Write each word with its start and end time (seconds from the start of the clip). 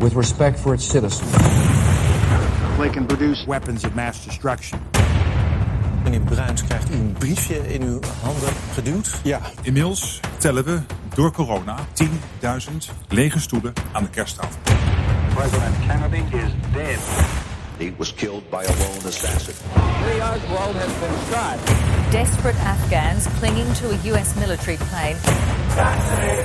with 0.00 0.14
respect 0.14 0.58
for 0.58 0.74
its 0.74 0.84
citizens. 0.84 1.32
They 2.78 2.90
can 2.90 3.06
produce 3.06 3.46
weapons 3.46 3.84
of 3.84 3.94
mass 3.94 4.24
destruction. 4.24 4.78
Meneer 6.04 6.20
Bruins 6.20 6.64
krijgt 6.64 6.90
een 6.90 7.14
briefje 7.18 7.72
in 7.72 7.82
uw 7.82 8.00
handen 8.22 8.52
geduwd. 8.72 9.20
Ja, 9.22 9.40
inmiddels 9.62 10.20
tellen 10.36 10.64
we 10.64 10.80
door 11.14 11.32
corona 11.32 11.76
10.000 12.04 12.08
lege 13.08 13.40
stoelen 13.40 13.72
aan 13.92 14.02
de 14.02 14.10
kersttafel. 14.10 14.58
President 15.34 15.74
Kennedy 15.86 16.36
is 16.36 16.52
dead. 16.72 16.98
He 17.78 17.92
was 17.96 18.14
killed 18.14 18.50
by 18.50 18.56
a 18.56 18.74
lone 18.78 19.06
assassin. 19.06 19.54
Lee 20.04 20.20
Oswald 20.20 20.74
has 20.74 20.92
been 21.00 21.16
shot. 21.30 21.58
Desperate 22.10 22.58
Afghans 22.58 23.26
clinging 23.38 23.72
to 23.74 23.86
a 23.90 24.12
US 24.12 24.34
military 24.34 24.76
plane. 24.76 25.16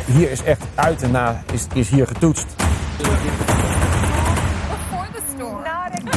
Hier 0.06 0.32
is 0.32 0.44
echt 0.44 0.64
uit 0.76 1.02
en 1.02 1.12
na 1.12 1.44
is, 1.52 1.68
is 1.74 1.90
hier 1.90 2.08
getoetst. 2.08 2.63
Before 2.98 3.16
the 5.14 5.22
storm. 5.32 5.64
Not 5.64 5.98
again. 5.98 6.12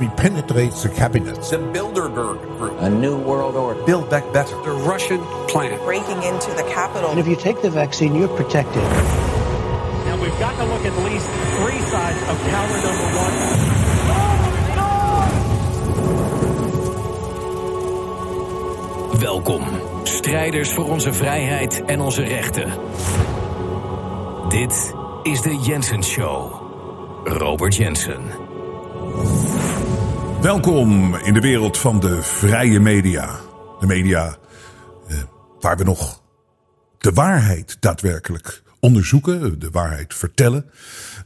We 0.00 0.08
penetrate 0.16 0.72
the 0.72 0.88
cabinet. 0.94 1.36
The 1.36 1.58
Bilderberg 1.72 2.40
Group. 2.58 2.74
A 2.80 2.90
new 2.90 3.16
world 3.16 3.54
order. 3.56 3.82
Build 3.84 4.10
back 4.10 4.30
better. 4.32 4.54
The 4.62 4.72
Russian 4.72 5.20
plan. 5.48 5.78
breaking 5.84 6.22
into 6.22 6.50
the 6.52 6.64
capital. 6.68 7.10
And 7.10 7.18
if 7.20 7.26
you 7.26 7.36
take 7.36 7.62
the 7.62 7.70
vaccine, 7.70 8.14
you're 8.14 8.28
protected. 8.28 8.82
Now 8.82 10.16
we've 10.20 10.38
got 10.38 10.56
to 10.58 10.64
look 10.64 10.84
at 10.84 10.92
least 11.04 11.26
three 11.60 11.80
sides 11.88 12.20
of 12.28 12.38
tower 12.50 12.76
number 12.84 13.08
one. 13.16 13.34
Welkom, 19.24 19.64
strijders 20.24 20.72
voor 20.72 20.84
onze 20.84 21.12
vrijheid 21.12 21.84
en 21.84 22.00
onze 22.00 22.22
rechten. 22.22 22.72
Dit 24.48 24.94
is 25.22 25.42
de 25.42 25.62
Jensen 25.66 26.04
Show. 26.04 26.52
Robert 27.24 27.76
Jensen. 27.76 28.22
Welkom 30.40 31.14
in 31.14 31.34
de 31.34 31.40
wereld 31.40 31.78
van 31.78 32.00
de 32.00 32.22
vrije 32.22 32.80
media. 32.80 33.40
De 33.80 33.86
media 33.86 34.36
eh, 35.08 35.16
waar 35.60 35.76
we 35.76 35.84
nog 35.84 36.22
de 36.98 37.12
waarheid 37.12 37.76
daadwerkelijk 37.80 38.62
onderzoeken, 38.80 39.58
de 39.58 39.70
waarheid 39.70 40.14
vertellen. 40.14 40.70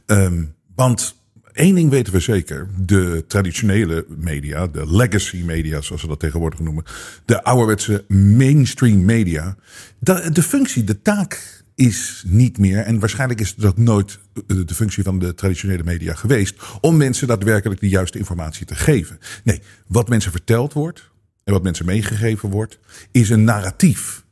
Ehm, 0.05 0.43
want 0.75 1.18
één 1.59 1.75
ding 1.75 1.89
weten 1.89 2.13
we 2.13 2.19
zeker: 2.19 2.67
de 2.77 3.23
traditionele 3.27 4.05
media, 4.07 4.67
de 4.67 4.95
legacy 4.95 5.43
media, 5.43 5.81
zoals 5.81 6.01
ze 6.01 6.07
dat 6.07 6.19
tegenwoordig 6.19 6.59
noemen, 6.59 6.83
de 7.25 7.43
ouderwetse 7.43 8.05
mainstream 8.07 9.05
media, 9.05 9.55
de, 9.99 10.29
de 10.31 10.43
functie, 10.43 10.83
de 10.83 11.01
taak 11.01 11.63
is 11.75 12.23
niet 12.27 12.57
meer, 12.57 12.79
en 12.79 12.99
waarschijnlijk 12.99 13.39
is 13.39 13.63
ook 13.63 13.77
nooit 13.77 14.19
eh, 14.47 14.57
de 14.65 14.73
functie 14.73 15.03
van 15.03 15.19
de 15.19 15.33
traditionele 15.33 15.83
media 15.83 16.13
geweest, 16.13 16.61
om 16.81 16.97
mensen 16.97 17.27
daadwerkelijk 17.27 17.79
de 17.79 17.89
juiste 17.89 18.17
informatie 18.17 18.65
te 18.65 18.75
geven. 18.75 19.19
Nee, 19.43 19.61
wat 19.87 20.09
mensen 20.09 20.31
verteld 20.31 20.73
wordt 20.73 21.11
en 21.43 21.53
wat 21.53 21.63
mensen 21.63 21.85
meegegeven 21.85 22.49
wordt, 22.49 22.79
is 23.11 23.29
een 23.29 23.43
narratief. 23.43 24.25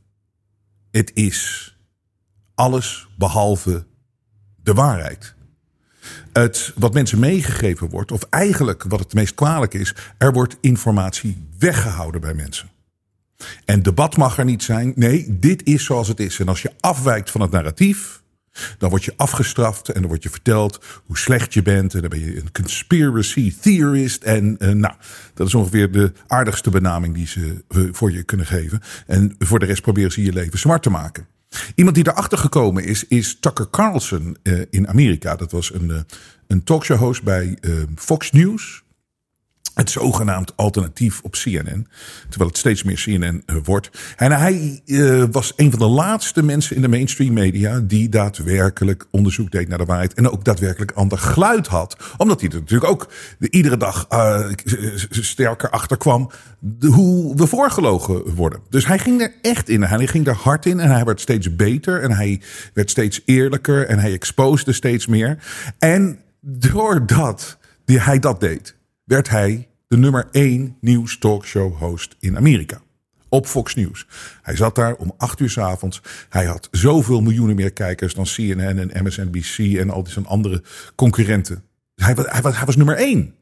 Het 0.91 1.11
is 1.13 1.75
alles 2.55 3.07
behalve 3.17 3.85
de 4.63 4.73
waarheid. 4.73 5.35
Het, 6.37 6.73
wat 6.75 6.93
mensen 6.93 7.19
meegegeven 7.19 7.89
wordt, 7.89 8.11
of 8.11 8.23
eigenlijk 8.29 8.83
wat 8.87 8.99
het 8.99 9.13
meest 9.13 9.35
kwalijk 9.35 9.73
is, 9.73 9.95
er 10.17 10.33
wordt 10.33 10.57
informatie 10.61 11.47
weggehouden 11.59 12.21
bij 12.21 12.33
mensen. 12.33 12.69
En 13.65 13.83
debat 13.83 14.17
mag 14.17 14.37
er 14.37 14.45
niet 14.45 14.63
zijn. 14.63 14.93
Nee, 14.95 15.37
dit 15.39 15.65
is 15.65 15.85
zoals 15.85 16.07
het 16.07 16.19
is. 16.19 16.39
En 16.39 16.47
als 16.47 16.61
je 16.61 16.71
afwijkt 16.79 17.31
van 17.31 17.41
het 17.41 17.51
narratief, 17.51 18.21
dan 18.77 18.89
word 18.89 19.03
je 19.03 19.13
afgestraft 19.15 19.89
en 19.89 19.99
dan 19.99 20.07
wordt 20.07 20.23
je 20.23 20.29
verteld 20.29 20.85
hoe 21.05 21.17
slecht 21.17 21.53
je 21.53 21.61
bent. 21.61 21.93
En 21.93 22.01
dan 22.01 22.09
ben 22.09 22.19
je 22.19 22.37
een 22.37 22.51
conspiracy 22.51 23.53
theorist. 23.59 24.23
En 24.23 24.55
uh, 24.59 24.71
nou, 24.71 24.93
dat 25.33 25.47
is 25.47 25.53
ongeveer 25.53 25.91
de 25.91 26.11
aardigste 26.27 26.69
benaming 26.69 27.13
die 27.13 27.27
ze 27.27 27.63
uh, 27.69 27.89
voor 27.91 28.11
je 28.11 28.23
kunnen 28.23 28.45
geven. 28.45 28.81
En 29.07 29.35
voor 29.39 29.59
de 29.59 29.65
rest 29.65 29.81
proberen 29.81 30.11
ze 30.11 30.23
je 30.23 30.33
leven 30.33 30.59
zwart 30.59 30.83
te 30.83 30.89
maken. 30.89 31.27
Iemand 31.75 31.95
die 31.95 32.07
erachter 32.07 32.37
gekomen 32.37 32.83
is, 32.83 33.07
is 33.07 33.37
Tucker 33.39 33.69
Carlson 33.69 34.37
uh, 34.43 34.61
in 34.69 34.87
Amerika. 34.87 35.35
Dat 35.35 35.51
was 35.51 35.73
een, 35.73 36.05
een 36.47 36.63
talkshow 36.63 36.97
host 36.97 37.23
bij 37.23 37.57
Fox 37.95 38.31
News. 38.31 38.83
Het 39.73 39.89
zogenaamd 39.89 40.53
alternatief 40.55 41.21
op 41.21 41.31
CNN. 41.31 41.87
Terwijl 42.29 42.49
het 42.49 42.57
steeds 42.57 42.83
meer 42.83 42.95
CNN 42.95 43.43
uh, 43.45 43.55
wordt. 43.63 43.89
En 44.15 44.31
hij 44.31 44.81
uh, 44.85 45.23
was 45.31 45.53
een 45.55 45.69
van 45.69 45.79
de 45.79 45.85
laatste 45.85 46.43
mensen 46.43 46.75
in 46.75 46.81
de 46.81 46.87
mainstream 46.87 47.33
media. 47.33 47.79
die 47.79 48.09
daadwerkelijk 48.09 49.05
onderzoek 49.11 49.51
deed 49.51 49.67
naar 49.67 49.77
de 49.77 49.85
waarheid. 49.85 50.13
en 50.13 50.29
ook 50.29 50.45
daadwerkelijk 50.45 50.91
ander 50.91 51.17
geluid 51.17 51.67
had. 51.67 51.97
Omdat 52.17 52.41
hij 52.41 52.49
er 52.49 52.59
natuurlijk 52.59 52.91
ook 52.91 53.11
de, 53.39 53.49
iedere 53.49 53.77
dag 53.77 54.07
uh, 54.13 54.49
sterker 55.09 55.69
achter 55.69 55.97
kwam. 55.97 56.31
Hoe 56.79 57.35
we 57.35 57.47
voorgelogen 57.47 58.35
worden. 58.35 58.59
Dus 58.69 58.85
hij 58.85 58.99
ging 58.99 59.21
er 59.21 59.33
echt 59.41 59.69
in. 59.69 59.83
Hij 59.83 60.07
ging 60.07 60.27
er 60.27 60.35
hard 60.35 60.65
in. 60.65 60.79
En 60.79 60.91
hij 60.91 61.03
werd 61.03 61.21
steeds 61.21 61.55
beter. 61.55 62.01
En 62.01 62.11
hij 62.11 62.41
werd 62.73 62.89
steeds 62.89 63.21
eerlijker. 63.25 63.87
En 63.87 63.99
hij 63.99 64.13
exposede 64.13 64.73
steeds 64.73 65.07
meer. 65.07 65.37
En 65.79 66.19
doordat 66.41 67.57
hij 67.85 68.19
dat 68.19 68.39
deed 68.39 68.76
werd 69.07 69.29
hij 69.29 69.67
de 69.87 69.97
nummer 69.97 70.27
1 70.31 70.77
nieuws 70.81 71.17
talkshow 71.17 71.77
host 71.77 72.15
in 72.19 72.37
Amerika. 72.37 72.81
Op 73.29 73.45
Fox 73.45 73.75
News. 73.75 74.07
Hij 74.41 74.55
zat 74.55 74.75
daar 74.75 74.95
om 74.95 75.13
8 75.17 75.39
uur 75.39 75.49
s 75.49 75.57
avonds. 75.57 76.01
Hij 76.29 76.45
had 76.45 76.67
zoveel 76.71 77.21
miljoenen 77.21 77.55
meer 77.55 77.73
kijkers 77.73 78.13
dan 78.13 78.25
CNN 78.25 78.91
en 78.91 79.03
MSNBC 79.03 79.77
en 79.77 79.89
al 79.89 80.03
die 80.03 80.13
zijn 80.13 80.25
andere 80.25 80.63
concurrenten. 80.95 81.63
Hij, 81.95 82.13
hij, 82.17 82.51
hij 82.51 82.65
was 82.65 82.75
nummer 82.75 82.95
1. 82.95 83.35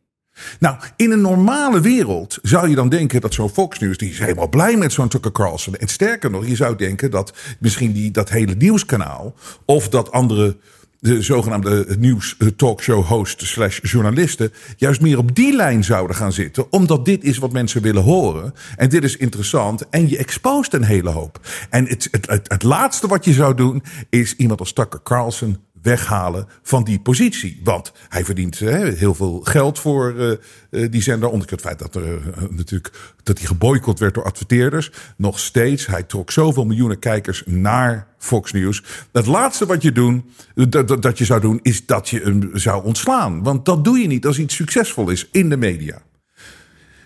Nou, 0.60 0.78
in 0.96 1.12
een 1.12 1.22
normale 1.22 1.82
wereld 1.82 2.40
zou 2.42 2.70
je 2.70 2.76
dan 2.76 2.90
denken 2.90 3.22
dat 3.22 3.34
zo'n 3.34 3.50
Fox 3.50 3.80
News, 3.80 3.98
die 3.98 4.10
is 4.10 4.20
helemaal 4.20 4.50
blij 4.50 4.78
met 4.78 4.94
zo'n 4.94 5.08
Tucker 5.08 5.32
Carlson. 5.32 5.76
En 5.76 5.88
sterker 5.88 6.32
nog, 6.32 6.48
je 6.48 6.56
zou 6.56 6.76
denken 6.76 7.12
dat 7.12 7.34
misschien 7.60 7.92
die, 7.92 8.12
dat 8.12 8.30
hele 8.30 8.56
nieuwskanaal 8.56 9.36
of 9.66 9.90
dat 9.90 10.12
andere 10.12 10.58
de 11.00 11.22
zogenaamde 11.22 11.96
nieuws 12.00 12.38
talkshow 12.56 13.06
host 13.06 13.42
slash 13.42 13.80
journalisten 13.82 14.54
juist 14.78 15.02
meer 15.02 15.18
op 15.18 15.36
die 15.36 15.56
lijn 15.56 15.84
zouden 15.84 16.16
gaan 16.16 16.34
zitten. 16.34 16.72
Omdat 16.72 17.06
dit 17.06 17.24
is 17.24 17.38
wat 17.38 17.52
mensen 17.52 17.82
willen 17.82 18.04
horen. 18.04 18.54
En 18.76 18.90
dit 18.90 19.04
is 19.04 19.18
interessant. 19.18 19.90
En 19.90 20.10
je 20.10 20.18
expost 20.18 20.74
een 20.74 20.84
hele 20.84 21.10
hoop. 21.10 21.40
En 21.70 21.88
het, 21.88 22.08
het, 22.12 22.28
het, 22.28 22.50
het 22.50 22.64
laatste 22.64 23.08
wat 23.08 23.26
je 23.26 23.34
zou 23.34 23.56
doen 23.56 23.84
is 24.10 24.36
iemand 24.36 24.60
als 24.60 24.74
Tucker 24.74 25.00
Carlson 25.04 25.58
weghalen 25.86 26.48
van 26.62 26.84
die 26.84 27.00
positie. 27.00 27.60
Want 27.64 27.92
hij 28.10 28.26
verdient 28.26 28.60
hè, 28.60 28.92
heel 28.92 29.16
veel 29.16 29.42
geld 29.44 29.80
voor 29.80 30.14
uh, 30.14 30.32
uh, 30.72 30.92
die 30.92 31.02
zender. 31.02 31.30
Ondanks 31.30 31.52
het 31.52 31.62
feit 31.62 31.80
dat, 31.80 31.96
er, 31.96 32.22
natuurlijk, 32.50 33.16
dat 33.24 33.38
hij 33.38 33.48
geboycott 33.48 34.00
werd 34.00 34.14
door 34.14 34.24
adverteerders. 34.24 34.92
Nog 35.18 35.40
steeds, 35.40 35.86
hij 35.86 36.04
trok 36.04 36.32
zoveel 36.32 36.66
miljoenen 36.66 37.00
kijkers 37.00 37.44
naar 37.46 38.08
Fox 38.18 38.52
News. 38.52 38.84
Het 39.12 39.26
laatste 39.26 39.66
wat 39.66 39.82
je, 39.82 39.92
doen, 39.92 40.32
dat, 40.54 41.02
dat, 41.02 41.18
je 41.18 41.26
zou 41.26 41.42
doen, 41.42 41.60
is 41.62 41.86
dat 41.86 42.10
je 42.10 42.20
hem 42.20 42.50
zou 42.54 42.84
ontslaan. 42.84 43.44
Want 43.44 43.66
dat 43.66 43.84
doe 43.84 43.98
je 43.98 44.08
niet 44.08 44.26
als 44.26 44.40
iets 44.40 44.56
succesvol 44.56 45.10
is 45.10 45.28
in 45.32 45.50
de 45.50 45.58
media. 45.58 46.02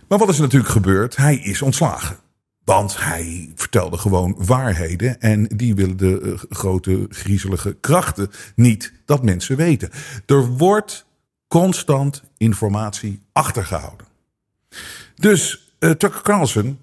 Maar 0.07 0.17
wat 0.17 0.29
is 0.29 0.39
natuurlijk 0.39 0.71
gebeurd? 0.71 1.15
Hij 1.15 1.35
is 1.35 1.61
ontslagen. 1.61 2.28
Want 2.69 2.97
hij 2.97 3.51
vertelde 3.55 3.97
gewoon 3.97 4.35
waarheden. 4.37 5.21
En 5.21 5.43
die 5.43 5.75
willen 5.75 5.97
de 5.97 6.19
uh, 6.21 6.39
grote 6.49 7.05
griezelige 7.09 7.77
krachten 7.79 8.29
niet 8.55 8.93
dat 9.05 9.23
mensen 9.23 9.57
weten. 9.57 9.89
Er 10.25 10.47
wordt 10.47 11.05
constant 11.47 12.23
informatie 12.37 13.21
achtergehouden. 13.31 14.07
Dus 15.15 15.73
uh, 15.79 15.91
Tucker 15.91 16.21
Carlson. 16.21 16.79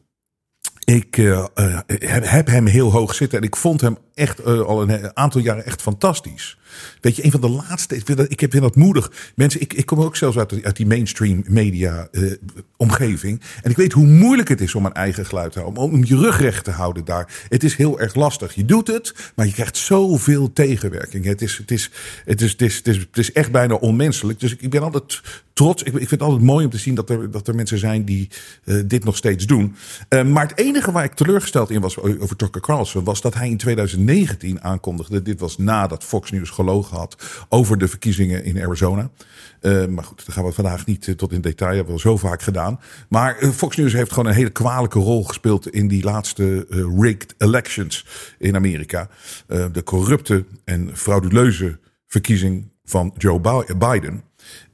Ik 0.85 1.15
heb, 1.15 2.25
heb 2.25 2.47
hem 2.47 2.67
heel 2.67 2.93
hoog 2.93 3.15
zitten. 3.15 3.39
En 3.39 3.45
ik 3.45 3.57
vond 3.57 3.81
hem 3.81 3.97
echt 4.17 4.45
al 4.45 4.83
een 4.83 5.17
aantal 5.17 5.41
jaren 5.41 5.65
echt 5.65 5.83
fantastisch. 5.83 6.59
Weet 7.01 7.17
je, 7.17 7.25
een 7.25 7.31
van 7.31 7.41
de 7.41 7.49
laatste. 7.49 7.97
Ik 7.97 8.09
ik 8.09 8.39
vind 8.39 8.63
dat 8.63 8.77
moedig. 8.77 9.13
Mensen, 9.35 9.61
ik, 9.61 9.73
ik 9.73 9.87
kom 9.87 10.01
ook 10.01 10.17
zelfs 10.17 10.39
uit, 10.39 10.65
uit 10.65 10.77
die 10.77 10.87
mainstream 10.87 11.45
media 11.49 12.09
uh, 12.13 12.33
omgeving. 12.77 13.41
En 13.63 13.71
ik 13.71 13.77
weet 13.77 13.93
hoe 13.93 14.07
moeilijk 14.07 14.49
het 14.49 14.61
is 14.61 14.75
om 14.75 14.87
een 14.87 14.93
eigen 14.93 15.27
geluid 15.27 15.53
te 15.53 15.61
houden. 15.61 15.83
Om, 15.83 15.93
om 15.93 16.05
je 16.05 16.17
rug 16.17 16.41
recht 16.41 16.65
te 16.65 16.71
houden 16.71 17.05
daar. 17.05 17.45
Het 17.49 17.65
is 17.65 17.75
heel 17.75 18.01
erg 18.01 18.15
lastig. 18.15 18.55
Je 18.55 18.65
doet 18.65 18.87
het, 18.87 19.15
maar 19.35 19.47
je 19.47 19.53
krijgt 19.53 19.77
zoveel 19.77 20.53
tegenwerking. 20.53 21.25
Het 21.25 21.43
is, 21.43 21.57
het 21.57 21.71
is, 21.71 21.91
het 22.25 22.41
is, 22.63 22.81
het 22.81 23.19
is, 23.19 23.33
echt 23.33 23.53
bijna 23.53 23.75
onmenselijk. 23.75 24.41
Dus 24.41 24.57
ik 24.57 24.71
ben 24.71 24.83
altijd 24.83 25.21
trots. 25.53 25.83
Ik, 25.83 25.93
ik 25.93 25.99
vind 25.99 26.11
het 26.11 26.23
altijd 26.23 26.43
mooi 26.43 26.65
om 26.65 26.71
te 26.71 26.79
zien 26.79 26.95
dat 26.95 27.11
er, 27.11 27.31
dat 27.31 27.49
er 27.49 27.55
mensen 27.55 27.79
zijn 27.79 28.05
die 28.05 28.29
uh, 28.65 28.83
dit 28.87 29.05
nog 29.05 29.17
steeds 29.17 29.47
doen. 29.47 29.77
Maar 30.27 30.49
het 30.49 30.59
enige 30.59 30.93
waar 30.93 31.05
ik 31.05 31.13
teleurgesteld 31.13 31.71
in 31.71 31.81
was 31.81 31.99
over 31.99 32.37
Tucker 32.37 32.61
Carlson 32.61 33.05
was 33.05 33.21
dat 33.21 33.35
hij 33.35 33.49
in 33.49 33.57
2019 34.07 34.63
aankondigde. 34.63 35.23
Dit 35.23 35.41
was 35.41 35.59
nadat 35.59 36.05
Fox 36.05 36.31
News 36.31 36.51
gelogen 36.51 36.97
had 36.97 37.47
over 37.49 37.79
de 37.79 37.89
verkiezingen 37.89 38.45
in 38.45 38.63
Arizona. 38.63 39.11
Uh, 39.61 39.87
maar 39.87 40.05
goed, 40.05 40.27
daar 40.27 40.35
gaan 40.35 40.45
we 40.45 40.53
vandaag 40.53 40.87
niet 40.87 41.15
tot 41.17 41.33
in 41.33 41.41
detail. 41.41 41.77
Hebben 41.77 41.95
we 41.95 42.01
zo 42.01 42.17
vaak 42.17 42.43
gedaan. 42.43 42.81
Maar 43.09 43.37
Fox 43.55 43.77
News 43.77 43.93
heeft 43.93 44.13
gewoon 44.13 44.29
een 44.29 44.37
hele 44.37 44.51
kwalijke 44.51 44.99
rol 44.99 45.25
gespeeld 45.25 45.71
in 45.71 45.89
die 45.89 46.05
laatste 46.05 46.67
rigged 46.99 47.35
elections 47.39 48.07
in 48.39 48.57
Amerika. 48.57 49.09
de 49.47 49.83
corrupte 49.85 50.45
en 50.65 50.91
frauduleuze 50.95 51.79
verkiezing 52.07 52.71
van 52.85 53.15
Joe 53.19 53.65
Biden. 53.79 54.23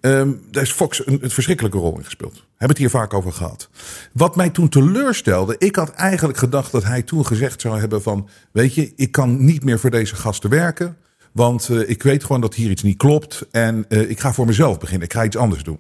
Um, 0.00 0.40
daar 0.50 0.62
is 0.62 0.72
Fox 0.72 1.06
een, 1.06 1.18
een, 1.24 1.30
verschrikkelijke 1.30 1.78
rol 1.78 1.96
in 1.98 2.04
gespeeld. 2.04 2.34
Hebben 2.34 2.68
het 2.68 2.78
hier 2.78 2.90
vaak 2.90 3.14
over 3.14 3.32
gehad. 3.32 3.68
Wat 4.12 4.36
mij 4.36 4.50
toen 4.50 4.68
teleurstelde, 4.68 5.54
ik 5.58 5.76
had 5.76 5.90
eigenlijk 5.90 6.38
gedacht 6.38 6.72
dat 6.72 6.84
hij 6.84 7.02
toen 7.02 7.26
gezegd 7.26 7.60
zou 7.60 7.80
hebben 7.80 8.02
van, 8.02 8.28
weet 8.52 8.74
je, 8.74 8.92
ik 8.96 9.12
kan 9.12 9.44
niet 9.44 9.64
meer 9.64 9.78
voor 9.78 9.90
deze 9.90 10.16
gasten 10.16 10.50
werken. 10.50 10.96
Want 11.32 11.68
uh, 11.68 11.88
ik 11.88 12.02
weet 12.02 12.24
gewoon 12.24 12.40
dat 12.40 12.54
hier 12.54 12.70
iets 12.70 12.82
niet 12.82 12.96
klopt. 12.96 13.46
En 13.50 13.84
uh, 13.88 14.10
ik 14.10 14.20
ga 14.20 14.32
voor 14.32 14.46
mezelf 14.46 14.78
beginnen. 14.78 15.06
Ik 15.06 15.12
ga 15.12 15.24
iets 15.24 15.36
anders 15.36 15.62
doen. 15.62 15.78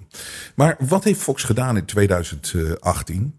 Maar 0.54 0.76
wat 0.78 1.04
heeft 1.04 1.20
Fox 1.20 1.42
gedaan 1.42 1.76
in 1.76 1.84
2018? 1.84 3.38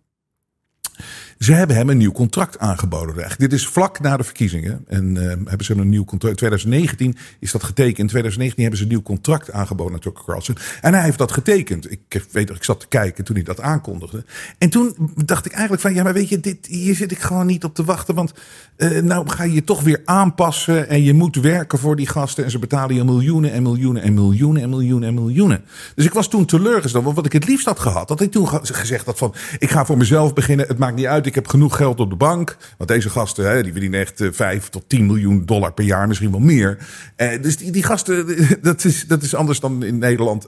Ze 1.39 1.53
hebben 1.53 1.75
hem 1.75 1.89
een 1.89 1.97
nieuw 1.97 2.11
contract 2.11 2.59
aangeboden. 2.59 3.15
Eigenlijk. 3.15 3.39
Dit 3.39 3.59
is 3.59 3.67
vlak 3.67 3.99
na 3.99 4.17
de 4.17 4.23
verkiezingen. 4.23 4.85
En 4.87 5.15
uh, 5.15 5.21
hebben 5.27 5.65
ze 5.65 5.73
een 5.73 5.89
nieuw 5.89 6.05
contract. 6.05 6.41
In 6.41 6.47
2019 6.47 7.15
is 7.39 7.51
dat 7.51 7.63
getekend. 7.63 7.99
In 7.99 8.07
2019 8.07 8.61
hebben 8.61 8.79
ze 8.79 8.85
een 8.85 8.91
nieuw 8.91 9.01
contract 9.01 9.51
aangeboden 9.51 9.93
aan 9.93 9.99
Tucker 9.99 10.23
Carlson. 10.25 10.57
En 10.81 10.93
hij 10.93 11.03
heeft 11.03 11.17
dat 11.17 11.31
getekend. 11.31 11.91
Ik 11.91 12.25
weet 12.31 12.49
ik 12.49 12.63
zat 12.63 12.79
te 12.79 12.87
kijken 12.87 13.23
toen 13.23 13.35
hij 13.35 13.43
dat 13.43 13.61
aankondigde. 13.61 14.25
En 14.57 14.69
toen 14.69 14.95
dacht 15.25 15.45
ik 15.45 15.51
eigenlijk 15.51 15.81
van 15.81 15.93
ja, 15.93 16.03
maar 16.03 16.13
weet 16.13 16.29
je, 16.29 16.39
dit, 16.39 16.65
hier 16.65 16.95
zit 16.95 17.11
ik 17.11 17.19
gewoon 17.19 17.45
niet 17.45 17.63
op 17.63 17.75
te 17.75 17.83
wachten. 17.83 18.15
Want 18.15 18.33
uh, 18.77 19.01
nou 19.01 19.29
ga 19.29 19.43
je 19.43 19.53
je 19.53 19.63
toch 19.63 19.81
weer 19.81 20.01
aanpassen. 20.05 20.89
En 20.89 21.03
je 21.03 21.13
moet 21.13 21.35
werken 21.35 21.79
voor 21.79 21.95
die 21.95 22.07
gasten. 22.07 22.43
En 22.43 22.51
ze 22.51 22.59
betalen 22.59 22.95
je 22.95 23.03
miljoenen 23.03 23.51
en 23.51 23.63
miljoenen 23.63 24.01
en 24.01 24.13
miljoenen 24.13 24.63
en 24.63 24.69
miljoenen 24.69 25.07
en 25.09 25.13
miljoenen. 25.13 25.63
Dus 25.95 26.05
ik 26.05 26.13
was 26.13 26.27
toen 26.27 26.45
teleurgesteld. 26.45 27.03
Want 27.03 27.15
wat 27.15 27.25
ik 27.25 27.33
het 27.33 27.47
liefst 27.47 27.65
had 27.65 27.79
gehad, 27.79 28.07
dat 28.07 28.21
ik 28.21 28.31
toen 28.31 28.47
gezegd 28.63 29.05
had 29.05 29.17
van 29.17 29.33
ik 29.59 29.69
ga 29.69 29.85
voor 29.85 29.97
mezelf 29.97 30.33
beginnen. 30.33 30.67
Het 30.67 30.77
maakt 30.77 30.95
niet 30.95 31.05
uit 31.05 31.22
ik 31.25 31.35
heb 31.35 31.47
genoeg 31.47 31.75
geld 31.75 31.99
op 31.99 32.09
de 32.09 32.15
bank. 32.15 32.57
Want 32.77 32.89
deze 32.89 33.09
gasten, 33.09 33.49
hè, 33.49 33.63
die 33.63 33.71
verdienen 33.71 33.99
echt 33.99 34.23
5 34.31 34.63
eh, 34.63 34.69
tot 34.69 34.89
10 34.89 35.05
miljoen 35.05 35.45
dollar 35.45 35.73
per 35.73 35.85
jaar, 35.85 36.07
misschien 36.07 36.31
wel 36.31 36.39
meer. 36.39 36.77
Eh, 37.15 37.41
dus 37.41 37.57
die, 37.57 37.71
die 37.71 37.83
gasten, 37.83 38.37
dat 38.61 38.83
is, 38.83 39.07
dat 39.07 39.23
is 39.23 39.35
anders 39.35 39.59
dan 39.59 39.83
in 39.83 39.97
Nederland. 39.97 40.45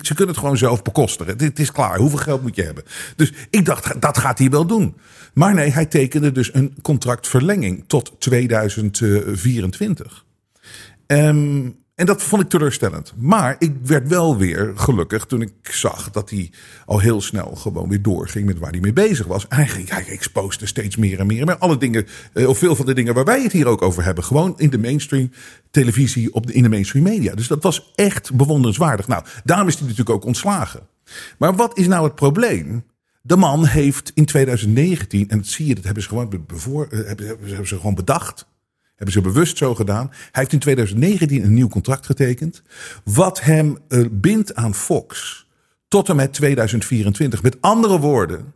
Ze 0.00 0.14
kunnen 0.14 0.28
het 0.28 0.38
gewoon 0.38 0.56
zelf 0.56 0.82
bekostigen. 0.82 1.38
Het 1.38 1.58
is 1.58 1.72
klaar. 1.72 1.98
Hoeveel 1.98 2.18
geld 2.18 2.42
moet 2.42 2.56
je 2.56 2.62
hebben? 2.62 2.84
Dus 3.16 3.32
ik 3.50 3.64
dacht, 3.64 4.00
dat 4.00 4.18
gaat 4.18 4.38
hij 4.38 4.50
wel 4.50 4.66
doen. 4.66 4.94
Maar 5.34 5.54
nee, 5.54 5.70
hij 5.70 5.86
tekende 5.86 6.32
dus 6.32 6.54
een 6.54 6.74
contractverlenging 6.82 7.84
tot 7.86 8.12
2024. 8.18 10.24
Um, 11.06 11.76
en 11.96 12.06
dat 12.06 12.22
vond 12.22 12.42
ik 12.42 12.48
teleurstellend. 12.48 13.12
Maar 13.16 13.56
ik 13.58 13.74
werd 13.82 14.08
wel 14.08 14.36
weer 14.36 14.72
gelukkig 14.74 15.24
toen 15.24 15.40
ik 15.40 15.52
zag 15.62 16.10
dat 16.10 16.30
hij 16.30 16.50
al 16.86 16.98
heel 16.98 17.20
snel 17.20 17.54
gewoon 17.54 17.88
weer 17.88 18.02
doorging 18.02 18.46
met 18.46 18.58
waar 18.58 18.70
hij 18.70 18.80
mee 18.80 18.92
bezig 18.92 19.26
was. 19.26 19.48
Eigenlijk, 19.48 19.90
hij 19.90 20.06
exposeerde 20.06 20.66
steeds 20.66 20.96
meer 20.96 21.20
en 21.20 21.26
meer. 21.26 21.44
Maar 21.44 21.58
alle 21.58 21.76
dingen, 21.76 22.06
eh, 22.32 22.48
of 22.48 22.58
veel 22.58 22.76
van 22.76 22.86
de 22.86 22.94
dingen 22.94 23.14
waar 23.14 23.24
wij 23.24 23.42
het 23.42 23.52
hier 23.52 23.66
ook 23.66 23.82
over 23.82 24.04
hebben, 24.04 24.24
gewoon 24.24 24.54
in 24.56 24.70
de 24.70 24.78
mainstream 24.78 25.30
televisie, 25.70 26.34
op 26.34 26.46
de, 26.46 26.52
in 26.52 26.62
de 26.62 26.68
mainstream 26.68 27.04
media. 27.04 27.34
Dus 27.34 27.48
dat 27.48 27.62
was 27.62 27.92
echt 27.94 28.34
bewonderenswaardig. 28.34 29.08
Nou, 29.08 29.24
daarom 29.44 29.68
is 29.68 29.74
hij 29.74 29.82
natuurlijk 29.82 30.10
ook 30.10 30.24
ontslagen. 30.24 30.80
Maar 31.38 31.54
wat 31.54 31.78
is 31.78 31.86
nou 31.86 32.04
het 32.04 32.14
probleem? 32.14 32.84
De 33.22 33.36
man 33.36 33.64
heeft 33.64 34.12
in 34.14 34.24
2019, 34.24 35.28
en 35.28 35.38
dat 35.38 35.46
zie 35.46 35.66
je, 35.66 35.74
dat 35.74 35.84
hebben 35.84 36.02
ze 36.02 36.08
gewoon, 36.08 36.44
bevoor, 36.46 36.86
eh, 36.90 36.98
hebben 37.06 37.66
ze 37.66 37.76
gewoon 37.76 37.94
bedacht 37.94 38.46
hebben 38.96 39.14
ze 39.14 39.20
bewust 39.20 39.56
zo 39.56 39.74
gedaan. 39.74 40.06
Hij 40.08 40.30
heeft 40.30 40.52
in 40.52 40.58
2019 40.58 41.44
een 41.44 41.54
nieuw 41.54 41.68
contract 41.68 42.06
getekend. 42.06 42.62
Wat 43.04 43.40
hem 43.40 43.78
uh, 43.88 44.06
bindt 44.10 44.54
aan 44.54 44.74
Fox 44.74 45.44
tot 45.88 46.08
en 46.08 46.16
met 46.16 46.32
2024. 46.32 47.42
Met 47.42 47.56
andere 47.60 47.98
woorden, 47.98 48.52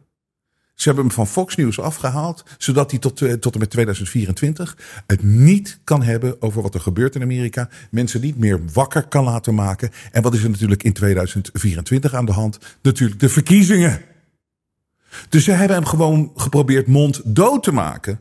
ze 0.74 0.88
hebben 0.88 1.04
hem 1.04 1.14
van 1.14 1.26
Fox 1.26 1.56
News 1.56 1.80
afgehaald, 1.80 2.44
zodat 2.58 2.90
hij 2.90 3.00
tot, 3.00 3.20
uh, 3.20 3.32
tot 3.32 3.54
en 3.54 3.60
met 3.60 3.70
2024 3.70 4.76
het 5.06 5.22
niet 5.22 5.80
kan 5.84 6.02
hebben 6.02 6.42
over 6.42 6.62
wat 6.62 6.74
er 6.74 6.80
gebeurt 6.80 7.14
in 7.14 7.22
Amerika. 7.22 7.68
Mensen 7.90 8.20
niet 8.20 8.38
meer 8.38 8.60
wakker 8.72 9.08
kan 9.08 9.24
laten 9.24 9.54
maken. 9.54 9.90
En 10.12 10.22
wat 10.22 10.34
is 10.34 10.42
er 10.42 10.50
natuurlijk 10.50 10.82
in 10.82 10.92
2024 10.92 12.14
aan 12.14 12.24
de 12.24 12.32
hand? 12.32 12.58
Natuurlijk 12.82 13.20
de 13.20 13.28
verkiezingen. 13.28 14.00
Dus 15.28 15.44
ze 15.44 15.50
hebben 15.50 15.76
hem 15.76 15.86
gewoon 15.86 16.32
geprobeerd 16.34 16.86
monddood 16.86 17.62
te 17.62 17.72
maken 17.72 18.20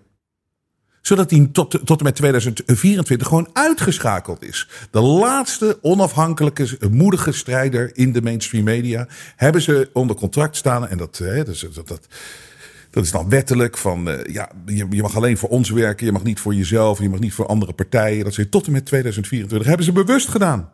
zodat 1.01 1.30
hij 1.30 1.50
tot, 1.51 1.80
tot 1.86 1.98
en 1.98 2.04
met 2.04 2.16
2024 2.16 3.28
gewoon 3.28 3.50
uitgeschakeld 3.54 4.44
is. 4.44 4.68
De 4.92 5.01
laatste 5.01 5.80
onafhankelijke, 5.81 6.78
moedige 6.92 7.31
strijder 7.31 7.98
in 7.98 8.12
de 8.12 8.22
mainstream 8.22 8.63
media 8.63 9.07
hebben 9.36 9.62
ze 9.62 9.90
onder 9.94 10.16
contract 10.16 10.56
staan. 10.56 10.88
En 10.88 10.98
dat, 10.98 11.18
hè, 11.18 11.44
dat, 11.44 11.88
dat, 11.88 12.07
dat 12.90 13.04
is 13.04 13.12
dan 13.12 13.30
wettelijk 13.30 13.78
van, 13.78 14.10
uh, 14.10 14.24
ja, 14.24 14.51
je, 14.66 15.01
mag 15.01 15.16
alleen 15.16 15.38
voor 15.38 15.50
ons 15.50 15.69
werken. 15.69 16.06
Je 16.06 16.12
mag 16.12 16.24
niet 16.24 16.40
voor 16.40 16.54
jezelf, 16.54 17.00
je 17.00 17.10
mag 17.10 17.19
niet 17.19 17.34
voor 17.34 17.48
andere 17.48 17.74
partijen. 17.74 18.24
Dat 18.24 18.34
ze 18.34 18.50
tot 18.50 18.66
en 18.66 18.72
met 18.72 18.86
2024 18.86 19.68
hebben 19.68 19.86
ze 19.86 19.92
bewust 19.92 20.28
gedaan. 20.28 20.72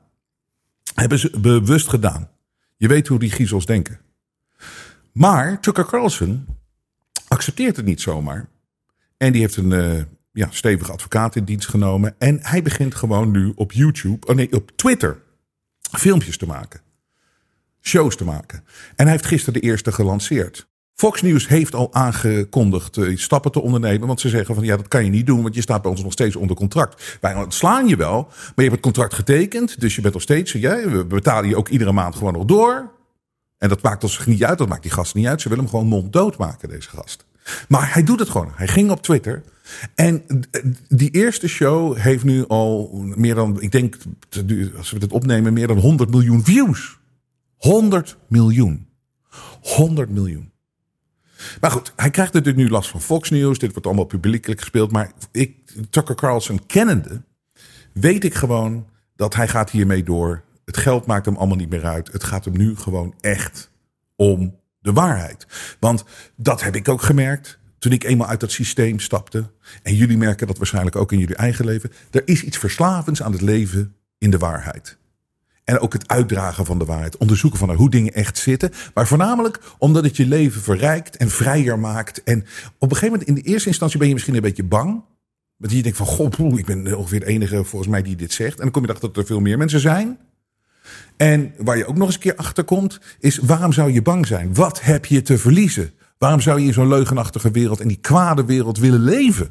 Hebben 0.93 1.19
ze 1.19 1.39
bewust 1.39 1.87
gedaan. 1.87 2.29
Je 2.77 2.87
weet 2.87 3.07
hoe 3.07 3.19
die 3.19 3.31
griezels 3.31 3.65
denken. 3.65 3.99
Maar 5.11 5.59
Tucker 5.59 5.85
Carlson 5.85 6.45
accepteert 7.27 7.75
het 7.75 7.85
niet 7.85 8.01
zomaar. 8.01 8.49
En 9.17 9.31
die 9.31 9.41
heeft 9.41 9.57
een, 9.57 9.71
uh, 9.71 10.01
ja, 10.35 10.47
stevige 10.51 10.91
advocaat 10.91 11.35
in 11.35 11.43
dienst 11.43 11.67
genomen. 11.67 12.15
En 12.17 12.39
hij 12.41 12.61
begint 12.61 12.95
gewoon 12.95 13.31
nu 13.31 13.51
op 13.55 13.71
YouTube, 13.71 14.27
oh 14.27 14.35
nee, 14.35 14.51
op 14.51 14.71
Twitter, 14.75 15.17
filmpjes 15.91 16.37
te 16.37 16.45
maken. 16.45 16.81
Shows 17.81 18.15
te 18.15 18.23
maken. 18.23 18.63
En 18.95 19.03
hij 19.03 19.11
heeft 19.11 19.25
gisteren 19.25 19.61
de 19.61 19.67
eerste 19.67 19.91
gelanceerd. 19.91 20.67
Fox 20.95 21.21
News 21.21 21.47
heeft 21.47 21.75
al 21.75 21.93
aangekondigd 21.93 22.97
uh, 22.97 23.17
stappen 23.17 23.51
te 23.51 23.61
ondernemen. 23.61 24.07
Want 24.07 24.19
ze 24.19 24.29
zeggen 24.29 24.55
van 24.55 24.63
ja, 24.63 24.77
dat 24.77 24.87
kan 24.87 25.03
je 25.03 25.09
niet 25.09 25.25
doen. 25.25 25.41
Want 25.41 25.55
je 25.55 25.61
staat 25.61 25.81
bij 25.81 25.91
ons 25.91 26.03
nog 26.03 26.11
steeds 26.11 26.35
onder 26.35 26.55
contract. 26.55 27.17
Wij 27.21 27.35
ontslaan 27.35 27.87
je 27.87 27.95
wel. 27.95 28.21
Maar 28.21 28.53
je 28.55 28.61
hebt 28.61 28.71
het 28.71 28.81
contract 28.81 29.13
getekend. 29.13 29.79
Dus 29.79 29.95
je 29.95 30.01
bent 30.01 30.13
nog 30.13 30.23
steeds. 30.23 30.51
Ja, 30.51 30.89
we 30.89 31.05
betalen 31.05 31.49
je 31.49 31.57
ook 31.57 31.69
iedere 31.69 31.91
maand 31.91 32.15
gewoon 32.15 32.33
nog 32.33 32.45
door. 32.45 32.91
En 33.57 33.69
dat 33.69 33.81
maakt 33.81 34.03
ons 34.03 34.25
niet 34.25 34.43
uit. 34.43 34.57
Dat 34.57 34.67
maakt 34.67 34.81
die 34.81 34.91
gast 34.91 35.15
niet 35.15 35.27
uit. 35.27 35.41
Ze 35.41 35.49
willen 35.49 35.63
hem 35.63 35.73
gewoon 35.73 35.87
monddood 35.87 36.37
maken, 36.37 36.69
deze 36.69 36.89
gast. 36.89 37.25
Maar 37.67 37.93
hij 37.93 38.03
doet 38.03 38.19
het 38.19 38.29
gewoon. 38.29 38.51
Hij 38.55 38.67
ging 38.67 38.91
op 38.91 39.01
Twitter. 39.01 39.43
En 39.95 40.23
die 40.87 41.11
eerste 41.11 41.47
show 41.47 41.97
heeft 41.97 42.23
nu 42.23 42.47
al 42.47 42.89
meer 43.15 43.35
dan, 43.35 43.61
ik 43.61 43.71
denk, 43.71 43.97
als 44.77 44.91
we 44.91 44.97
het 44.97 45.11
opnemen, 45.11 45.53
meer 45.53 45.67
dan 45.67 45.77
100 45.77 46.09
miljoen 46.09 46.43
views. 46.43 46.99
100 47.57 48.17
miljoen. 48.27 48.87
100 49.61 50.09
miljoen. 50.09 50.51
Maar 51.61 51.71
goed, 51.71 51.93
hij 51.95 52.09
krijgt 52.09 52.33
natuurlijk 52.33 52.63
nu 52.63 52.71
last 52.71 52.89
van 52.89 53.01
Fox 53.01 53.29
News. 53.29 53.59
Dit 53.59 53.71
wordt 53.71 53.85
allemaal 53.85 54.05
publiekelijk 54.05 54.59
gespeeld. 54.59 54.91
Maar 54.91 55.11
ik, 55.31 55.71
Tucker 55.89 56.15
Carlson 56.15 56.65
kennende, 56.65 57.21
weet 57.93 58.23
ik 58.23 58.33
gewoon 58.33 58.87
dat 59.15 59.35
hij 59.35 59.47
gaat 59.47 59.69
hiermee 59.69 60.03
door. 60.03 60.43
Het 60.65 60.77
geld 60.77 61.05
maakt 61.05 61.25
hem 61.25 61.35
allemaal 61.35 61.57
niet 61.57 61.69
meer 61.69 61.85
uit. 61.85 62.11
Het 62.11 62.23
gaat 62.23 62.45
hem 62.45 62.57
nu 62.57 62.75
gewoon 62.75 63.13
echt 63.21 63.71
om 64.15 64.55
de 64.79 64.93
waarheid. 64.93 65.47
Want 65.79 66.03
dat 66.35 66.63
heb 66.63 66.75
ik 66.75 66.89
ook 66.89 67.01
gemerkt 67.01 67.59
toen 67.85 67.93
ik 67.93 68.03
eenmaal 68.03 68.27
uit 68.27 68.39
dat 68.39 68.51
systeem 68.51 68.99
stapte. 68.99 69.49
En 69.83 69.95
jullie 69.95 70.17
merken 70.17 70.47
dat 70.47 70.57
waarschijnlijk 70.57 70.95
ook 70.95 71.11
in 71.11 71.19
jullie 71.19 71.35
eigen 71.35 71.65
leven. 71.65 71.91
Er 72.11 72.21
is 72.25 72.43
iets 72.43 72.57
verslavends 72.57 73.21
aan 73.21 73.31
het 73.31 73.41
leven 73.41 73.95
in 74.17 74.29
de 74.31 74.37
waarheid. 74.37 74.97
En 75.63 75.79
ook 75.79 75.93
het 75.93 76.07
uitdragen 76.07 76.65
van 76.65 76.79
de 76.79 76.85
waarheid. 76.85 77.17
Onderzoeken 77.17 77.59
van 77.59 77.73
hoe 77.73 77.89
dingen 77.89 78.13
echt 78.13 78.37
zitten. 78.37 78.71
Maar 78.93 79.07
voornamelijk 79.07 79.59
omdat 79.77 80.03
het 80.03 80.17
je 80.17 80.25
leven 80.25 80.61
verrijkt 80.61 81.17
en 81.17 81.29
vrijer 81.29 81.79
maakt. 81.79 82.23
En 82.23 82.39
op 82.79 82.91
een 82.91 82.97
gegeven 82.97 83.09
moment, 83.09 83.27
in 83.27 83.35
de 83.35 83.41
eerste 83.41 83.69
instantie 83.69 83.99
ben 83.99 84.07
je 84.07 84.13
misschien 84.13 84.35
een 84.35 84.41
beetje 84.41 84.63
bang. 84.63 85.03
Want 85.57 85.71
je 85.73 85.81
denkt 85.81 85.97
van, 85.97 86.07
goh, 86.07 86.57
ik 86.57 86.65
ben 86.65 86.97
ongeveer 86.97 87.19
de 87.19 87.25
enige 87.25 87.63
volgens 87.63 87.91
mij 87.91 88.01
die 88.01 88.15
dit 88.15 88.33
zegt. 88.33 88.57
En 88.57 88.63
dan 88.63 88.71
kom 88.71 88.81
je 88.81 88.87
erachter 88.87 89.07
dat 89.07 89.17
er 89.17 89.25
veel 89.25 89.39
meer 89.39 89.57
mensen 89.57 89.79
zijn. 89.79 90.17
En 91.17 91.53
waar 91.57 91.77
je 91.77 91.85
ook 91.85 91.97
nog 91.97 92.05
eens 92.05 92.15
een 92.15 92.21
keer 92.21 92.35
achter 92.35 92.63
komt, 92.63 92.99
is 93.19 93.37
waarom 93.37 93.73
zou 93.73 93.91
je 93.91 94.01
bang 94.01 94.27
zijn? 94.27 94.53
Wat 94.53 94.81
heb 94.81 95.05
je 95.05 95.21
te 95.21 95.37
verliezen? 95.37 95.93
Waarom 96.17 96.41
zou 96.41 96.59
je 96.59 96.65
in 96.65 96.73
zo'n 96.73 96.87
leugenachtige 96.87 97.51
wereld, 97.51 97.79
in 97.81 97.87
die 97.87 97.99
kwade 98.01 98.45
wereld 98.45 98.77
willen 98.77 99.03
leven? 99.03 99.49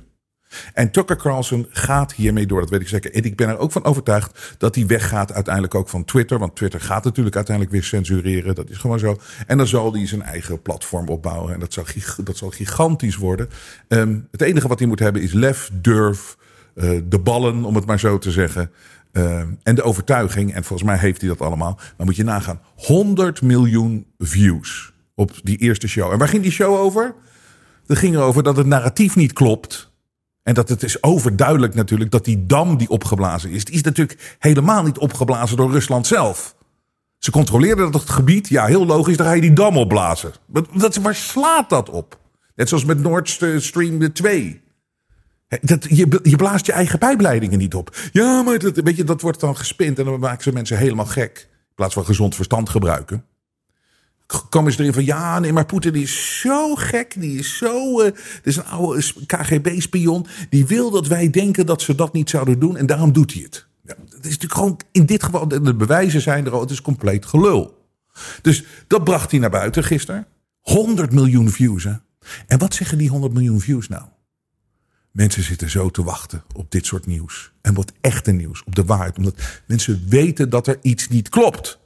En 0.72 0.90
Tucker 0.90 1.16
Carlson 1.16 1.66
gaat 1.70 2.12
hiermee 2.12 2.46
door, 2.46 2.60
dat 2.60 2.70
weet 2.70 2.80
ik 2.80 2.88
zeker. 2.88 3.14
En 3.14 3.22
ik 3.22 3.36
ben 3.36 3.48
er 3.48 3.58
ook 3.58 3.72
van 3.72 3.84
overtuigd 3.84 4.54
dat 4.58 4.74
hij 4.74 4.86
weggaat 4.86 5.32
uiteindelijk 5.32 5.74
ook 5.74 5.88
van 5.88 6.04
Twitter. 6.04 6.38
Want 6.38 6.56
Twitter 6.56 6.80
gaat 6.80 7.04
natuurlijk 7.04 7.36
uiteindelijk 7.36 7.74
weer 7.74 7.84
censureren. 7.84 8.54
Dat 8.54 8.70
is 8.70 8.78
gewoon 8.78 8.98
zo. 8.98 9.18
En 9.46 9.56
dan 9.58 9.66
zal 9.66 9.92
hij 9.92 10.06
zijn 10.06 10.22
eigen 10.22 10.62
platform 10.62 11.08
opbouwen. 11.08 11.54
En 11.54 11.60
dat 11.60 11.72
zal, 11.72 11.84
dat 12.24 12.36
zal 12.36 12.50
gigantisch 12.50 13.16
worden. 13.16 13.48
Um, 13.88 14.28
het 14.30 14.40
enige 14.40 14.68
wat 14.68 14.78
hij 14.78 14.88
moet 14.88 14.98
hebben 14.98 15.22
is 15.22 15.32
lef, 15.32 15.70
durf, 15.72 16.36
uh, 16.74 17.00
de 17.04 17.18
ballen, 17.18 17.64
om 17.64 17.74
het 17.74 17.86
maar 17.86 18.00
zo 18.00 18.18
te 18.18 18.30
zeggen. 18.30 18.70
Uh, 19.12 19.42
en 19.62 19.74
de 19.74 19.82
overtuiging, 19.82 20.54
en 20.54 20.64
volgens 20.64 20.88
mij 20.88 20.98
heeft 20.98 21.20
hij 21.20 21.30
dat 21.30 21.40
allemaal. 21.40 21.78
Maar 21.96 22.06
moet 22.06 22.16
je 22.16 22.24
nagaan, 22.24 22.60
100 22.76 23.42
miljoen 23.42 24.06
views 24.18 24.93
op 25.14 25.30
die 25.42 25.58
eerste 25.58 25.88
show. 25.88 26.12
En 26.12 26.18
waar 26.18 26.28
ging 26.28 26.42
die 26.42 26.52
show 26.52 26.74
over? 26.74 27.14
Dat 27.86 27.98
ging 27.98 28.14
erover 28.14 28.42
dat 28.42 28.56
het 28.56 28.66
narratief 28.66 29.16
niet 29.16 29.32
klopt. 29.32 29.92
En 30.42 30.54
dat 30.54 30.68
het 30.68 30.82
is 30.82 31.02
overduidelijk 31.02 31.74
natuurlijk 31.74 32.10
dat 32.10 32.24
die 32.24 32.46
dam 32.46 32.76
die 32.76 32.88
opgeblazen 32.88 33.50
is, 33.50 33.64
die 33.64 33.74
is 33.74 33.82
natuurlijk 33.82 34.36
helemaal 34.38 34.82
niet 34.82 34.98
opgeblazen 34.98 35.56
door 35.56 35.70
Rusland 35.70 36.06
zelf. 36.06 36.56
Ze 37.18 37.30
controleerden 37.30 37.92
dat 37.92 38.00
het 38.00 38.10
gebied, 38.10 38.48
ja, 38.48 38.66
heel 38.66 38.86
logisch, 38.86 39.16
dan 39.16 39.26
ga 39.26 39.32
je 39.32 39.40
die 39.40 39.52
dam 39.52 39.76
opblazen. 39.76 40.32
Dat, 40.76 40.96
waar 40.96 41.14
slaat 41.14 41.70
dat 41.70 41.90
op? 41.90 42.18
Net 42.54 42.68
zoals 42.68 42.84
met 42.84 43.02
Nord 43.02 43.38
Stream 43.58 44.12
2. 44.12 44.62
Dat, 45.60 45.86
je, 45.88 46.20
je 46.22 46.36
blaast 46.36 46.66
je 46.66 46.72
eigen 46.72 46.98
pijpleidingen 46.98 47.58
niet 47.58 47.74
op. 47.74 47.96
Ja, 48.12 48.42
maar 48.42 48.58
dat, 48.58 48.76
weet 48.76 48.96
je, 48.96 49.04
dat 49.04 49.20
wordt 49.20 49.40
dan 49.40 49.56
gespind 49.56 49.98
en 49.98 50.04
dan 50.04 50.20
maken 50.20 50.42
ze 50.42 50.52
mensen 50.52 50.78
helemaal 50.78 51.06
gek. 51.06 51.48
In 51.50 51.74
plaats 51.74 51.94
van 51.94 52.04
gezond 52.04 52.34
verstand 52.34 52.68
gebruiken. 52.68 53.24
Komen 54.48 54.72
ze 54.72 54.80
erin 54.80 54.92
van 54.92 55.04
ja, 55.04 55.38
nee, 55.38 55.52
maar 55.52 55.66
Poetin 55.66 55.94
is 55.94 56.40
zo 56.40 56.74
gek. 56.74 57.14
Die 57.20 57.38
is 57.38 57.56
zo. 57.56 58.02
Uh, 58.02 58.10
is 58.42 58.56
een 58.56 58.64
oude 58.64 59.02
KGB-spion. 59.26 60.26
Die 60.50 60.66
wil 60.66 60.90
dat 60.90 61.06
wij 61.06 61.30
denken 61.30 61.66
dat 61.66 61.82
ze 61.82 61.94
dat 61.94 62.12
niet 62.12 62.30
zouden 62.30 62.58
doen. 62.58 62.76
En 62.76 62.86
daarom 62.86 63.12
doet 63.12 63.32
hij 63.32 63.42
het. 63.42 63.66
Ja, 63.82 63.94
dat 64.08 64.24
is 64.24 64.38
natuurlijk 64.38 64.54
gewoon 64.54 64.80
in 64.92 65.06
dit 65.06 65.22
geval. 65.22 65.48
De 65.48 65.74
bewijzen 65.74 66.20
zijn 66.20 66.46
er 66.46 66.52
al. 66.52 66.60
Het 66.60 66.70
is 66.70 66.82
compleet 66.82 67.26
gelul. 67.26 67.88
Dus 68.42 68.64
dat 68.86 69.04
bracht 69.04 69.30
hij 69.30 69.40
naar 69.40 69.50
buiten 69.50 69.84
gisteren. 69.84 70.26
100 70.60 71.12
miljoen 71.12 71.50
views. 71.50 71.84
Hè? 71.84 71.92
En 72.46 72.58
wat 72.58 72.74
zeggen 72.74 72.98
die 72.98 73.08
100 73.08 73.32
miljoen 73.32 73.60
views 73.60 73.88
nou? 73.88 74.02
Mensen 75.10 75.42
zitten 75.42 75.70
zo 75.70 75.90
te 75.90 76.02
wachten 76.02 76.42
op 76.54 76.70
dit 76.70 76.86
soort 76.86 77.06
nieuws. 77.06 77.52
En 77.60 77.74
wat 77.74 77.92
echte 78.00 78.32
nieuws, 78.32 78.64
op 78.64 78.74
de 78.74 78.84
waarheid. 78.84 79.16
Omdat 79.16 79.62
mensen 79.66 80.04
weten 80.08 80.50
dat 80.50 80.66
er 80.66 80.78
iets 80.82 81.08
niet 81.08 81.28
klopt. 81.28 81.78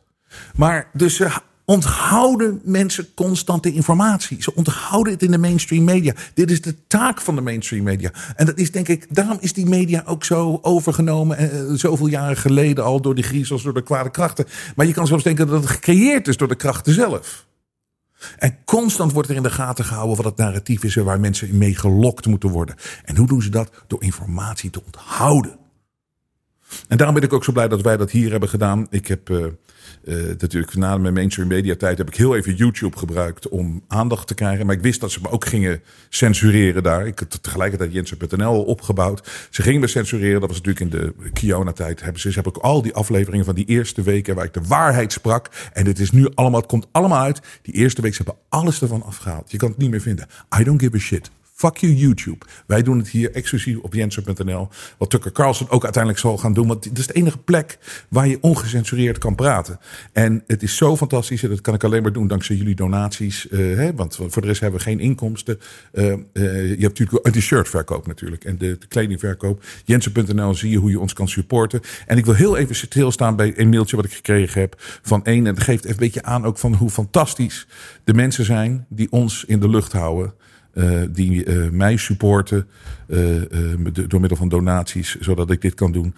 Maar 0.55 0.91
dus 0.93 1.17
ze 1.17 1.41
onthouden 1.71 2.61
mensen 2.65 3.15
constant 3.15 3.63
de 3.63 3.73
informatie. 3.73 4.43
Ze 4.43 4.55
onthouden 4.55 5.13
het 5.13 5.23
in 5.23 5.31
de 5.31 5.39
mainstream 5.39 5.85
media. 5.85 6.15
Dit 6.35 6.51
is 6.51 6.61
de 6.61 6.75
taak 6.87 7.21
van 7.21 7.35
de 7.35 7.41
mainstream 7.41 7.85
media. 7.85 8.11
En 8.37 8.47
dat 8.47 8.59
is 8.59 8.71
denk 8.71 8.89
ik, 8.89 9.07
daarom 9.15 9.37
is 9.41 9.53
die 9.53 9.67
media 9.67 10.03
ook 10.07 10.25
zo 10.25 10.59
overgenomen. 10.63 11.37
Eh, 11.37 11.49
zoveel 11.75 12.07
jaren 12.07 12.37
geleden 12.37 12.85
al 12.85 13.01
door 13.01 13.15
de 13.15 13.23
griezels, 13.23 13.63
door 13.63 13.75
de 13.75 13.83
kwade 13.83 14.11
krachten. 14.11 14.47
Maar 14.77 14.87
je 14.87 14.93
kan 14.93 15.07
zelfs 15.07 15.25
denken 15.25 15.47
dat 15.47 15.61
het 15.61 15.71
gecreëerd 15.71 16.29
is 16.29 16.37
door 16.37 16.49
de 16.49 16.55
krachten 16.55 16.93
zelf. 16.93 17.47
En 18.39 18.59
constant 18.65 19.13
wordt 19.13 19.29
er 19.29 19.37
in 19.37 19.43
de 19.43 19.51
gaten 19.51 19.85
gehouden 19.85 20.17
wat 20.17 20.25
het 20.25 20.37
narratief 20.37 20.85
is 20.85 20.97
en 20.97 21.05
waar 21.05 21.21
mensen 21.21 21.59
mee 21.59 21.75
gelokt 21.75 22.27
moeten 22.27 22.51
worden. 22.51 22.75
En 23.05 23.17
hoe 23.17 23.27
doen 23.27 23.43
ze 23.43 23.51
dat? 23.51 23.71
Door 23.87 24.03
informatie 24.03 24.71
te 24.71 24.83
onthouden. 24.85 25.58
En 26.89 26.97
daarom 26.97 27.15
ben 27.15 27.25
ik 27.25 27.33
ook 27.33 27.45
zo 27.45 27.53
blij 27.53 27.69
dat 27.69 27.83
wij 27.83 27.97
dat 27.97 28.11
hier 28.11 28.31
hebben 28.31 28.49
gedaan. 28.49 28.87
Ik 28.91 29.07
heb 29.07 29.31
uh, 29.31 29.47
uh, 30.05 30.17
natuurlijk 30.39 30.75
na 30.75 30.99
mijn 30.99 31.15
mainstream 31.15 31.49
media 31.49 31.75
tijd 31.77 31.99
heb 31.99 32.09
ik 32.09 32.17
heel 32.17 32.37
even 32.37 32.55
YouTube 32.55 32.97
gebruikt 32.97 33.49
om 33.49 33.85
aandacht 33.89 34.27
te 34.27 34.35
krijgen. 34.35 34.67
Maar 34.67 34.75
ik 34.75 34.83
wist 34.83 35.01
dat 35.01 35.11
ze 35.11 35.21
me 35.23 35.31
ook 35.31 35.47
gingen 35.47 35.83
censureren 36.09 36.83
daar. 36.83 37.07
Ik 37.07 37.19
heb 37.19 37.31
tegelijkertijd 37.31 37.93
Jensen.nl 37.93 38.63
opgebouwd. 38.63 39.49
Ze 39.51 39.63
gingen 39.63 39.81
me 39.81 39.87
censureren. 39.87 40.41
Dat 40.41 40.49
was 40.49 40.61
natuurlijk 40.61 40.93
in 40.93 41.01
de 41.01 41.31
Kiona 41.33 41.73
tijd. 41.73 42.01
Ze, 42.01 42.13
ze 42.15 42.35
hebben 42.35 42.57
ook 42.57 42.63
al 42.63 42.83
die 42.83 42.95
afleveringen 42.95 43.45
van 43.45 43.55
die 43.55 43.67
eerste 43.67 44.03
weken 44.03 44.35
waar 44.35 44.45
ik 44.45 44.55
de 44.55 44.63
waarheid 44.67 45.13
sprak. 45.13 45.51
En 45.73 45.87
het 45.87 45.99
is 45.99 46.11
nu 46.11 46.29
allemaal, 46.35 46.61
het 46.61 46.69
komt 46.69 46.87
allemaal 46.93 47.23
uit. 47.23 47.41
Die 47.63 47.75
eerste 47.75 48.03
week, 48.03 48.15
ze 48.15 48.23
hebben 48.25 48.43
alles 48.49 48.83
ervan 48.83 49.03
afgehaald. 49.03 49.51
Je 49.51 49.57
kan 49.57 49.69
het 49.69 49.79
niet 49.79 49.91
meer 49.91 50.01
vinden. 50.01 50.27
I 50.61 50.65
don't 50.65 50.81
give 50.81 50.97
a 50.97 50.99
shit. 50.99 51.31
Fuck 51.59 51.77
you 51.77 51.95
YouTube. 51.95 52.47
Wij 52.67 52.83
doen 52.83 52.99
het 52.99 53.09
hier 53.09 53.33
exclusief 53.33 53.79
op 53.79 53.95
jensen.nl. 53.95 54.69
Wat 54.99 55.11
Tucker 55.11 55.33
Carlson 55.33 55.71
ook 55.71 55.83
uiteindelijk 55.83 56.23
zal 56.23 56.39
gaan 56.39 56.53
doen. 56.53 56.67
Want 56.67 56.85
het 56.85 56.99
is 56.99 57.07
de 57.07 57.13
enige 57.13 57.39
plek 57.39 57.79
waar 58.09 58.29
je 58.29 58.39
ongecensureerd 58.41 59.19
kan 59.19 59.35
praten. 59.35 59.79
En 60.13 60.43
het 60.47 60.63
is 60.63 60.77
zo 60.77 60.97
fantastisch. 60.97 61.43
En 61.43 61.49
dat 61.49 61.61
kan 61.61 61.75
ik 61.75 61.85
alleen 61.85 62.03
maar 62.03 62.13
doen 62.13 62.27
dankzij 62.27 62.57
jullie 62.57 62.75
donaties. 62.75 63.47
Uh, 63.51 63.77
hè, 63.77 63.95
want 63.95 64.17
voor 64.17 64.43
de 64.43 64.49
rest 64.49 64.61
hebben 64.61 64.79
we 64.79 64.87
geen 64.87 65.01
inkomsten. 65.01 65.59
Uh, 65.93 66.05
uh, 66.05 66.15
je 66.33 66.77
hebt 66.81 66.99
natuurlijk 66.99 67.35
de 67.35 67.41
shirtverkoop 67.41 68.07
natuurlijk. 68.07 68.45
En 68.45 68.59
de, 68.59 68.77
de 68.79 68.87
kledingverkoop. 68.87 69.65
Jensen.nl 69.85 70.55
zie 70.55 70.71
je 70.71 70.79
hoe 70.79 70.91
je 70.91 71.01
ons 71.01 71.13
kan 71.13 71.29
supporten. 71.29 71.81
En 72.07 72.17
ik 72.17 72.25
wil 72.25 72.35
heel 72.35 72.57
even 72.57 72.75
stilstaan 72.75 73.37
bij 73.37 73.53
een 73.57 73.69
mailtje 73.69 73.97
wat 73.97 74.05
ik 74.05 74.13
gekregen 74.13 74.61
heb. 74.61 74.75
Van 75.03 75.25
één. 75.25 75.47
En 75.47 75.55
dat 75.55 75.65
geeft 75.65 75.89
een 75.89 75.97
beetje 75.97 76.23
aan 76.23 76.45
ook 76.45 76.59
van 76.59 76.75
hoe 76.75 76.91
fantastisch 76.91 77.67
de 78.05 78.15
mensen 78.15 78.45
zijn 78.45 78.87
die 78.89 79.13
ons 79.13 79.45
in 79.47 79.61
de 79.61 79.69
lucht 79.69 79.93
houden. 79.93 80.33
Uh, 80.79 81.01
die 81.11 81.45
uh, 81.45 81.71
mij 81.71 81.97
supporten 81.97 82.69
uh, 83.09 83.43
door 84.07 84.21
middel 84.21 84.39
van 84.39 84.49
donaties, 84.49 85.17
zodat 85.21 85.51
ik 85.51 85.61
dit 85.61 85.75
kan 85.75 85.93
doen. 85.93 86.15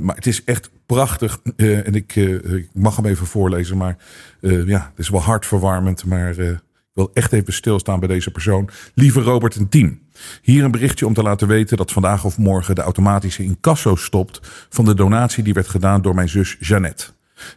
maar 0.00 0.16
het 0.16 0.26
is 0.26 0.44
echt 0.44 0.70
prachtig. 0.86 1.40
en 1.56 1.94
ik, 1.94 2.14
ik, 2.16 2.68
mag 2.72 2.96
hem 2.96 3.06
even 3.06 3.26
voorlezen, 3.26 3.76
maar 3.76 3.96
ja, 4.40 4.90
het 4.90 4.98
is 4.98 5.08
wel 5.08 5.20
hartverwarmend. 5.20 6.04
Maar 6.04 6.38
ik 6.38 6.60
wil 6.92 7.10
echt 7.14 7.32
even 7.32 7.52
stilstaan 7.52 7.98
bij 7.98 8.08
deze 8.08 8.30
persoon. 8.30 8.68
Lieve 8.94 9.20
Robert 9.20 9.56
en 9.56 9.68
team. 9.68 10.00
Hier 10.42 10.64
een 10.64 10.70
berichtje 10.70 11.06
om 11.06 11.14
te 11.14 11.22
laten 11.22 11.48
weten 11.48 11.76
dat 11.76 11.92
vandaag 11.92 12.24
of 12.24 12.38
morgen 12.38 12.74
de 12.74 12.82
automatische 12.82 13.42
incasso 13.42 13.96
stopt 13.96 14.40
van 14.68 14.84
de 14.84 14.94
donatie 14.94 15.42
die 15.42 15.54
werd 15.54 15.68
gedaan 15.68 16.02
door 16.02 16.14
mijn 16.14 16.28
zus 16.28 16.56
Jeannette. 16.60 17.06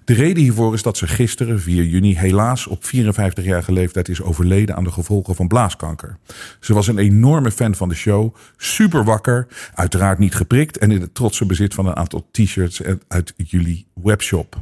De 0.04 0.13
reden 0.13 0.44
hiervoor 0.44 0.74
is 0.74 0.82
dat 0.84 0.98
ze 0.98 1.08
gisteren, 1.08 1.62
4 1.62 1.84
juni, 1.84 2.18
helaas 2.18 2.68
op 2.68 2.84
54-jarige 2.84 3.72
leeftijd 3.72 4.10
is 4.10 4.22
overleden 4.22 4.75
aan 4.75 4.84
de 4.84 4.92
gevolgen 4.92 5.36
van 5.36 5.48
blaaskanker. 5.48 6.18
Ze 6.60 6.74
was 6.74 6.88
een 6.88 6.98
enorme 6.98 7.52
fan 7.52 7.75
van 7.75 7.90
de 7.90 7.96
show, 7.96 8.36
super 8.58 9.04
wakker, 9.04 9.48
uiteraard 9.74 10.20
niet 10.20 10.36
geprikt 10.36 10.78
en 10.78 10.92
in 10.92 11.02
het 11.02 11.16
trotse 11.16 11.46
bezit 11.46 11.74
van 11.74 11.86
een 11.86 11.96
aantal 11.96 12.28
t-shirts 12.32 12.82
uit 13.08 13.34
jullie 13.38 13.88
webshop. 13.94 14.62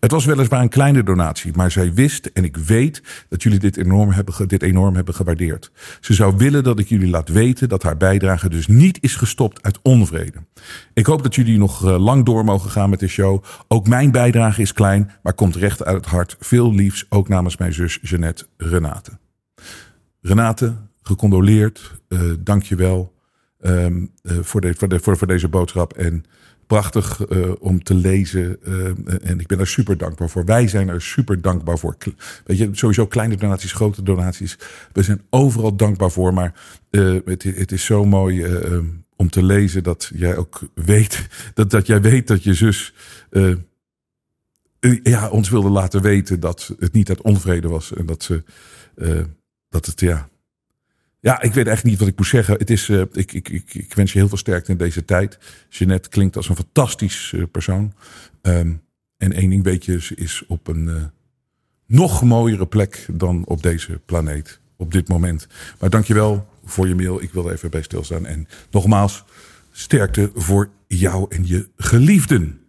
Het 0.00 0.10
was 0.10 0.24
weliswaar 0.24 0.60
een 0.60 0.68
kleine 0.68 1.02
donatie, 1.02 1.52
maar 1.54 1.70
zij 1.70 1.94
wist 1.94 2.26
en 2.26 2.44
ik 2.44 2.56
weet 2.56 3.02
dat 3.28 3.42
jullie 3.42 3.58
dit 3.58 3.76
enorm 3.76 4.10
hebben, 4.10 4.48
dit 4.48 4.62
enorm 4.62 4.94
hebben 4.94 5.14
gewaardeerd. 5.14 5.70
Ze 6.00 6.14
zou 6.14 6.36
willen 6.36 6.64
dat 6.64 6.78
ik 6.78 6.88
jullie 6.88 7.10
laat 7.10 7.28
weten 7.28 7.68
dat 7.68 7.82
haar 7.82 7.96
bijdrage 7.96 8.48
dus 8.48 8.66
niet 8.66 8.98
is 9.00 9.16
gestopt 9.16 9.62
uit 9.62 9.78
onvrede. 9.82 10.38
Ik 10.94 11.06
hoop 11.06 11.22
dat 11.22 11.34
jullie 11.34 11.58
nog 11.58 11.84
eh, 11.84 11.98
lang 11.98 12.24
door 12.24 12.44
mogen 12.44 12.70
gaan 12.70 12.90
met 12.90 13.00
de 13.00 13.08
show. 13.08 13.44
Ook 13.68 13.88
mijn 13.88 14.10
bijdrage 14.10 14.62
is 14.62 14.72
klein, 14.72 15.10
maar 15.22 15.34
komt 15.34 15.56
recht 15.56 15.84
uit 15.84 15.96
het 15.96 16.06
hart. 16.06 16.36
Veel 16.40 16.74
liefs, 16.74 17.06
ook 17.08 17.28
namens 17.28 17.56
mijn 17.56 17.72
zus 17.72 17.98
Jeannette 18.02 18.46
Renate. 18.56 19.18
Renate, 20.20 20.76
gecondoleerd. 21.02 22.00
Uh, 22.08 22.20
dank 22.38 22.62
je 22.62 22.76
wel 22.76 23.14
um, 23.60 24.12
uh, 24.22 24.38
voor, 24.40 24.74
voor, 24.76 25.16
voor 25.16 25.26
deze 25.26 25.48
boodschap. 25.48 25.92
En 25.92 26.24
prachtig 26.66 27.28
uh, 27.28 27.52
om 27.58 27.82
te 27.82 27.94
lezen. 27.94 28.58
Uh, 28.68 28.86
en 29.22 29.40
ik 29.40 29.46
ben 29.46 29.58
er 29.58 29.66
super 29.66 29.96
dankbaar 29.96 30.28
voor. 30.28 30.44
Wij 30.44 30.68
zijn 30.68 30.88
er 30.88 31.02
super 31.02 31.40
dankbaar 31.40 31.78
voor. 31.78 31.96
Weet 32.44 32.58
je, 32.58 32.68
sowieso 32.72 33.06
kleine 33.06 33.36
donaties, 33.36 33.72
grote 33.72 34.02
donaties. 34.02 34.58
We 34.92 35.02
zijn 35.02 35.22
overal 35.30 35.76
dankbaar 35.76 36.10
voor. 36.10 36.34
Maar 36.34 36.54
uh, 36.90 37.20
het, 37.24 37.42
het, 37.42 37.72
is 37.72 37.84
zo 37.84 38.04
mooi 38.04 38.46
om 39.16 39.30
te 39.30 39.42
lezen 39.42 39.82
dat 39.82 40.10
jij 40.14 40.36
ook 40.36 40.60
weet. 40.74 41.26
Dat, 41.54 41.70
dat 41.70 41.86
jij 41.86 42.00
weet 42.00 42.26
dat 42.26 42.42
je 42.42 42.54
zus. 42.54 42.94
ja, 45.02 45.28
ons 45.28 45.48
wilde 45.48 45.70
laten 45.70 46.02
weten 46.02 46.40
dat 46.40 46.74
het 46.78 46.92
niet 46.92 47.08
uit 47.08 47.22
onvrede 47.22 47.68
was. 47.68 47.92
En 47.92 48.06
dat 48.06 48.22
ze. 48.22 48.42
dat 49.68 49.86
het 49.86 50.00
ja 50.00 50.28
ja, 51.20 51.42
ik 51.42 51.54
weet 51.54 51.66
echt 51.66 51.84
niet 51.84 51.98
wat 51.98 52.08
ik 52.08 52.16
moet 52.16 52.26
zeggen. 52.26 52.58
Het 52.58 52.70
is, 52.70 52.88
uh, 52.88 53.00
ik, 53.00 53.32
ik, 53.32 53.48
ik, 53.48 53.74
ik, 53.74 53.94
wens 53.94 54.12
je 54.12 54.18
heel 54.18 54.28
veel 54.28 54.38
sterkte 54.38 54.70
in 54.70 54.76
deze 54.76 55.04
tijd. 55.04 55.38
Jeanette 55.68 56.08
klinkt 56.08 56.36
als 56.36 56.48
een 56.48 56.56
fantastisch 56.56 57.32
uh, 57.34 57.44
persoon. 57.50 57.92
Um, 58.42 58.82
en 59.16 59.32
één 59.32 59.50
ding 59.50 59.64
weet 59.64 59.84
je, 59.84 60.00
ze 60.00 60.14
is 60.14 60.44
op 60.46 60.68
een 60.68 60.86
uh, 60.86 61.04
nog 61.86 62.22
mooiere 62.22 62.66
plek 62.66 63.06
dan 63.12 63.44
op 63.46 63.62
deze 63.62 64.00
planeet. 64.06 64.60
Op 64.76 64.92
dit 64.92 65.08
moment. 65.08 65.46
Maar 65.80 65.90
dankjewel 65.90 66.48
voor 66.64 66.88
je 66.88 66.94
mail. 66.94 67.22
Ik 67.22 67.32
wil 67.32 67.46
er 67.46 67.52
even 67.52 67.70
bij 67.70 67.82
stilstaan. 67.82 68.26
En 68.26 68.48
nogmaals, 68.70 69.24
sterkte 69.72 70.30
voor 70.34 70.70
jou 70.86 71.26
en 71.28 71.46
je 71.46 71.68
geliefden. 71.76 72.60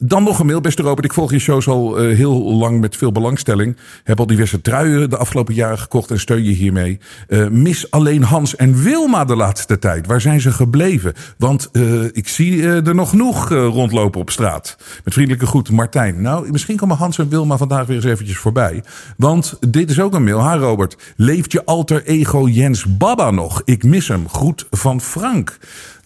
Dan 0.00 0.22
nog 0.22 0.38
een 0.38 0.46
mail, 0.46 0.60
beste 0.60 0.82
Robert. 0.82 1.04
Ik 1.04 1.12
volg 1.12 1.30
je 1.30 1.38
shows 1.38 1.68
al 1.68 2.04
uh, 2.04 2.16
heel 2.16 2.54
lang 2.54 2.80
met 2.80 2.96
veel 2.96 3.12
belangstelling. 3.12 3.76
Heb 4.04 4.18
al 4.18 4.26
diverse 4.26 4.60
truien 4.60 5.10
de 5.10 5.16
afgelopen 5.16 5.54
jaren 5.54 5.78
gekocht 5.78 6.10
en 6.10 6.20
steun 6.20 6.44
je 6.44 6.50
hiermee. 6.50 6.98
Uh, 7.28 7.48
mis 7.48 7.90
alleen 7.90 8.22
Hans 8.22 8.56
en 8.56 8.82
Wilma 8.82 9.24
de 9.24 9.36
laatste 9.36 9.78
tijd. 9.78 10.06
Waar 10.06 10.20
zijn 10.20 10.40
ze 10.40 10.52
gebleven? 10.52 11.14
Want 11.38 11.68
uh, 11.72 12.04
ik 12.12 12.28
zie 12.28 12.62
er 12.66 12.94
nog 12.94 13.10
genoeg 13.10 13.48
rondlopen 13.48 14.20
op 14.20 14.30
straat. 14.30 14.76
Met 15.04 15.14
vriendelijke 15.14 15.46
groet, 15.46 15.70
Martijn. 15.70 16.22
Nou, 16.22 16.50
misschien 16.50 16.76
komen 16.76 16.96
Hans 16.96 17.18
en 17.18 17.28
Wilma 17.28 17.56
vandaag 17.56 17.86
weer 17.86 17.96
eens 17.96 18.04
eventjes 18.04 18.38
voorbij. 18.38 18.82
Want 19.16 19.58
dit 19.68 19.90
is 19.90 20.00
ook 20.00 20.14
een 20.14 20.24
mail. 20.24 20.40
Ha 20.40 20.56
Robert, 20.56 20.96
leeft 21.16 21.52
je 21.52 21.64
alter 21.64 22.04
ego 22.04 22.48
Jens 22.48 22.96
Baba 22.96 23.30
nog? 23.30 23.62
Ik 23.64 23.84
mis 23.84 24.08
hem. 24.08 24.28
Groet 24.28 24.66
van 24.70 25.00
Frank. 25.00 25.58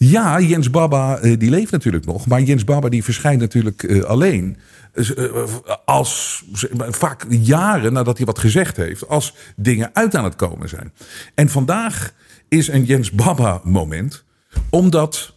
Ja, 0.05 0.41
Jens 0.41 0.71
Baba 0.71 1.23
uh, 1.23 1.39
die 1.39 1.51
leeft 1.51 1.73
natuurlijk 1.73 2.05
nog. 2.05 2.27
Maar 2.27 2.43
Jens 2.43 2.65
Baba 2.65 2.89
die 2.89 3.05
verschijnt 3.05 3.41
natuurlijk 3.41 3.83
uh, 3.83 4.03
alleen. 4.03 4.57
Uh, 4.95 5.45
als 5.85 6.45
vaak 6.91 7.27
jaren 7.29 7.93
nadat 7.93 8.17
hij 8.17 8.27
wat 8.27 8.39
gezegd 8.39 8.77
heeft. 8.77 9.09
Als 9.09 9.35
dingen 9.57 9.91
uit 9.93 10.15
aan 10.15 10.25
het 10.25 10.37
komen 10.37 10.69
zijn. 10.69 10.93
En 11.35 11.49
vandaag 11.49 12.15
is 12.49 12.69
een 12.69 12.85
Jens 12.85 13.11
Baba 13.11 13.61
moment. 13.65 14.25
Omdat, 14.71 15.35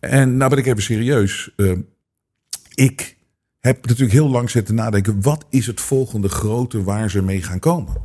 en 0.00 0.36
nou 0.36 0.50
ben 0.50 0.58
ik 0.58 0.66
even 0.66 0.82
serieus. 0.82 1.54
ik 2.74 3.16
heb 3.60 3.86
natuurlijk 3.86 4.12
heel 4.12 4.30
lang 4.30 4.50
zitten 4.50 4.74
nadenken. 4.74 5.22
Wat 5.22 5.46
is 5.50 5.66
het 5.66 5.80
volgende 5.80 6.28
grote 6.28 6.82
waar 6.82 7.10
ze 7.10 7.22
mee 7.22 7.42
gaan 7.42 7.58
komen? 7.58 8.00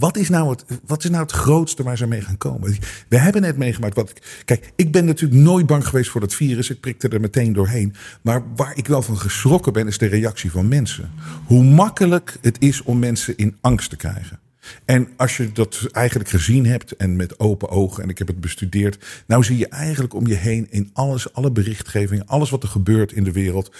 Wat 0.00 0.16
is, 0.16 0.28
nou 0.28 0.50
het, 0.50 0.64
wat 0.86 1.04
is 1.04 1.10
nou 1.10 1.22
het 1.22 1.32
grootste 1.32 1.82
waar 1.82 1.96
ze 1.96 2.06
mee 2.06 2.20
gaan 2.20 2.38
komen? 2.38 2.76
We 3.08 3.18
hebben 3.18 3.42
net 3.42 3.56
meegemaakt 3.56 3.94
wat. 3.94 4.12
Kijk, 4.44 4.72
ik 4.76 4.92
ben 4.92 5.04
natuurlijk 5.04 5.40
nooit 5.40 5.66
bang 5.66 5.86
geweest 5.86 6.10
voor 6.10 6.20
dat 6.20 6.34
virus. 6.34 6.70
Ik 6.70 6.80
prikte 6.80 7.08
er 7.08 7.20
meteen 7.20 7.52
doorheen. 7.52 7.94
Maar 8.22 8.42
waar 8.56 8.76
ik 8.76 8.86
wel 8.86 9.02
van 9.02 9.18
geschrokken 9.18 9.72
ben, 9.72 9.86
is 9.86 9.98
de 9.98 10.06
reactie 10.06 10.50
van 10.50 10.68
mensen. 10.68 11.10
Hoe 11.46 11.64
makkelijk 11.64 12.38
het 12.40 12.56
is 12.58 12.82
om 12.82 12.98
mensen 12.98 13.36
in 13.36 13.56
angst 13.60 13.90
te 13.90 13.96
krijgen. 13.96 14.40
En 14.84 15.08
als 15.16 15.36
je 15.36 15.52
dat 15.52 15.86
eigenlijk 15.92 16.28
gezien 16.28 16.66
hebt 16.66 16.96
en 16.96 17.16
met 17.16 17.38
open 17.38 17.68
ogen, 17.68 18.02
en 18.02 18.08
ik 18.08 18.18
heb 18.18 18.26
het 18.26 18.40
bestudeerd, 18.40 19.24
nou 19.26 19.44
zie 19.44 19.58
je 19.58 19.68
eigenlijk 19.68 20.14
om 20.14 20.26
je 20.26 20.34
heen 20.34 20.66
in 20.70 20.90
alles, 20.92 21.32
alle 21.32 21.52
berichtgeving, 21.52 22.26
alles 22.26 22.50
wat 22.50 22.62
er 22.62 22.68
gebeurt 22.68 23.12
in 23.12 23.24
de 23.24 23.32
wereld, 23.32 23.74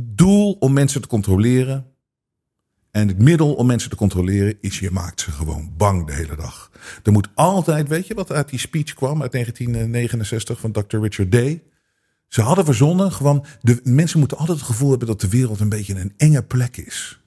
doel 0.00 0.52
om 0.52 0.72
mensen 0.72 1.00
te 1.00 1.08
controleren. 1.08 1.86
En 2.96 3.08
het 3.08 3.18
middel 3.18 3.54
om 3.54 3.66
mensen 3.66 3.90
te 3.90 3.96
controleren 3.96 4.58
is 4.60 4.78
je 4.78 4.90
maakt 4.90 5.20
ze 5.20 5.30
gewoon 5.30 5.72
bang 5.76 6.06
de 6.06 6.12
hele 6.12 6.36
dag. 6.36 6.70
Er 7.02 7.12
moet 7.12 7.28
altijd, 7.34 7.88
weet 7.88 8.06
je 8.06 8.14
wat 8.14 8.32
uit 8.32 8.48
die 8.48 8.58
speech 8.58 8.94
kwam 8.94 9.22
uit 9.22 9.32
1969 9.32 10.60
van 10.60 10.72
Dr. 10.72 10.98
Richard 10.98 11.32
Day? 11.32 11.62
Ze 12.28 12.42
hadden 12.42 12.64
verzonnen 12.64 13.12
gewoon, 13.12 13.44
de 13.60 13.80
mensen 13.84 14.18
moeten 14.18 14.38
altijd 14.38 14.58
het 14.58 14.66
gevoel 14.66 14.90
hebben 14.90 15.08
dat 15.08 15.20
de 15.20 15.28
wereld 15.28 15.60
een 15.60 15.68
beetje 15.68 15.94
een 15.94 16.12
enge 16.16 16.42
plek 16.42 16.76
is. 16.76 17.20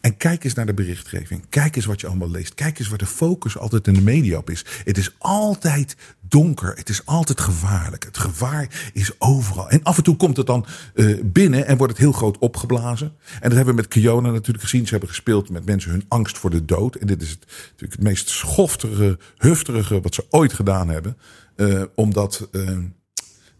En 0.00 0.16
kijk 0.16 0.44
eens 0.44 0.54
naar 0.54 0.66
de 0.66 0.74
berichtgeving. 0.74 1.48
Kijk 1.48 1.76
eens 1.76 1.84
wat 1.84 2.00
je 2.00 2.06
allemaal 2.06 2.30
leest. 2.30 2.54
Kijk 2.54 2.78
eens 2.78 2.88
waar 2.88 2.98
de 2.98 3.06
focus 3.06 3.58
altijd 3.58 3.86
in 3.86 3.94
de 3.94 4.02
media 4.02 4.38
op 4.38 4.50
is. 4.50 4.64
Het 4.84 4.98
is 4.98 5.14
altijd 5.18 5.96
donker. 6.20 6.74
Het 6.76 6.88
is 6.88 7.06
altijd 7.06 7.40
gevaarlijk. 7.40 8.04
Het 8.04 8.18
gevaar 8.18 8.90
is 8.92 9.20
overal. 9.20 9.68
En 9.68 9.82
af 9.82 9.96
en 9.96 10.02
toe 10.02 10.16
komt 10.16 10.36
het 10.36 10.46
dan 10.46 10.66
uh, 10.94 11.20
binnen 11.24 11.66
en 11.66 11.76
wordt 11.76 11.92
het 11.92 12.02
heel 12.02 12.12
groot 12.12 12.38
opgeblazen. 12.38 13.12
En 13.40 13.48
dat 13.48 13.52
hebben 13.52 13.74
we 13.74 13.80
met 13.80 13.88
Kiona 13.88 14.30
natuurlijk 14.30 14.64
gezien. 14.64 14.84
Ze 14.84 14.90
hebben 14.90 15.08
gespeeld 15.08 15.50
met 15.50 15.64
mensen 15.64 15.90
hun 15.90 16.04
angst 16.08 16.38
voor 16.38 16.50
de 16.50 16.64
dood. 16.64 16.94
En 16.94 17.06
dit 17.06 17.22
is 17.22 17.30
het, 17.30 17.46
natuurlijk 17.46 17.92
het 17.92 18.02
meest 18.02 18.28
schoftige, 18.28 19.18
hufterige 19.36 20.00
wat 20.00 20.14
ze 20.14 20.26
ooit 20.30 20.52
gedaan 20.52 20.88
hebben. 20.88 21.16
Uh, 21.56 21.82
omdat. 21.94 22.48
Uh, 22.52 22.78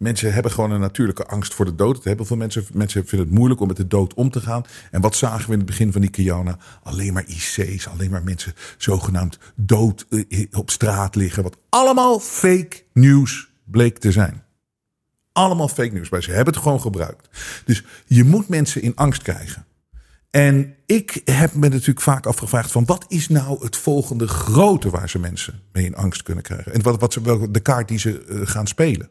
Mensen 0.02 0.32
hebben 0.32 0.52
gewoon 0.52 0.71
een 0.71 0.80
natuurlijke 0.80 1.26
angst 1.26 1.54
voor 1.54 1.64
de 1.64 1.75
dood. 1.75 2.04
Heel 2.04 2.25
veel 2.25 2.37
mensen, 2.37 2.64
mensen 2.73 3.06
vinden 3.06 3.28
het 3.28 3.37
moeilijk 3.37 3.61
om 3.61 3.66
met 3.66 3.76
de 3.76 3.87
dood 3.87 4.14
om 4.14 4.30
te 4.30 4.40
gaan. 4.40 4.64
En 4.90 5.00
wat 5.00 5.16
zagen 5.16 5.47
we 5.47 5.52
in 5.52 5.59
het 5.59 5.66
begin 5.66 5.92
van 5.92 6.00
die 6.00 6.11
Kiona? 6.11 6.59
Alleen 6.82 7.12
maar 7.12 7.25
IC's, 7.26 7.87
alleen 7.87 8.11
maar 8.11 8.23
mensen 8.23 8.54
zogenaamd 8.78 9.38
dood 9.54 10.06
eh, 10.09 10.47
op 10.52 10.71
straat 10.71 11.14
liggen. 11.14 11.42
Wat 11.42 11.56
allemaal 11.68 12.18
fake 12.18 12.82
nieuws 12.92 13.50
bleek 13.64 13.99
te 13.99 14.12
zijn. 14.12 14.42
Allemaal 15.32 15.68
fake 15.68 15.92
nieuws. 15.92 16.09
Maar 16.09 16.23
ze 16.23 16.30
hebben 16.30 16.54
het 16.54 16.62
gewoon 16.62 16.80
gebruikt. 16.80 17.28
Dus 17.64 17.85
je 18.06 18.25
moet 18.25 18.49
mensen 18.49 18.82
in 18.82 18.97
angst 18.97 19.23
krijgen. 19.23 19.66
En 20.30 20.75
ik 20.87 21.21
heb 21.25 21.54
me 21.54 21.68
natuurlijk 21.68 22.00
vaak 22.00 22.26
afgevraagd 22.26 22.71
van 22.71 22.85
wat 22.85 23.04
is 23.09 23.28
nou 23.28 23.64
het 23.64 23.76
volgende 23.76 24.28
grote 24.28 24.90
waar 24.90 25.09
ze 25.09 25.18
mensen 25.18 25.61
mee 25.73 25.85
in 25.85 25.97
angst 25.97 26.23
kunnen 26.23 26.44
krijgen. 26.44 26.73
En 26.73 26.82
wat, 26.82 27.00
wat 27.00 27.12
ze, 27.12 27.50
de 27.50 27.61
kaart 27.61 27.88
die 27.88 27.99
ze 27.99 28.25
uh, 28.26 28.40
gaan 28.47 28.66
spelen. 28.66 29.09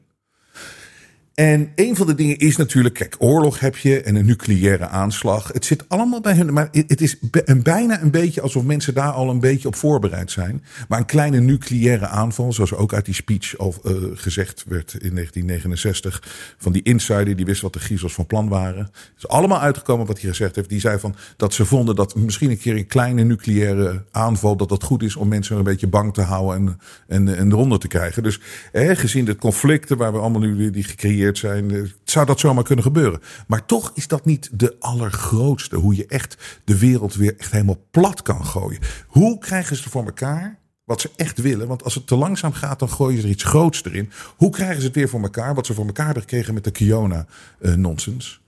En 1.41 1.71
een 1.75 1.95
van 1.95 2.07
de 2.07 2.15
dingen 2.15 2.38
is 2.38 2.55
natuurlijk, 2.55 2.95
kijk, 2.95 3.15
oorlog 3.19 3.60
heb 3.60 3.77
je 3.77 4.01
en 4.01 4.15
een 4.15 4.25
nucleaire 4.25 4.88
aanslag. 4.88 5.48
Het 5.53 5.65
zit 5.65 5.83
allemaal 5.88 6.21
bij 6.21 6.36
hun, 6.36 6.53
maar 6.53 6.69
het 6.71 7.01
is 7.01 7.17
bijna 7.63 8.01
een 8.01 8.12
beetje 8.12 8.41
alsof 8.41 8.63
mensen 8.63 8.93
daar 8.93 9.12
al 9.12 9.29
een 9.29 9.39
beetje 9.39 9.67
op 9.67 9.75
voorbereid 9.75 10.31
zijn. 10.31 10.63
Maar 10.87 11.00
een 11.00 11.05
kleine 11.05 11.39
nucleaire 11.39 12.07
aanval, 12.07 12.53
zoals 12.53 12.74
ook 12.74 12.94
uit 12.94 13.05
die 13.05 13.13
speech 13.13 13.57
al 13.57 13.75
uh, 13.83 13.94
gezegd 14.13 14.63
werd 14.68 14.94
in 14.94 15.15
1969, 15.15 16.24
van 16.57 16.72
die 16.72 16.81
insider 16.81 17.35
die 17.35 17.46
wist 17.46 17.61
wat 17.61 17.74
de 17.74 17.79
griezels 17.79 18.13
van 18.13 18.25
plan 18.25 18.50
waren. 18.50 18.83
Het 18.83 19.13
is 19.18 19.27
allemaal 19.27 19.59
uitgekomen 19.59 20.05
wat 20.05 20.22
hij 20.22 20.29
gezegd 20.29 20.55
heeft. 20.55 20.70
Die 20.70 20.79
zei 20.79 21.00
van 21.00 21.15
dat 21.37 21.53
ze 21.53 21.65
vonden 21.65 21.96
dat 21.96 22.15
misschien 22.15 22.50
een 22.50 22.59
keer 22.59 22.75
een 22.75 22.87
kleine 22.87 23.24
nucleaire 23.24 24.03
aanval, 24.11 24.55
dat 24.55 24.70
dat 24.70 24.83
goed 24.83 25.03
is 25.03 25.15
om 25.15 25.27
mensen 25.27 25.57
een 25.57 25.63
beetje 25.63 25.87
bang 25.87 26.13
te 26.13 26.22
houden 26.22 26.79
en, 27.07 27.27
en, 27.27 27.37
en 27.37 27.51
eronder 27.51 27.79
te 27.79 27.87
krijgen. 27.87 28.24
Dus 28.24 28.39
eh, 28.72 28.96
gezien 28.96 29.25
de 29.25 29.35
conflicten 29.35 29.98
waar 29.98 30.11
we 30.11 30.20
allemaal 30.20 30.42
nu 30.42 30.70
die 30.72 30.83
gecreëerd 30.83 31.29
zijn, 31.37 31.72
eh, 31.72 31.81
zou 32.03 32.25
dat 32.25 32.39
zomaar 32.39 32.63
kunnen 32.63 32.83
gebeuren. 32.85 33.22
Maar 33.48 33.65
toch 33.65 33.91
is 33.94 34.07
dat 34.07 34.25
niet 34.25 34.50
de 34.53 34.75
allergrootste. 34.79 35.75
Hoe 35.75 35.96
je 35.96 36.05
echt 36.05 36.61
de 36.63 36.77
wereld 36.77 37.15
weer 37.15 37.37
echt 37.37 37.51
helemaal 37.51 37.87
plat 37.91 38.22
kan 38.22 38.46
gooien. 38.46 38.79
Hoe 39.07 39.37
krijgen 39.37 39.75
ze 39.75 39.89
voor 39.89 40.05
elkaar? 40.05 40.59
Wat 40.83 41.01
ze 41.01 41.09
echt 41.15 41.41
willen. 41.41 41.67
Want 41.67 41.83
als 41.83 41.96
het 41.96 42.07
te 42.07 42.15
langzaam 42.15 42.53
gaat, 42.53 42.79
dan 42.79 42.89
gooien 42.89 43.20
ze 43.20 43.24
er 43.24 43.33
iets 43.33 43.44
groots 43.44 43.83
erin. 43.83 44.11
Hoe 44.37 44.50
krijgen 44.50 44.79
ze 44.79 44.85
het 44.85 44.96
weer 44.96 45.09
voor 45.09 45.22
elkaar? 45.22 45.55
Wat 45.55 45.65
ze 45.65 45.74
voor 45.74 45.85
elkaar 45.85 46.05
hebben 46.05 46.24
gekregen 46.24 46.53
met 46.53 46.63
de 46.63 46.72
Kiona-nonsens. 46.72 48.41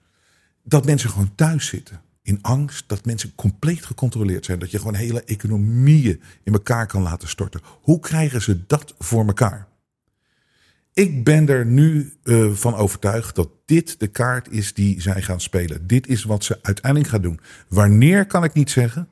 dat 0.63 0.85
mensen 0.85 1.09
gewoon 1.09 1.35
thuis 1.35 1.67
zitten. 1.67 2.01
In 2.21 2.39
angst. 2.41 2.83
Dat 2.87 3.05
mensen 3.05 3.35
compleet 3.35 3.85
gecontroleerd 3.85 4.45
zijn. 4.45 4.59
Dat 4.59 4.71
je 4.71 4.77
gewoon 4.77 4.93
hele 4.93 5.23
economieën 5.23 6.21
in 6.43 6.53
elkaar 6.53 6.87
kan 6.87 7.01
laten 7.01 7.27
storten. 7.27 7.61
Hoe 7.81 7.99
krijgen 7.99 8.41
ze 8.41 8.65
dat 8.67 8.95
voor 8.99 9.25
elkaar? 9.25 9.67
Ik 10.93 11.23
ben 11.23 11.49
er 11.49 11.65
nu 11.65 12.13
uh, 12.23 12.51
van 12.51 12.75
overtuigd 12.75 13.35
dat 13.35 13.49
dit 13.65 13.99
de 13.99 14.07
kaart 14.07 14.51
is 14.51 14.73
die 14.73 15.01
zij 15.01 15.21
gaan 15.21 15.41
spelen. 15.41 15.87
Dit 15.87 16.07
is 16.07 16.23
wat 16.23 16.43
ze 16.43 16.59
uiteindelijk 16.61 17.11
gaan 17.11 17.21
doen. 17.21 17.39
Wanneer 17.67 18.25
kan 18.25 18.43
ik 18.43 18.53
niet 18.53 18.71
zeggen. 18.71 19.07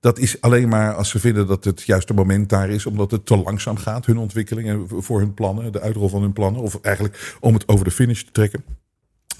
Dat 0.00 0.18
is 0.18 0.40
alleen 0.40 0.68
maar 0.68 0.94
als 0.94 1.10
ze 1.10 1.18
vinden 1.18 1.46
dat 1.46 1.64
het 1.64 1.82
juiste 1.82 2.14
moment 2.14 2.48
daar 2.48 2.70
is, 2.70 2.86
omdat 2.86 3.10
het 3.10 3.26
te 3.26 3.36
langzaam 3.36 3.76
gaat, 3.76 4.06
hun 4.06 4.18
ontwikkeling 4.18 4.68
en 4.68 5.02
voor 5.02 5.18
hun 5.18 5.34
plannen, 5.34 5.72
de 5.72 5.80
uitrol 5.80 6.08
van 6.08 6.22
hun 6.22 6.32
plannen, 6.32 6.62
of 6.62 6.80
eigenlijk 6.80 7.36
om 7.40 7.54
het 7.54 7.68
over 7.68 7.84
de 7.84 7.90
finish 7.90 8.22
te 8.22 8.32
trekken. 8.32 8.64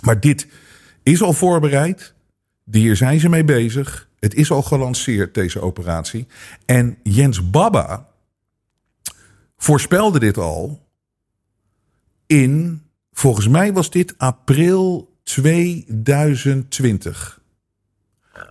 Maar 0.00 0.20
dit 0.20 0.46
is 1.02 1.22
al 1.22 1.32
voorbereid. 1.32 2.14
Hier 2.70 2.96
zijn 2.96 3.20
ze 3.20 3.28
mee 3.28 3.44
bezig. 3.44 4.08
Het 4.18 4.34
is 4.34 4.50
al 4.50 4.62
gelanceerd, 4.62 5.34
deze 5.34 5.60
operatie. 5.60 6.26
En 6.64 6.98
Jens 7.02 7.50
Baba 7.50 8.08
voorspelde 9.56 10.18
dit 10.18 10.38
al 10.38 10.85
in, 12.26 12.82
volgens 13.12 13.48
mij 13.48 13.72
was 13.72 13.90
dit 13.90 14.14
april 14.16 15.14
2020. 15.22 17.40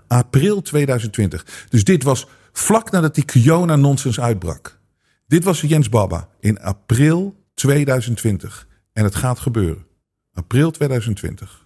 April 0.08 0.62
2020. 0.62 1.66
Dus 1.70 1.84
dit 1.84 2.04
was 2.04 2.28
vlak 2.52 2.92
nadat 2.92 3.16
die 3.16 3.26
Kiona-nonsens 3.26 4.20
uitbrak. 4.20 4.80
Dit 5.28 5.44
was 5.44 5.62
Jens 5.62 5.90
Baba 5.90 6.30
in 6.40 6.60
april 6.60 7.44
2020. 7.54 8.68
En 8.94 9.04
het 9.04 9.16
gaat 9.16 9.40
gebeuren. 9.40 9.86
April 10.34 10.72
2020. 10.72 11.65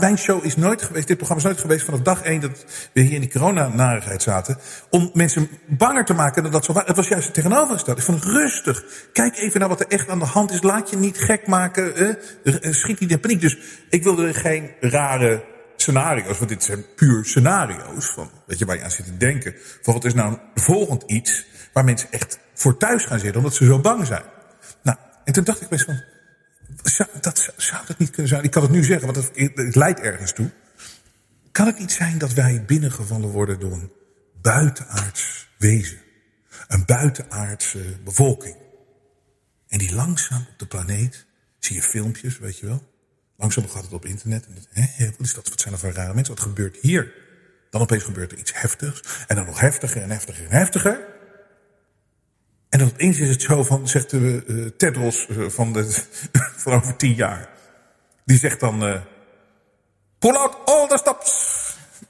Mijn 0.00 0.18
show 0.18 0.44
is 0.44 0.56
nooit 0.56 0.82
geweest, 0.82 1.06
dit 1.06 1.16
programma 1.16 1.42
is 1.42 1.48
nooit 1.48 1.60
geweest 1.60 1.84
vanaf 1.84 2.00
dag 2.00 2.22
één 2.22 2.40
dat 2.40 2.64
we 2.92 3.00
hier 3.00 3.12
in 3.12 3.20
die 3.20 3.30
coronanarigheid 3.30 4.22
zaten. 4.22 4.58
Om 4.90 5.10
mensen 5.14 5.48
banger 5.66 6.04
te 6.04 6.14
maken 6.14 6.42
dan 6.42 6.52
dat 6.52 6.64
zo 6.64 6.72
Het 6.84 6.96
was 6.96 7.08
juist 7.08 7.24
het 7.24 7.34
tegenovergestelde. 7.34 8.12
Het 8.12 8.24
rustig. 8.24 8.84
Kijk 9.12 9.36
even 9.36 9.60
naar 9.60 9.68
wat 9.68 9.80
er 9.80 9.86
echt 9.86 10.08
aan 10.08 10.18
de 10.18 10.24
hand 10.24 10.50
is. 10.50 10.62
Laat 10.62 10.90
je 10.90 10.96
niet 10.96 11.18
gek 11.18 11.46
maken. 11.46 11.96
Eh? 12.44 12.72
Schiet 12.72 13.00
niet 13.00 13.10
in 13.10 13.20
paniek. 13.20 13.40
Dus 13.40 13.58
ik 13.90 14.02
wilde 14.02 14.34
geen 14.34 14.70
rare 14.80 15.44
scenario's, 15.76 16.38
want 16.38 16.50
dit 16.50 16.62
zijn 16.62 16.84
puur 16.96 17.24
scenario's. 17.24 18.06
Van, 18.06 18.30
weet 18.46 18.58
je, 18.58 18.64
waar 18.64 18.76
je 18.76 18.82
aan 18.82 18.90
zit 18.90 19.06
te 19.06 19.16
denken. 19.16 19.54
Van 19.82 19.94
wat 19.94 20.04
is 20.04 20.14
nou 20.14 20.38
volgend 20.54 21.02
iets 21.06 21.46
waar 21.72 21.84
mensen 21.84 22.08
echt 22.10 22.38
voor 22.54 22.76
thuis 22.76 23.04
gaan 23.04 23.18
zitten 23.18 23.36
omdat 23.36 23.54
ze 23.54 23.64
zo 23.64 23.80
bang 23.80 24.06
zijn. 24.06 24.24
Nou, 24.82 24.98
en 25.24 25.32
toen 25.32 25.44
dacht 25.44 25.60
ik 25.60 25.68
best 25.68 25.84
van, 25.84 26.02
zou, 26.82 27.08
dat, 27.20 27.52
zou 27.56 27.86
dat 27.86 27.98
niet 27.98 28.10
kunnen 28.10 28.28
zijn? 28.28 28.44
Ik 28.44 28.50
kan 28.50 28.62
het 28.62 28.70
nu 28.70 28.84
zeggen, 28.84 29.12
want 29.12 29.16
het, 29.16 29.52
het 29.54 29.74
leidt 29.74 30.00
ergens 30.00 30.32
toe. 30.32 30.50
Kan 31.52 31.66
het 31.66 31.78
niet 31.78 31.92
zijn 31.92 32.18
dat 32.18 32.32
wij 32.32 32.64
binnengevallen 32.64 33.28
worden 33.28 33.60
door 33.60 33.72
een 33.72 33.92
buitenaards 34.42 35.48
wezen? 35.58 35.98
Een 36.68 36.84
buitenaardse 36.84 37.98
bevolking. 38.04 38.56
En 39.68 39.78
die 39.78 39.94
langzaam 39.94 40.46
op 40.50 40.58
de 40.58 40.66
planeet, 40.66 41.26
zie 41.58 41.76
je 41.76 41.82
filmpjes, 41.82 42.38
weet 42.38 42.58
je 42.58 42.66
wel. 42.66 42.88
Langzaam 43.36 43.68
gaat 43.68 43.82
het 43.82 43.92
op 43.92 44.04
internet. 44.04 44.46
En 44.72 45.10
wat 45.10 45.20
is 45.20 45.34
dat? 45.34 45.48
Wat 45.48 45.60
zijn 45.60 45.74
er 45.74 45.80
voor 45.80 45.92
rare 45.92 46.14
mensen? 46.14 46.34
Wat 46.34 46.44
gebeurt 46.44 46.76
hier? 46.80 47.14
Dan 47.70 47.80
opeens 47.80 48.02
gebeurt 48.02 48.32
er 48.32 48.38
iets 48.38 48.52
heftigs. 48.54 49.02
En 49.26 49.36
dan 49.36 49.46
nog 49.46 49.60
heftiger 49.60 50.02
en 50.02 50.10
heftiger 50.10 50.44
en 50.44 50.50
heftiger. 50.50 50.98
En 52.70 52.78
dan 52.78 52.88
opeens 52.88 53.18
is 53.18 53.28
het 53.28 53.42
zo 53.42 53.62
van, 53.64 53.88
zegt 53.88 54.10
de 54.10 54.44
uh, 54.46 54.66
Tedros 54.76 55.26
uh, 55.30 55.48
van, 55.48 55.72
de, 55.72 56.04
van 56.62 56.72
over 56.72 56.96
tien 56.96 57.14
jaar. 57.14 57.48
Die 58.24 58.38
zegt 58.38 58.60
dan, 58.60 58.88
uh, 58.88 59.00
pull 60.18 60.34
out 60.34 60.56
all 60.64 60.88
the 60.88 60.98
stops. 60.98 61.58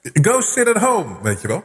Go 0.03 0.41
sit 0.41 0.69
at 0.69 0.83
home, 0.83 1.23
weet 1.23 1.41
je 1.41 1.49
wel. 1.49 1.65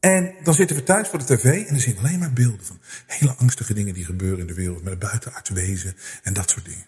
En 0.00 0.34
dan 0.42 0.54
zitten 0.54 0.76
we 0.76 0.82
thuis 0.82 1.08
voor 1.08 1.18
de 1.18 1.24
tv 1.24 1.44
en 1.44 1.66
dan 1.66 1.80
zien 1.80 1.98
alleen 1.98 2.18
maar 2.18 2.32
beelden 2.32 2.64
van 2.64 2.78
hele 3.06 3.34
angstige 3.34 3.74
dingen 3.74 3.94
die 3.94 4.04
gebeuren 4.04 4.38
in 4.38 4.46
de 4.46 4.54
wereld. 4.54 4.82
Met 4.82 4.98
buitenaards 4.98 5.50
wezen 5.50 5.96
en 6.22 6.32
dat 6.32 6.50
soort 6.50 6.64
dingen. 6.64 6.86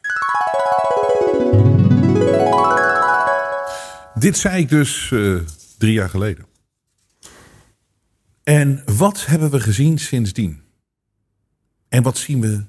Dit 4.15 4.37
zei 4.37 4.63
ik 4.63 4.69
dus 4.69 5.09
drie 5.79 5.93
jaar 5.93 6.09
geleden. 6.09 6.52
En 8.43 8.83
wat 8.97 9.27
hebben 9.27 9.51
we 9.51 9.61
gezien 9.61 9.99
sindsdien? 9.99 10.63
En 11.89 12.03
wat 12.03 12.19
zien 12.19 12.41
we 12.41 12.65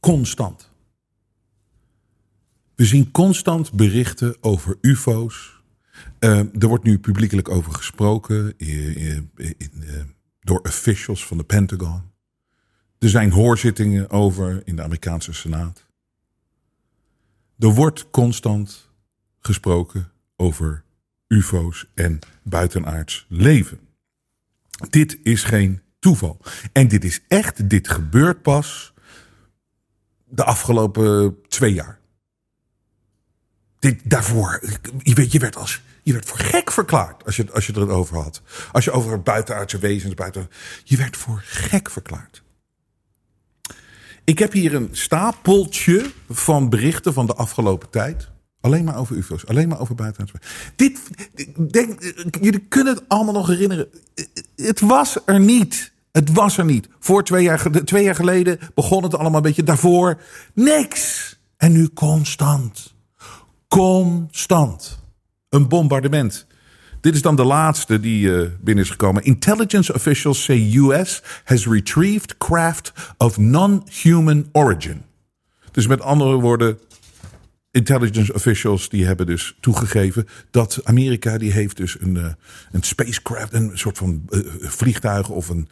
Constant. 0.00 0.70
We 2.74 2.84
zien 2.84 3.10
constant 3.10 3.72
berichten 3.72 4.36
over 4.40 4.78
UFO's. 4.80 5.62
Uh, 6.20 6.38
er 6.38 6.68
wordt 6.68 6.84
nu 6.84 6.98
publiekelijk 6.98 7.48
over 7.48 7.72
gesproken 7.72 8.54
in, 8.56 9.30
in, 9.36 9.70
door 10.40 10.60
officials 10.60 11.26
van 11.26 11.36
de 11.36 11.44
Pentagon. 11.44 12.02
Er 12.98 13.08
zijn 13.08 13.30
hoorzittingen 13.30 14.10
over 14.10 14.62
in 14.64 14.76
de 14.76 14.82
Amerikaanse 14.82 15.32
Senaat. 15.32 15.86
Er 17.58 17.74
wordt 17.74 18.10
constant 18.10 18.90
gesproken 19.40 20.10
over 20.36 20.84
UFO's 21.26 21.86
en 21.94 22.18
buitenaards 22.42 23.26
leven. 23.28 23.78
Dit 24.88 25.18
is 25.22 25.42
geen 25.42 25.82
toeval. 25.98 26.40
En 26.72 26.88
dit 26.88 27.04
is 27.04 27.20
echt, 27.28 27.70
dit 27.70 27.88
gebeurt 27.88 28.42
pas 28.42 28.92
de 30.24 30.44
afgelopen 30.44 31.36
twee 31.48 31.72
jaar. 31.72 31.98
Dit, 33.78 34.10
daarvoor, 34.10 34.60
je, 35.02 35.14
weet, 35.14 35.32
je, 35.32 35.38
werd 35.38 35.56
als, 35.56 35.82
je 36.02 36.12
werd 36.12 36.28
voor 36.28 36.38
gek 36.38 36.70
verklaard 36.72 37.24
als 37.24 37.36
je, 37.36 37.52
als 37.52 37.66
je 37.66 37.72
het 37.72 37.82
erover 37.82 38.16
had. 38.16 38.42
Als 38.72 38.84
je 38.84 38.90
over 38.90 39.22
buitenaardse 39.22 39.78
wezens, 39.78 40.14
buiten, 40.14 40.50
je 40.84 40.96
werd 40.96 41.16
voor 41.16 41.42
gek 41.44 41.90
verklaard. 41.90 42.42
Ik 44.24 44.38
heb 44.38 44.52
hier 44.52 44.74
een 44.74 44.88
stapeltje 44.92 46.10
van 46.28 46.68
berichten 46.68 47.12
van 47.12 47.26
de 47.26 47.34
afgelopen 47.34 47.90
tijd. 47.90 48.28
Alleen 48.60 48.84
maar 48.84 48.96
over 48.96 49.16
UFO's, 49.16 49.46
alleen 49.46 49.68
maar 49.68 49.80
over 49.80 49.94
buitenaardse. 49.94 50.36
Dit, 50.76 51.00
denk, 51.72 52.14
jullie 52.40 52.66
kunnen 52.68 52.94
het 52.94 53.02
allemaal 53.08 53.34
nog 53.34 53.46
herinneren. 53.46 53.88
Het 54.56 54.80
was 54.80 55.16
er 55.24 55.40
niet. 55.40 55.92
Het 56.12 56.32
was 56.32 56.58
er 56.58 56.64
niet. 56.64 56.88
Voor 56.98 57.24
twee 57.24 57.42
jaar, 57.42 57.84
jaar 57.84 58.14
geleden 58.14 58.58
begon 58.74 59.02
het 59.02 59.14
allemaal 59.14 59.36
een 59.36 59.42
beetje. 59.42 59.62
Daarvoor 59.62 60.20
niks. 60.54 61.38
En 61.56 61.72
nu 61.72 61.88
constant. 61.88 62.94
Constant. 63.68 64.98
Een 65.48 65.68
bombardement. 65.68 66.46
Dit 67.00 67.14
is 67.14 67.22
dan 67.22 67.36
de 67.36 67.44
laatste 67.44 68.00
die 68.00 68.26
uh, 68.26 68.48
binnen 68.60 68.84
is 68.84 68.90
gekomen. 68.90 69.22
Intelligence 69.22 69.94
officials 69.94 70.44
say 70.44 70.76
US 70.76 71.22
has 71.44 71.66
retrieved 71.66 72.38
craft 72.38 72.92
of 73.18 73.38
non-human 73.38 74.48
origin. 74.52 75.02
Dus 75.70 75.86
met 75.86 76.00
andere 76.00 76.34
woorden, 76.34 76.78
intelligence 77.70 78.34
officials 78.34 78.88
die 78.88 79.06
hebben 79.06 79.26
dus 79.26 79.56
toegegeven 79.60 80.26
dat 80.50 80.80
Amerika 80.84 81.38
die 81.38 81.52
heeft 81.52 81.76
dus 81.76 82.00
een, 82.00 82.14
uh, 82.14 82.26
een 82.72 82.82
spacecraft, 82.82 83.52
een 83.52 83.70
soort 83.74 83.98
van 83.98 84.22
uh, 84.30 84.40
vliegtuig 84.60 85.28
of 85.28 85.48
een, 85.48 85.68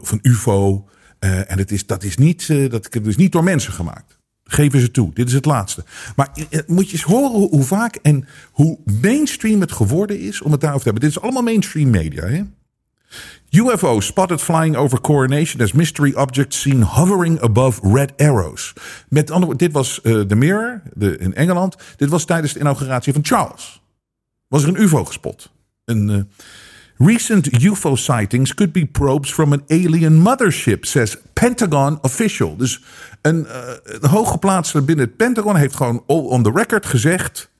of 0.00 0.10
een 0.10 0.20
UFO. 0.22 0.88
en 1.18 1.58
het 1.58 1.70
is, 1.70 1.86
dat, 1.86 2.02
is 2.02 2.16
niet, 2.16 2.70
dat 2.70 2.94
is 3.06 3.16
niet 3.16 3.32
door 3.32 3.44
mensen 3.44 3.72
gemaakt. 3.72 4.18
Geven 4.44 4.80
ze 4.80 4.90
toe. 4.90 5.14
Dit 5.14 5.28
is 5.28 5.32
het 5.32 5.44
laatste. 5.44 5.84
Maar 6.16 6.30
moet 6.66 6.86
je 6.86 6.92
eens 6.92 7.02
horen 7.02 7.48
hoe 7.48 7.62
vaak 7.62 7.94
en 7.94 8.26
hoe 8.50 8.78
mainstream 9.00 9.60
het 9.60 9.72
geworden 9.72 10.20
is 10.20 10.42
om 10.42 10.52
het 10.52 10.60
daarover 10.60 10.84
te 10.84 10.90
hebben. 10.90 11.08
Dit 11.08 11.18
is 11.18 11.22
allemaal 11.22 11.42
mainstream 11.42 11.90
media. 11.90 12.26
Hè? 12.26 12.42
UFO 13.50 14.00
spotted 14.00 14.40
flying 14.40 14.76
over 14.76 15.00
coronation 15.00 15.60
as 15.60 15.72
mystery 15.72 16.14
objects 16.14 16.60
seen 16.60 16.82
hovering 16.82 17.40
above 17.40 17.80
red 17.82 18.12
arrows. 18.16 18.72
Met 19.08 19.30
andere 19.30 19.56
dit 19.56 19.72
was 19.72 20.00
uh, 20.02 20.22
de 20.26 20.36
Mirror 20.36 20.82
de, 20.94 21.18
in 21.18 21.34
Engeland. 21.34 21.76
Dit 21.96 22.08
was 22.08 22.24
tijdens 22.24 22.52
de 22.52 22.60
inauguratie 22.60 23.12
van 23.12 23.24
Charles. 23.24 23.82
Was 24.48 24.62
er 24.62 24.68
een 24.68 24.82
UFO 24.82 25.04
gespot. 25.04 25.50
Een, 25.84 26.08
uh, 26.08 26.20
Recent 26.98 27.62
UFO 27.62 27.96
sightings 27.96 28.54
could 28.54 28.72
be 28.72 28.86
probes 28.86 29.32
from 29.32 29.52
an 29.52 29.62
alien 29.68 30.20
mothership, 30.20 30.84
says 30.84 31.16
Pentagon 31.32 31.98
official. 32.02 32.56
Dus 32.56 32.82
een, 33.22 33.46
uh, 33.46 33.60
een 33.82 34.08
hooggeplaatste 34.08 34.82
binnen 34.82 35.04
het 35.04 35.16
Pentagon 35.16 35.56
heeft 35.56 35.76
gewoon 35.76 36.02
on 36.06 36.42
the 36.42 36.50
record 36.54 36.86
gezegd 36.86 37.50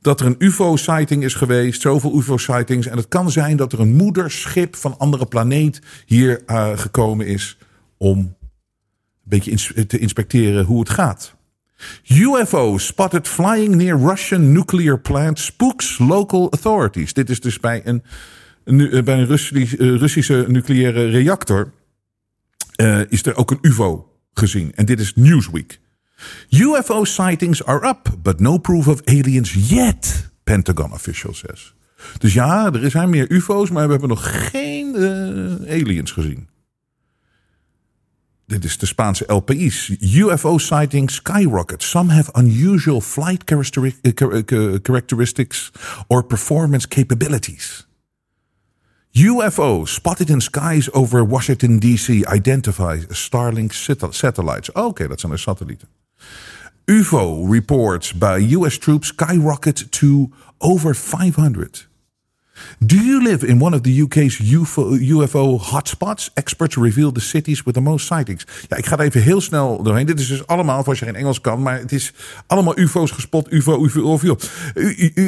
dat 0.00 0.20
er 0.20 0.26
een 0.26 0.34
UFO-sighting 0.38 1.24
is 1.24 1.34
geweest, 1.34 1.80
zoveel 1.80 2.18
UFO-sightings. 2.18 2.86
En 2.86 2.96
het 2.96 3.08
kan 3.08 3.30
zijn 3.30 3.56
dat 3.56 3.72
er 3.72 3.80
een 3.80 3.96
moederschip 3.96 4.76
van 4.76 4.98
andere 4.98 5.26
planeet 5.26 5.80
hier 6.06 6.42
uh, 6.46 6.78
gekomen 6.78 7.26
is 7.26 7.58
om 7.96 8.18
een 8.18 8.34
beetje 9.22 9.86
te 9.86 9.98
inspecteren 9.98 10.64
hoe 10.64 10.80
het 10.80 10.90
gaat. 10.90 11.34
UFO 12.08 12.78
spotted 12.78 13.28
flying 13.28 13.74
near 13.74 13.98
Russian 13.98 14.52
nuclear 14.52 15.00
plant 15.00 15.38
spooks 15.38 15.98
local 15.98 16.50
authorities. 16.50 17.12
Dit 17.12 17.30
is 17.30 17.40
dus 17.40 17.60
bij 17.60 17.80
een 17.84 18.02
nu, 18.64 19.02
bij 19.02 19.18
een 19.18 19.26
Russische 19.98 20.44
nucleaire 20.48 21.08
reactor 21.08 21.72
is 23.08 23.26
er 23.26 23.36
ook 23.36 23.50
een 23.50 23.58
UFO 23.60 24.08
gezien. 24.32 24.74
En 24.74 24.86
dit 24.86 25.00
is 25.00 25.14
Newsweek. 25.14 25.80
UFO 26.48 27.04
sightings 27.04 27.64
are 27.64 27.88
up, 27.88 28.08
but 28.22 28.40
no 28.40 28.58
proof 28.58 28.88
of 28.88 29.00
aliens 29.04 29.52
yet, 29.68 30.30
Pentagon 30.44 30.92
official 30.92 31.34
says. 31.34 31.74
Dus 32.18 32.32
ja, 32.32 32.72
er 32.72 32.90
zijn 32.90 33.10
meer 33.10 33.30
UFO's, 33.30 33.70
maar 33.70 33.84
we 33.84 33.90
hebben 33.90 34.08
nog 34.08 34.50
geen 34.50 34.94
uh, 34.94 35.72
aliens 35.72 36.10
gezien. 36.10 36.48
Dit 38.46 38.64
is 38.64 38.78
de 38.78 38.86
Spaanse 38.86 39.24
LPI's. 39.26 39.96
UFO 40.00 40.58
sightings 40.58 41.14
skyrocket. 41.14 41.82
Some 41.82 42.12
have 42.12 42.30
unusual 42.38 43.00
flight 43.00 43.42
characteristics 44.82 45.72
or 46.06 46.24
performance 46.24 46.88
capabilities. 46.88 47.88
UFO 49.12 49.84
spotted 49.84 50.30
in 50.30 50.40
skies 50.40 50.92
over 50.92 51.28
Washington 51.28 51.78
D.C. 51.78 52.08
identifies 52.34 53.04
Starlink 53.08 53.72
satellites. 54.10 54.72
Oké, 54.72 55.08
dat 55.08 55.20
zijn 55.20 55.32
de 55.32 55.38
satellieten. 55.38 55.88
UFO 56.86 57.48
reports 57.48 58.12
by 58.12 58.38
US 58.38 58.76
troops 58.76 59.08
skyrocket 59.08 59.90
to 59.92 60.32
over 60.60 60.94
500. 60.94 61.82
Do 62.78 62.96
you 62.96 63.22
live 63.22 63.46
in 63.46 63.62
one 63.62 63.74
of 63.74 63.80
the 63.80 64.02
UK's 64.02 64.38
UFO, 64.38 64.98
UFO 64.98 65.58
hotspots? 65.58 66.30
Experts 66.34 66.76
reveal 66.76 67.12
the 67.12 67.20
cities 67.20 67.62
with 67.62 67.74
the 67.74 67.80
most 67.80 68.06
sightings. 68.06 68.46
Ja, 68.68 68.76
ik 68.76 68.86
ga 68.86 68.98
er 68.98 69.04
even 69.04 69.22
heel 69.22 69.40
snel 69.40 69.82
doorheen. 69.82 70.06
Dit 70.06 70.20
is 70.20 70.28
dus 70.28 70.46
allemaal, 70.46 70.84
als 70.84 70.98
je 70.98 71.04
geen 71.04 71.14
Engels 71.16 71.40
kan, 71.40 71.62
maar 71.62 71.78
het 71.78 71.92
is 71.92 72.12
allemaal 72.46 72.78
UFO's 72.78 73.10
gespot. 73.10 73.52
UFO, 73.52 73.84
UFO, 73.84 74.14
UFO. 74.14 74.36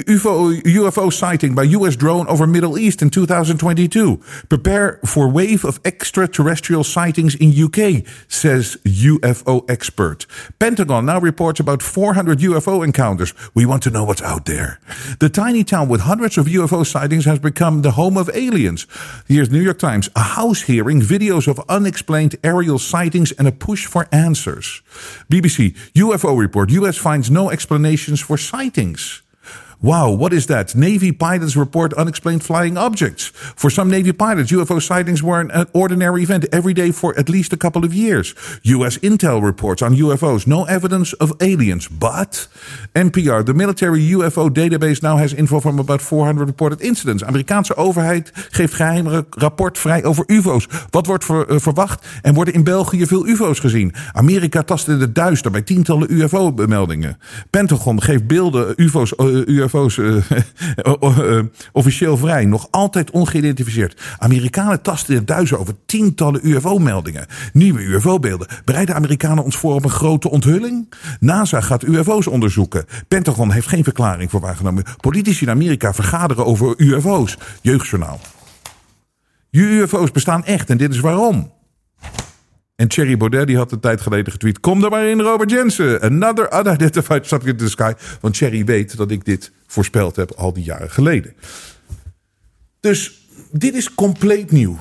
UFO, 0.05 0.51
UFO 0.63 1.11
sighting 1.11 1.55
by 1.55 1.75
US 1.75 1.97
drone 1.97 2.29
over 2.29 2.49
Middle 2.49 2.79
East 2.79 3.01
in 3.01 3.11
2022. 3.11 4.17
Prepare 4.49 4.99
for 5.03 5.33
wave 5.33 5.67
of 5.67 5.79
extraterrestrial 5.83 6.85
sightings 6.85 7.37
in 7.37 7.53
UK, 7.63 8.05
says 8.27 8.79
UFO 8.83 9.63
expert. 9.67 10.27
Pentagon 10.57 11.05
now 11.05 11.23
reports 11.23 11.61
about 11.61 11.83
400 11.83 12.41
UFO 12.41 12.83
encounters. 12.83 13.35
We 13.53 13.67
want 13.67 13.83
to 13.83 13.91
know 13.91 14.05
what's 14.05 14.23
out 14.23 14.45
there. 14.45 14.79
The 15.19 15.31
tiny 15.31 15.65
town 15.65 15.89
with 15.89 16.01
hundreds 16.01 16.39
of 16.39 16.47
UFO 16.47 16.85
sightings 16.85 17.22
has 17.25 17.39
become 17.39 17.83
the 17.83 17.93
home 17.93 18.17
of 18.17 18.31
aliens. 18.35 18.87
Here's 19.27 19.51
New 19.51 19.61
York 19.61 19.79
Times. 19.79 20.09
A 20.15 20.21
House 20.21 20.63
hearing, 20.63 21.01
videos 21.01 21.49
of 21.49 21.61
unexplained 21.69 22.37
aerial 22.45 22.79
sightings, 22.79 23.33
and 23.33 23.49
a 23.49 23.53
push 23.53 23.87
for 23.87 24.09
answers. 24.13 24.83
BBC, 25.31 25.77
UFO 25.95 26.39
report. 26.39 26.71
US 26.71 26.97
finds 26.97 27.31
no 27.31 27.51
explanations 27.51 28.21
for 28.21 28.37
sightings. 28.37 29.22
Wow, 29.83 30.13
what 30.13 30.33
is 30.33 30.47
that? 30.47 30.77
Navy 30.77 31.11
pilots 31.11 31.57
report 31.57 31.93
unexplained 31.95 32.45
flying 32.45 32.77
objects. 32.77 33.33
For 33.57 33.69
some 33.69 33.91
Navy 33.91 34.13
pilots, 34.13 34.53
UFO 34.53 34.81
sightings 34.81 35.25
were 35.25 35.41
an 35.41 35.67
ordinary 35.73 36.23
event 36.23 36.45
every 36.53 36.73
day 36.73 36.93
for 36.93 37.19
at 37.19 37.29
least 37.29 37.53
a 37.53 37.57
couple 37.57 37.85
of 37.85 37.93
years. 37.93 38.33
US 38.63 38.99
intel 39.01 39.43
reports 39.43 39.83
on 39.83 39.97
UFOs, 39.97 40.47
no 40.47 40.65
evidence 40.67 41.17
of 41.19 41.33
aliens. 41.39 41.89
But 41.89 42.49
NPR, 42.95 43.45
the 43.45 43.55
military 43.55 44.09
UFO 44.13 44.49
database, 44.51 45.03
now 45.03 45.17
has 45.17 45.33
info 45.33 45.61
from 45.61 45.81
about 45.81 46.01
400 46.01 46.47
reported 46.47 46.81
incidents. 46.81 47.25
Amerikaanse 47.25 47.77
overheid 47.77 48.31
geeft 48.51 48.75
geheim 48.75 49.25
rapport 49.31 49.79
vrij 49.79 50.05
over 50.05 50.25
UFO's. 50.27 50.69
Wat 50.91 51.07
wordt 51.07 51.29
uh, 51.29 51.41
verwacht? 51.47 52.07
En 52.21 52.35
worden 52.35 52.55
in 52.55 52.65
België 52.65 53.07
veel 53.07 53.27
UFO's 53.27 53.59
gezien? 53.59 53.95
Amerika 54.13 54.63
tast 54.63 54.89
in 54.89 55.01
het 55.01 55.15
duister 55.15 55.51
bij 55.51 55.63
tientallen 55.63 56.13
UFO-meldingen. 56.13 57.19
Pentagon 57.51 58.03
geeft 58.03 58.27
beelden. 58.27 58.75
Uh, 58.77 58.87
UFO's 58.87 59.17
UFO's 59.73 59.97
uh, 59.97 60.17
uh, 61.03 61.43
officieel 61.73 62.17
vrij. 62.17 62.45
Nog 62.45 62.69
altijd 62.71 63.11
ongeïdentificeerd. 63.11 64.01
Amerikanen 64.19 64.83
tasten 64.83 65.17
in 65.17 65.25
duizen 65.25 65.59
over 65.59 65.75
tientallen 65.87 66.41
UFO-meldingen. 66.49 67.27
Nieuwe 67.53 67.83
UFO-beelden. 67.83 68.49
Bereiden 68.65 68.95
Amerikanen 68.95 69.45
ons 69.45 69.57
voor 69.57 69.75
op 69.75 69.85
een 69.85 69.91
grote 69.91 70.31
onthulling? 70.31 70.93
NASA 71.21 71.61
gaat 71.61 71.83
UFO's 71.83 72.27
onderzoeken. 72.27 72.85
Pentagon 73.09 73.51
heeft 73.51 73.69
geen 73.69 73.85
verklaring 73.85 74.31
voor 74.31 74.41
waargenomen. 74.41 74.85
Politici 75.01 75.45
in 75.45 75.51
Amerika 75.51 75.95
vergaderen 75.95 76.47
over 76.47 76.75
UFO's. 76.77 77.39
Jeugdjournaal. 77.61 78.21
UFO's 79.51 80.11
bestaan 80.11 80.45
echt 80.45 80.71
en 80.71 80.77
dit 80.77 80.95
is 80.95 81.01
waarom. 81.01 81.53
En 82.83 82.89
Thierry 82.89 83.17
Baudet 83.17 83.47
die 83.47 83.57
had 83.57 83.73
een 83.73 83.81
tijd 83.81 84.01
geleden 84.01 84.33
getweet... 84.33 84.61
Kom 84.61 84.85
er 84.85 84.91
maar 84.91 85.07
in, 85.07 85.21
Robert 85.21 85.51
Jensen. 85.51 86.01
Another 86.01 86.59
unidentified 86.59 87.27
subject 87.27 87.61
in 87.61 87.67
the 87.67 87.71
sky. 87.71 87.93
Want 88.21 88.35
Thierry 88.35 88.65
weet 88.65 88.97
dat 88.97 89.11
ik 89.11 89.25
dit 89.25 89.53
voorspeld 89.67 90.17
heb 90.17 90.31
al 90.31 90.53
die 90.53 90.65
jaren 90.65 90.91
geleden. 90.91 91.35
Dus 92.81 93.27
dit 93.51 93.75
is 93.75 93.95
compleet 93.95 94.51
nieuw. 94.51 94.79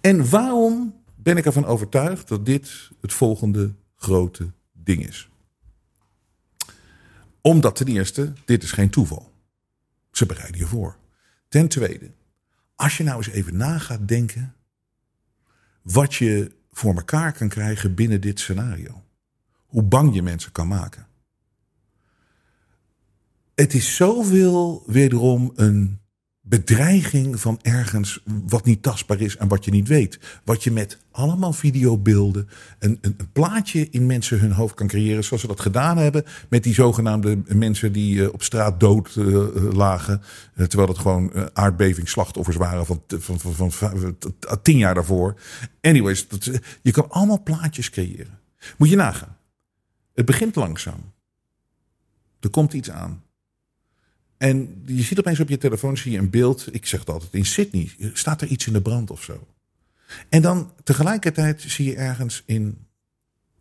En 0.00 0.28
waarom 0.30 0.94
ben 1.14 1.36
ik 1.36 1.46
ervan 1.46 1.66
overtuigd 1.66 2.28
dat 2.28 2.46
dit 2.46 2.90
het 3.00 3.12
volgende 3.12 3.74
grote 3.96 4.50
ding 4.72 5.08
is. 5.08 5.28
Omdat 7.40 7.76
ten 7.76 7.86
eerste, 7.86 8.32
dit 8.44 8.62
is 8.62 8.72
geen 8.72 8.90
toeval. 8.90 9.32
Ze 10.10 10.26
bereiden 10.26 10.60
je 10.60 10.66
voor. 10.66 10.96
Ten 11.48 11.68
tweede, 11.68 12.10
als 12.74 12.96
je 12.96 13.04
nou 13.04 13.16
eens 13.16 13.30
even 13.30 13.56
na 13.56 13.78
gaat 13.78 14.08
denken 14.08 14.55
wat 15.86 16.14
je 16.14 16.52
voor 16.70 16.94
elkaar 16.94 17.32
kan 17.32 17.48
krijgen 17.48 17.94
binnen 17.94 18.20
dit 18.20 18.40
scenario. 18.40 19.02
Hoe 19.66 19.82
bang 19.82 20.14
je 20.14 20.22
mensen 20.22 20.52
kan 20.52 20.68
maken. 20.68 21.06
Het 23.54 23.74
is 23.74 23.96
zoveel 23.96 24.82
wederom 24.86 25.52
een 25.54 26.00
bedreiging 26.48 27.40
van 27.40 27.58
ergens 27.62 28.22
wat 28.24 28.64
niet 28.64 28.82
tastbaar 28.82 29.20
is 29.20 29.36
en 29.36 29.48
wat 29.48 29.64
je 29.64 29.70
niet 29.70 29.88
weet. 29.88 30.40
Wat 30.44 30.64
je 30.64 30.70
met 30.70 30.98
allemaal 31.10 31.52
videobeelden, 31.52 32.48
een, 32.78 32.98
een, 33.00 33.14
een 33.16 33.32
plaatje 33.32 33.90
in 33.90 34.06
mensen 34.06 34.40
hun 34.40 34.52
hoofd 34.52 34.74
kan 34.74 34.86
creëren. 34.86 35.24
Zoals 35.24 35.42
ze 35.42 35.48
dat 35.48 35.60
gedaan 35.60 35.96
hebben 35.96 36.24
met 36.48 36.62
die 36.62 36.74
zogenaamde 36.74 37.42
mensen 37.46 37.92
die 37.92 38.14
uh, 38.14 38.32
op 38.32 38.42
straat 38.42 38.80
dood 38.80 39.14
uh, 39.18 39.44
lagen. 39.72 40.22
Uh, 40.54 40.66
terwijl 40.66 40.88
het 40.88 40.98
gewoon 40.98 41.50
aardbevingsslachtoffers 41.52 42.56
waren 42.56 42.86
van, 42.86 43.02
van, 43.08 43.40
van, 43.40 43.54
van, 43.54 43.72
van, 43.72 44.16
tien 44.62 44.78
jaar 44.78 44.94
daarvoor. 44.94 45.40
Anyways, 45.80 46.28
dat, 46.28 46.50
je 46.82 46.90
kan 46.90 47.10
allemaal 47.10 47.42
plaatjes 47.42 47.90
creëren. 47.90 48.38
Moet 48.76 48.90
je 48.90 48.96
nagaan. 48.96 49.36
Het 50.14 50.26
begint 50.26 50.56
langzaam. 50.56 51.12
Er 52.40 52.50
komt 52.50 52.72
iets 52.72 52.90
aan. 52.90 53.24
En 54.38 54.82
je 54.86 55.02
ziet 55.02 55.18
opeens 55.18 55.40
op 55.40 55.48
je 55.48 55.58
telefoon 55.58 55.96
zie 55.96 56.12
je 56.12 56.18
een 56.18 56.30
beeld. 56.30 56.74
Ik 56.74 56.86
zeg 56.86 57.00
het 57.00 57.08
altijd, 57.08 57.34
in 57.34 57.46
Sydney 57.46 57.90
staat 58.12 58.40
er 58.40 58.48
iets 58.48 58.66
in 58.66 58.72
de 58.72 58.82
brand 58.82 59.10
of 59.10 59.22
zo. 59.22 59.46
En 60.28 60.42
dan 60.42 60.72
tegelijkertijd 60.84 61.62
zie 61.62 61.84
je 61.84 61.96
ergens 61.96 62.42
in 62.46 62.86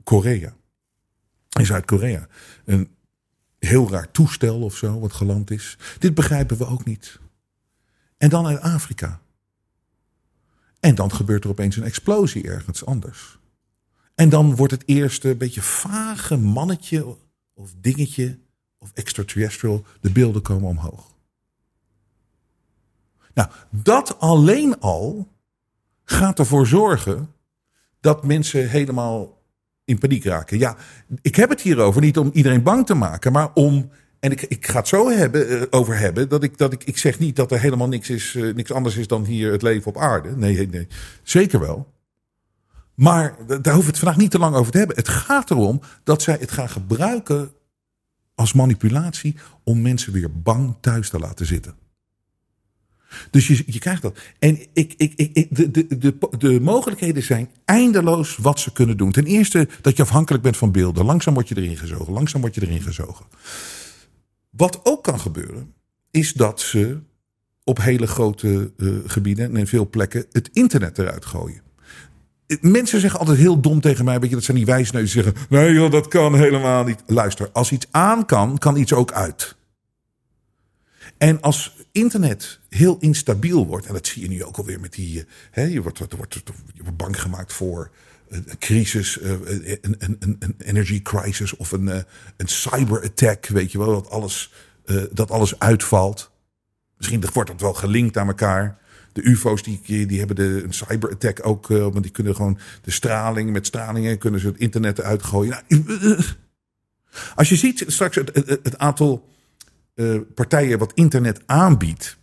Korea, 0.03 0.55
in 1.59 1.65
Zuid-Korea, 1.65 2.27
een 2.65 2.89
heel 3.59 3.89
raar 3.89 4.11
toestel 4.11 4.61
of 4.61 4.77
zo 4.77 4.99
wat 4.99 5.13
geland 5.13 5.51
is. 5.51 5.77
Dit 5.99 6.13
begrijpen 6.13 6.57
we 6.57 6.67
ook 6.67 6.85
niet. 6.85 7.19
En 8.17 8.29
dan 8.29 8.45
uit 8.45 8.59
Afrika. 8.59 9.21
En 10.79 10.95
dan 10.95 11.11
gebeurt 11.11 11.43
er 11.43 11.49
opeens 11.49 11.75
een 11.75 11.83
explosie 11.83 12.47
ergens 12.47 12.85
anders. 12.85 13.39
En 14.15 14.29
dan 14.29 14.55
wordt 14.55 14.73
het 14.73 14.83
eerste 14.85 15.35
beetje 15.35 15.61
vage 15.61 16.37
mannetje 16.37 17.17
of 17.53 17.73
dingetje 17.77 18.39
of 18.85 18.91
extraterrestrial, 18.93 19.85
de 20.01 20.11
beelden 20.11 20.41
komen 20.41 20.69
omhoog. 20.69 21.13
Nou, 23.33 23.49
dat 23.69 24.19
alleen 24.19 24.79
al 24.79 25.27
gaat 26.03 26.39
ervoor 26.39 26.67
zorgen 26.67 27.33
dat 27.99 28.23
mensen 28.23 28.69
helemaal 28.69 29.41
in 29.85 29.97
paniek 29.97 30.23
raken. 30.23 30.59
Ja, 30.59 30.75
ik 31.21 31.35
heb 31.35 31.49
het 31.49 31.61
hierover 31.61 32.01
niet 32.01 32.17
om 32.17 32.29
iedereen 32.33 32.63
bang 32.63 32.85
te 32.85 32.93
maken, 32.93 33.31
maar 33.31 33.53
om. 33.53 33.89
En 34.19 34.31
ik, 34.31 34.41
ik 34.41 34.67
ga 34.67 34.79
het 34.79 34.87
zo 34.87 35.09
hebben, 35.09 35.51
uh, 35.51 35.61
over 35.69 35.97
hebben. 35.97 36.29
Dat 36.29 36.43
ik, 36.43 36.57
dat 36.57 36.73
ik, 36.73 36.83
ik 36.83 36.97
zeg 36.97 37.19
niet 37.19 37.35
dat 37.35 37.51
er 37.51 37.59
helemaal 37.59 37.87
niks, 37.87 38.09
is, 38.09 38.33
uh, 38.33 38.53
niks 38.53 38.71
anders 38.71 38.95
is 38.95 39.07
dan 39.07 39.25
hier 39.25 39.51
het 39.51 39.61
leven 39.61 39.87
op 39.87 39.97
aarde. 39.97 40.35
Nee, 40.35 40.67
nee, 40.67 40.87
zeker 41.23 41.59
wel. 41.59 41.93
Maar 42.93 43.35
daar 43.47 43.55
hoeven 43.55 43.79
we 43.79 43.85
het 43.85 43.97
vandaag 43.97 44.17
niet 44.17 44.31
te 44.31 44.39
lang 44.39 44.55
over 44.55 44.71
te 44.71 44.77
hebben. 44.77 44.95
Het 44.95 45.07
gaat 45.07 45.51
erom 45.51 45.81
dat 46.03 46.21
zij 46.21 46.37
het 46.39 46.51
gaan 46.51 46.69
gebruiken 46.69 47.51
als 48.35 48.53
manipulatie 48.53 49.35
om 49.63 49.81
mensen 49.81 50.13
weer 50.13 50.41
bang 50.41 50.75
thuis 50.81 51.09
te 51.09 51.19
laten 51.19 51.45
zitten. 51.45 51.75
Dus 53.29 53.47
je, 53.47 53.63
je 53.65 53.79
krijgt 53.79 54.01
dat. 54.01 54.17
En 54.39 54.59
ik, 54.73 54.93
ik, 54.97 55.13
ik, 55.15 55.55
de, 55.55 55.71
de, 55.71 55.97
de, 55.97 56.17
de 56.37 56.59
mogelijkheden 56.61 57.23
zijn 57.23 57.49
eindeloos 57.65 58.37
wat 58.37 58.59
ze 58.59 58.71
kunnen 58.71 58.97
doen. 58.97 59.11
Ten 59.11 59.25
eerste 59.25 59.67
dat 59.81 59.97
je 59.97 60.03
afhankelijk 60.03 60.43
bent 60.43 60.57
van 60.57 60.71
beelden. 60.71 61.05
Langzaam 61.05 61.33
word 61.33 61.47
je 61.47 61.57
erin 61.57 61.77
gezogen. 61.77 62.13
Langzaam 62.13 62.41
word 62.41 62.55
je 62.55 62.61
erin 62.61 62.81
gezogen. 62.81 63.25
Wat 64.49 64.79
ook 64.83 65.03
kan 65.03 65.19
gebeuren, 65.19 65.73
is 66.11 66.33
dat 66.33 66.61
ze 66.61 66.99
op 67.63 67.81
hele 67.81 68.07
grote 68.07 68.71
uh, 68.77 68.97
gebieden 69.05 69.45
en 69.45 69.57
in 69.57 69.67
veel 69.67 69.89
plekken 69.89 70.25
het 70.31 70.49
internet 70.53 70.97
eruit 70.97 71.25
gooien. 71.25 71.61
Mensen 72.61 72.99
zeggen 72.99 73.19
altijd 73.19 73.37
heel 73.37 73.59
dom 73.59 73.81
tegen 73.81 74.05
mij, 74.05 74.19
weet 74.19 74.29
je, 74.29 74.35
dat 74.35 74.43
zijn 74.43 74.57
die 74.57 74.65
wijsneuzen 74.65 75.23
zeggen, 75.23 75.47
nee 75.49 75.73
joh, 75.73 75.91
dat 75.91 76.07
kan 76.07 76.35
helemaal 76.35 76.83
niet. 76.83 77.03
Luister, 77.05 77.49
als 77.51 77.71
iets 77.71 77.87
aan 77.91 78.25
kan, 78.25 78.57
kan 78.57 78.77
iets 78.77 78.93
ook 78.93 79.11
uit. 79.11 79.55
En 81.17 81.41
als 81.41 81.75
internet 81.91 82.59
heel 82.69 82.97
instabiel 82.99 83.67
wordt, 83.67 83.85
en 83.85 83.93
dat 83.93 84.07
zie 84.07 84.21
je 84.21 84.27
nu 84.27 84.43
ook 84.43 84.57
alweer 84.57 84.79
met 84.79 84.93
die, 84.93 85.25
hè, 85.51 85.63
je, 85.63 85.81
wordt, 85.81 85.99
wordt, 85.99 86.15
wordt 86.15 86.97
bang 86.97 87.21
gemaakt 87.21 87.53
voor 87.53 87.91
een 88.29 88.45
crisis, 88.59 89.21
een, 89.21 89.77
een, 89.81 90.15
een, 90.19 90.35
een 90.39 90.55
energy 90.57 91.01
crisis 91.01 91.55
of 91.55 91.71
een, 91.71 91.87
een 92.37 92.47
cyber 92.47 93.03
attack, 93.03 93.45
weet 93.45 93.71
je 93.71 93.77
wel, 93.77 93.91
dat 93.91 94.09
alles, 94.09 94.53
dat 95.11 95.31
alles 95.31 95.59
uitvalt. 95.59 96.31
Misschien 96.97 97.23
wordt 97.33 97.49
dat 97.49 97.61
wel 97.61 97.73
gelinkt 97.73 98.17
aan 98.17 98.27
elkaar 98.27 98.79
de 99.15 99.23
UFO's 99.23 99.63
die, 99.63 100.05
die 100.05 100.17
hebben 100.17 100.35
de, 100.35 100.61
een 100.63 100.73
cyberattack 100.73 101.39
ook. 101.47 101.69
Uh, 101.69 101.81
want 101.81 102.01
die 102.01 102.11
kunnen 102.11 102.35
gewoon 102.35 102.57
de 102.81 102.91
straling, 102.91 103.51
met 103.51 103.65
stralingen 103.65 104.17
kunnen 104.17 104.39
ze 104.39 104.47
het 104.47 104.57
internet 104.57 105.01
uitgooien. 105.01 105.61
Nou, 105.67 106.23
als 107.35 107.49
je 107.49 107.55
ziet 107.55 107.83
straks 107.87 108.15
het, 108.15 108.77
aantal 108.77 109.29
partijen 110.33 110.79
wat 110.79 110.91
internet 110.93 111.41
aanbiedt. 111.45 112.17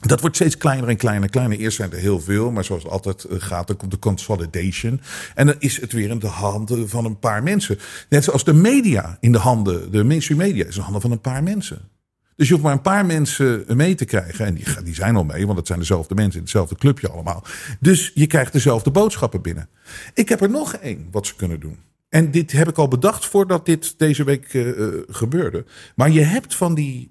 Dat 0.00 0.20
wordt 0.20 0.36
steeds 0.36 0.56
kleiner 0.56 0.88
en 0.88 0.96
kleiner. 0.96 1.30
kleiner. 1.30 1.58
Eerst 1.58 1.76
zijn 1.76 1.92
er 1.92 1.98
heel 1.98 2.20
veel, 2.20 2.50
maar 2.50 2.64
zoals 2.64 2.82
het 2.82 2.92
altijd 2.92 3.26
gaat, 3.28 3.66
dan 3.66 3.76
komt 3.76 3.90
de 3.90 3.98
consolidation. 3.98 5.00
En 5.34 5.46
dan 5.46 5.56
is 5.58 5.80
het 5.80 5.92
weer 5.92 6.10
in 6.10 6.18
de 6.18 6.26
handen 6.26 6.88
van 6.88 7.04
een 7.04 7.18
paar 7.18 7.42
mensen. 7.42 7.78
Net 8.08 8.24
zoals 8.24 8.44
de 8.44 8.52
media 8.52 9.16
in 9.20 9.32
de 9.32 9.38
handen, 9.38 9.92
de 9.92 10.04
mainstream 10.04 10.40
media, 10.40 10.64
is 10.64 10.74
in 10.74 10.76
de 10.76 10.82
handen 10.82 11.00
van 11.00 11.10
een 11.10 11.20
paar 11.20 11.42
mensen. 11.42 11.88
Dus 12.36 12.46
je 12.46 12.52
hoeft 12.52 12.64
maar 12.64 12.74
een 12.74 12.80
paar 12.80 13.06
mensen 13.06 13.64
mee 13.68 13.94
te 13.94 14.04
krijgen. 14.04 14.46
En 14.46 14.54
die, 14.54 14.64
die 14.84 14.94
zijn 14.94 15.16
al 15.16 15.24
mee, 15.24 15.46
want 15.46 15.58
het 15.58 15.66
zijn 15.66 15.78
dezelfde 15.78 16.14
mensen 16.14 16.34
in 16.34 16.42
hetzelfde 16.42 16.74
clubje 16.74 17.10
allemaal. 17.10 17.44
Dus 17.80 18.10
je 18.14 18.26
krijgt 18.26 18.52
dezelfde 18.52 18.90
boodschappen 18.90 19.42
binnen. 19.42 19.68
Ik 20.14 20.28
heb 20.28 20.40
er 20.40 20.50
nog 20.50 20.74
één 20.74 21.08
wat 21.10 21.26
ze 21.26 21.36
kunnen 21.36 21.60
doen. 21.60 21.78
En 22.08 22.30
dit 22.30 22.52
heb 22.52 22.68
ik 22.68 22.78
al 22.78 22.88
bedacht 22.88 23.26
voordat 23.26 23.66
dit 23.66 23.98
deze 23.98 24.24
week 24.24 24.52
uh, 24.52 24.88
gebeurde. 25.08 25.64
Maar 25.96 26.10
je 26.10 26.22
hebt 26.22 26.54
van 26.54 26.74
die. 26.74 27.08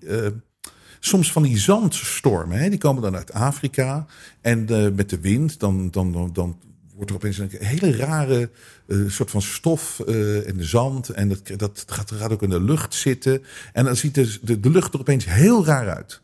Soms 1.00 1.32
van 1.32 1.44
die 1.44 1.58
zandstormen. 1.58 2.58
Hè? 2.58 2.70
Die 2.70 2.80
komen 2.80 3.02
dan 3.02 3.16
uit 3.16 3.34
Afrika. 3.34 4.06
En 4.42 4.66
met 4.96 5.10
de 5.10 5.20
wind, 5.20 5.60
dan, 5.60 5.92
dan, 5.92 6.30
dan 6.34 6.58
wordt 6.96 7.10
er 7.10 7.16
opeens 7.16 7.38
een 7.38 7.50
hele 7.60 7.96
rare 7.96 8.50
uh, 8.88 9.10
soort 9.10 9.32
van 9.32 9.42
stof 9.42 10.02
uh, 10.06 10.48
in 10.48 10.58
de 10.58 10.64
zand. 10.64 11.10
En 11.10 11.30
dat, 11.30 11.48
dat 11.58 11.84
gaat, 11.88 12.12
gaat 12.12 12.32
ook 12.32 12.44
in 12.44 12.50
de 12.50 12.62
lucht 12.62 12.94
zitten. 12.94 13.44
En 13.74 13.86
dan 13.86 13.96
ziet 13.96 14.16
de, 14.16 14.60
de, 14.60 14.70
lucht 14.70 14.94
er 14.94 15.00
opeens 15.00 15.26
heel 15.26 15.66
raar 15.66 15.90
uit. 15.90 16.22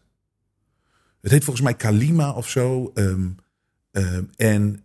Het 1.22 1.32
heet 1.32 1.44
volgens 1.44 1.66
mij 1.66 1.76
Kalima 1.76 2.34
of 2.34 2.50
zo. 2.50 2.92
Um, 2.94 3.36
um, 3.92 4.30
en 4.36 4.84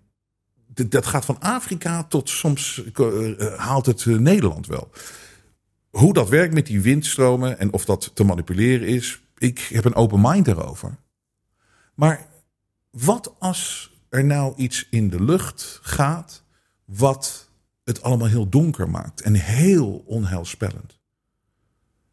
dat 0.66 1.06
gaat 1.06 1.24
van 1.24 1.40
Afrika 1.40 2.04
tot 2.04 2.28
soms 2.28 2.82
uh, 3.00 3.56
haalt 3.56 3.86
het 3.86 4.06
Nederland 4.06 4.66
wel. 4.66 4.90
Hoe 5.90 6.12
dat 6.12 6.28
werkt 6.28 6.54
met 6.54 6.66
die 6.66 6.80
windstromen 6.80 7.58
en 7.58 7.72
of 7.72 7.84
dat 7.84 8.10
te 8.14 8.24
manipuleren 8.24 8.86
is. 8.86 9.22
Ik 9.38 9.58
heb 9.58 9.84
een 9.84 9.94
open 9.94 10.20
mind 10.20 10.48
erover. 10.48 10.96
Maar 11.94 12.26
wat 12.90 13.34
als 13.38 13.93
er 14.14 14.24
nou 14.24 14.52
iets 14.56 14.86
in 14.90 15.10
de 15.10 15.22
lucht 15.22 15.78
gaat 15.82 16.42
wat 16.84 17.50
het 17.84 18.02
allemaal 18.02 18.28
heel 18.28 18.48
donker 18.48 18.90
maakt 18.90 19.20
en 19.20 19.34
heel 19.34 20.02
onheilspellend. 20.06 20.98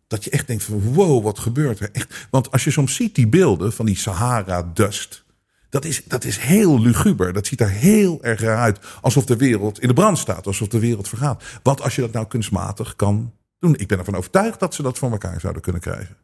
Dat 0.07 0.23
je 0.23 0.29
echt 0.29 0.47
denkt 0.47 0.63
van 0.63 0.93
wow, 0.93 1.23
wat 1.23 1.39
gebeurt 1.39 1.79
er? 1.79 1.91
Echt. 1.91 2.27
Want 2.29 2.51
als 2.51 2.63
je 2.63 2.71
soms 2.71 2.95
ziet 2.95 3.15
die 3.15 3.27
beelden 3.27 3.73
van 3.73 3.85
die 3.85 3.97
Sahara-dust, 3.97 5.23
dat 5.69 5.85
is, 5.85 6.03
dat 6.03 6.23
is 6.23 6.37
heel 6.37 6.79
luguber. 6.79 7.33
Dat 7.33 7.47
ziet 7.47 7.61
er 7.61 7.69
heel 7.69 8.23
erg 8.23 8.43
uit. 8.43 8.79
Alsof 9.01 9.25
de 9.25 9.35
wereld 9.35 9.79
in 9.79 9.87
de 9.87 9.93
brand 9.93 10.17
staat, 10.17 10.47
alsof 10.47 10.67
de 10.67 10.79
wereld 10.79 11.07
vergaat. 11.07 11.43
Wat 11.63 11.81
als 11.81 11.95
je 11.95 12.01
dat 12.01 12.11
nou 12.11 12.27
kunstmatig 12.27 12.95
kan 12.95 13.33
doen? 13.59 13.75
Ik 13.75 13.87
ben 13.87 13.97
ervan 13.97 14.15
overtuigd 14.15 14.59
dat 14.59 14.73
ze 14.73 14.81
dat 14.81 14.97
voor 14.97 15.11
elkaar 15.11 15.39
zouden 15.39 15.61
kunnen 15.61 15.81
krijgen. 15.81 16.17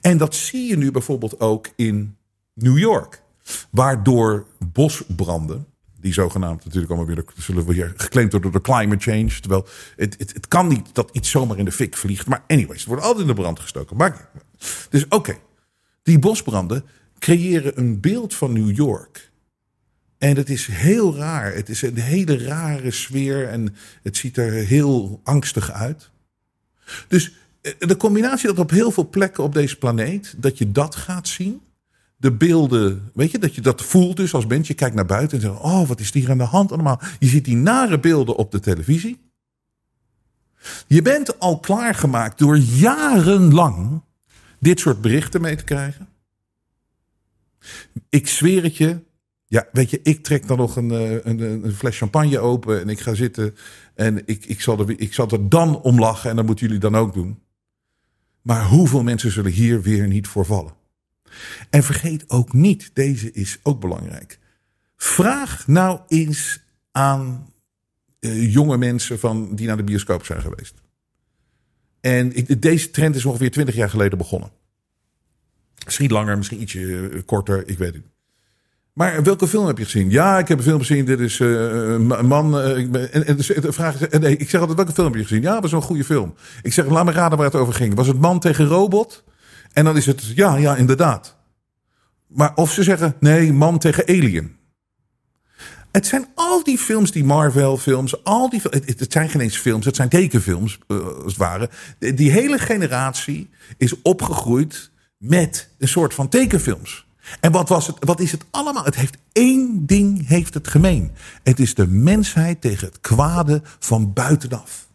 En 0.00 0.18
dat 0.18 0.34
zie 0.34 0.68
je 0.68 0.76
nu 0.76 0.90
bijvoorbeeld 0.90 1.40
ook 1.40 1.68
in 1.76 2.16
New 2.54 2.78
York. 2.78 3.24
Waardoor 3.70 4.46
bosbranden, 4.58 5.66
die 6.00 6.12
zogenaamd 6.12 6.64
natuurlijk 6.64 6.92
allemaal 6.92 7.14
weer 7.14 7.24
zullen 7.36 7.66
weer 7.66 7.92
geclaimd 7.96 8.32
worden 8.32 8.52
door 8.52 8.62
de 8.62 8.68
climate 8.68 9.10
change. 9.10 9.40
Terwijl 9.40 9.66
het, 9.96 10.14
het, 10.18 10.32
het, 10.32 10.48
kan 10.48 10.68
niet 10.68 10.94
dat 10.94 11.10
iets 11.12 11.30
zomaar 11.30 11.58
in 11.58 11.64
de 11.64 11.72
fik 11.72 11.96
vliegt. 11.96 12.26
Maar 12.26 12.44
anyways, 12.46 12.78
het 12.78 12.88
wordt 12.88 13.02
altijd 13.02 13.20
in 13.20 13.34
de 13.34 13.40
brand 13.40 13.60
gestoken. 13.60 13.96
Maar, 13.96 14.30
dus 14.90 15.08
oké, 15.08 15.36
die 16.02 16.18
bosbranden 16.18 16.84
creëren 17.18 17.78
een 17.78 18.00
beeld 18.00 18.34
van 18.34 18.52
New 18.52 18.76
York. 18.76 19.30
En 20.18 20.36
het 20.36 20.50
is 20.50 20.66
heel 20.66 21.16
raar. 21.16 21.54
Het 21.54 21.68
is 21.68 21.82
een 21.82 21.98
hele 21.98 22.38
rare 22.38 22.90
sfeer 22.90 23.48
en 23.48 23.76
het 24.02 24.16
ziet 24.16 24.36
er 24.36 24.52
heel 24.52 25.20
angstig 25.24 25.70
uit. 25.72 26.10
Dus 27.08 27.32
de 27.78 27.96
combinatie 27.96 28.48
dat 28.48 28.58
op 28.58 28.70
heel 28.70 28.90
veel 28.90 29.08
plekken 29.08 29.44
op 29.44 29.54
deze 29.54 29.78
planeet, 29.78 30.34
dat 30.36 30.58
je 30.58 30.72
dat 30.72 30.94
gaat 30.94 31.28
zien 31.28 31.60
de 32.16 32.32
beelden, 32.32 33.10
weet 33.14 33.30
je, 33.30 33.38
dat 33.38 33.54
je 33.54 33.60
dat 33.60 33.82
voelt 33.82 34.16
dus 34.16 34.34
als 34.34 34.46
mens. 34.46 34.68
Je 34.68 34.74
kijkt 34.74 34.94
naar 34.94 35.06
buiten 35.06 35.36
en 35.36 35.42
zegt, 35.42 35.60
oh, 35.60 35.88
wat 35.88 36.00
is 36.00 36.12
hier 36.12 36.30
aan 36.30 36.38
de 36.38 36.44
hand 36.44 36.72
allemaal? 36.72 37.00
Je 37.18 37.26
ziet 37.26 37.44
die 37.44 37.56
nare 37.56 38.00
beelden 38.00 38.36
op 38.36 38.50
de 38.50 38.60
televisie. 38.60 39.24
Je 40.86 41.02
bent 41.02 41.38
al 41.38 41.60
klaargemaakt 41.60 42.38
door 42.38 42.58
jarenlang 42.58 44.02
dit 44.60 44.80
soort 44.80 45.00
berichten 45.00 45.40
mee 45.40 45.56
te 45.56 45.64
krijgen. 45.64 46.08
Ik 48.08 48.26
zweer 48.26 48.62
het 48.62 48.76
je. 48.76 49.04
Ja, 49.48 49.68
weet 49.72 49.90
je, 49.90 50.00
ik 50.02 50.22
trek 50.24 50.46
dan 50.46 50.56
nog 50.56 50.76
een, 50.76 50.90
eh, 50.90 51.24
een, 51.24 51.64
een 51.64 51.74
fles 51.74 51.98
champagne 51.98 52.38
open 52.38 52.80
en 52.80 52.88
ik 52.88 53.00
ga 53.00 53.14
zitten. 53.14 53.54
En 53.94 54.26
ik, 54.26 54.44
ik, 54.44 54.60
zal 54.60 54.78
er, 54.78 55.00
ik 55.00 55.14
zal 55.14 55.28
er 55.28 55.48
dan 55.48 55.80
om 55.80 55.98
lachen 55.98 56.30
en 56.30 56.36
dat 56.36 56.46
moeten 56.46 56.66
jullie 56.66 56.80
dan 56.80 56.96
ook 56.96 57.14
doen. 57.14 57.42
Maar 58.42 58.66
hoeveel 58.66 59.02
mensen 59.02 59.30
zullen 59.30 59.52
hier 59.52 59.82
weer 59.82 60.06
niet 60.06 60.26
voor 60.26 60.44
vallen? 60.44 60.72
En 61.70 61.82
vergeet 61.82 62.24
ook 62.30 62.52
niet, 62.52 62.90
deze 62.92 63.32
is 63.32 63.58
ook 63.62 63.80
belangrijk. 63.80 64.38
Vraag 64.96 65.66
nou 65.66 66.00
eens 66.08 66.60
aan 66.92 67.52
uh, 68.20 68.52
jonge 68.52 68.76
mensen 68.76 69.18
van, 69.18 69.54
die 69.54 69.66
naar 69.66 69.76
de 69.76 69.84
bioscoop 69.84 70.24
zijn 70.24 70.40
geweest. 70.40 70.74
En 72.00 72.36
ik, 72.36 72.62
deze 72.62 72.90
trend 72.90 73.14
is 73.14 73.24
ongeveer 73.24 73.50
twintig 73.50 73.74
jaar 73.74 73.90
geleden 73.90 74.18
begonnen. 74.18 74.50
Misschien 75.84 76.10
langer, 76.10 76.36
misschien 76.36 76.60
ietsje 76.60 76.80
uh, 76.80 77.22
korter, 77.24 77.68
ik 77.68 77.78
weet 77.78 77.94
het. 77.94 78.04
Maar 78.92 79.22
welke 79.22 79.48
film 79.48 79.66
heb 79.66 79.78
je 79.78 79.84
gezien? 79.84 80.10
Ja, 80.10 80.38
ik 80.38 80.48
heb 80.48 80.58
een 80.58 80.64
film 80.64 80.78
gezien. 80.78 81.04
Dit 81.04 81.20
is 81.20 81.38
een 81.38 82.06
man. 82.06 82.60
Ik 82.76 82.94
en, 82.94 83.42
vraag 83.72 84.10
nee, 84.10 84.36
ik 84.36 84.50
zeg 84.50 84.60
altijd 84.60 84.78
welke 84.78 84.92
film 84.92 85.06
heb 85.06 85.16
je 85.16 85.22
gezien? 85.22 85.42
Ja, 85.42 85.52
dat 85.52 85.62
was 85.62 85.72
een 85.72 85.82
goede 85.82 86.04
film. 86.04 86.34
Ik 86.62 86.72
zeg, 86.72 86.86
laat 86.86 87.04
me 87.04 87.12
raden 87.12 87.38
waar 87.38 87.46
het 87.46 87.56
over 87.56 87.74
ging. 87.74 87.94
Was 87.94 88.06
het 88.06 88.20
man 88.20 88.40
tegen 88.40 88.66
robot? 88.66 89.24
En 89.76 89.84
dan 89.84 89.96
is 89.96 90.06
het, 90.06 90.24
ja, 90.34 90.56
ja, 90.56 90.76
inderdaad. 90.76 91.36
Maar 92.26 92.52
of 92.54 92.72
ze 92.72 92.82
zeggen, 92.82 93.14
nee, 93.20 93.52
man 93.52 93.78
tegen 93.78 94.06
alien. 94.06 94.56
Het 95.92 96.06
zijn 96.06 96.28
al 96.34 96.64
die 96.64 96.78
films, 96.78 97.10
die 97.10 97.24
Marvel-films, 97.24 98.24
al 98.24 98.50
die. 98.50 98.60
Het, 98.70 98.98
het, 99.00 99.12
zijn 99.12 99.28
geen 99.28 99.40
eens 99.40 99.58
films, 99.58 99.84
het 99.84 99.96
zijn 99.96 100.08
tekenfilms, 100.08 100.78
uh, 100.88 101.06
als 101.06 101.24
het 101.24 101.36
ware. 101.36 101.70
Die 101.98 102.30
hele 102.30 102.58
generatie 102.58 103.50
is 103.76 104.02
opgegroeid 104.02 104.90
met 105.18 105.70
een 105.78 105.88
soort 105.88 106.14
van 106.14 106.28
tekenfilms. 106.28 107.06
En 107.40 107.52
wat, 107.52 107.68
was 107.68 107.86
het, 107.86 107.96
wat 108.00 108.20
is 108.20 108.32
het 108.32 108.44
allemaal? 108.50 108.84
Het 108.84 108.96
heeft 108.96 109.16
één 109.32 109.86
ding 109.86 110.28
heeft 110.28 110.54
het 110.54 110.68
gemeen. 110.68 111.12
Het 111.42 111.60
is 111.60 111.74
de 111.74 111.86
mensheid 111.86 112.60
tegen 112.60 112.86
het 112.86 113.00
kwade 113.00 113.62
van 113.78 114.12
buitenaf. 114.12 114.85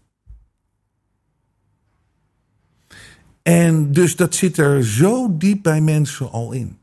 En 3.44 3.92
dus 3.92 4.16
dat 4.16 4.36
zit 4.36 4.58
er 4.58 4.84
zo 4.86 5.38
diep 5.38 5.64
bij 5.64 5.82
mensen 5.82 6.32
al 6.32 6.52
in. 6.52 6.80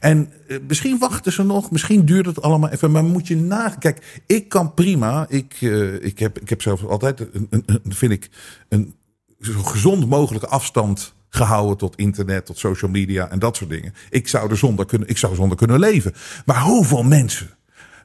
En 0.00 0.32
eh, 0.48 0.56
misschien 0.68 0.98
wachten 0.98 1.32
ze 1.32 1.42
nog, 1.42 1.70
misschien 1.70 2.04
duurt 2.04 2.26
het 2.26 2.42
allemaal 2.42 2.70
even, 2.70 2.90
maar 2.90 3.04
moet 3.04 3.28
je 3.28 3.36
na. 3.36 3.68
Kijk, 3.68 4.22
ik 4.26 4.48
kan 4.48 4.74
prima. 4.74 5.26
Ik, 5.28 5.60
uh, 5.60 6.04
ik, 6.04 6.18
heb, 6.18 6.38
ik 6.38 6.48
heb 6.48 6.62
zelf 6.62 6.84
altijd, 6.84 7.20
een, 7.50 7.64
vind 7.88 8.12
ik, 8.12 8.30
een 8.68 8.94
zo 9.40 9.62
gezond 9.62 10.08
mogelijke 10.08 10.46
afstand 10.46 11.14
gehouden 11.28 11.76
tot 11.76 11.96
internet, 11.96 12.46
tot 12.46 12.58
social 12.58 12.90
media 12.90 13.30
en 13.30 13.38
dat 13.38 13.56
soort 13.56 13.70
dingen. 13.70 13.94
Ik 14.10 14.28
zou 14.28 14.50
er 14.50 14.56
zonder 14.56 14.86
kunnen, 14.86 15.08
ik 15.08 15.18
zou 15.18 15.34
zonder 15.34 15.56
kunnen 15.56 15.78
leven. 15.78 16.14
Maar 16.44 16.60
hoeveel 16.60 17.02
mensen 17.02 17.50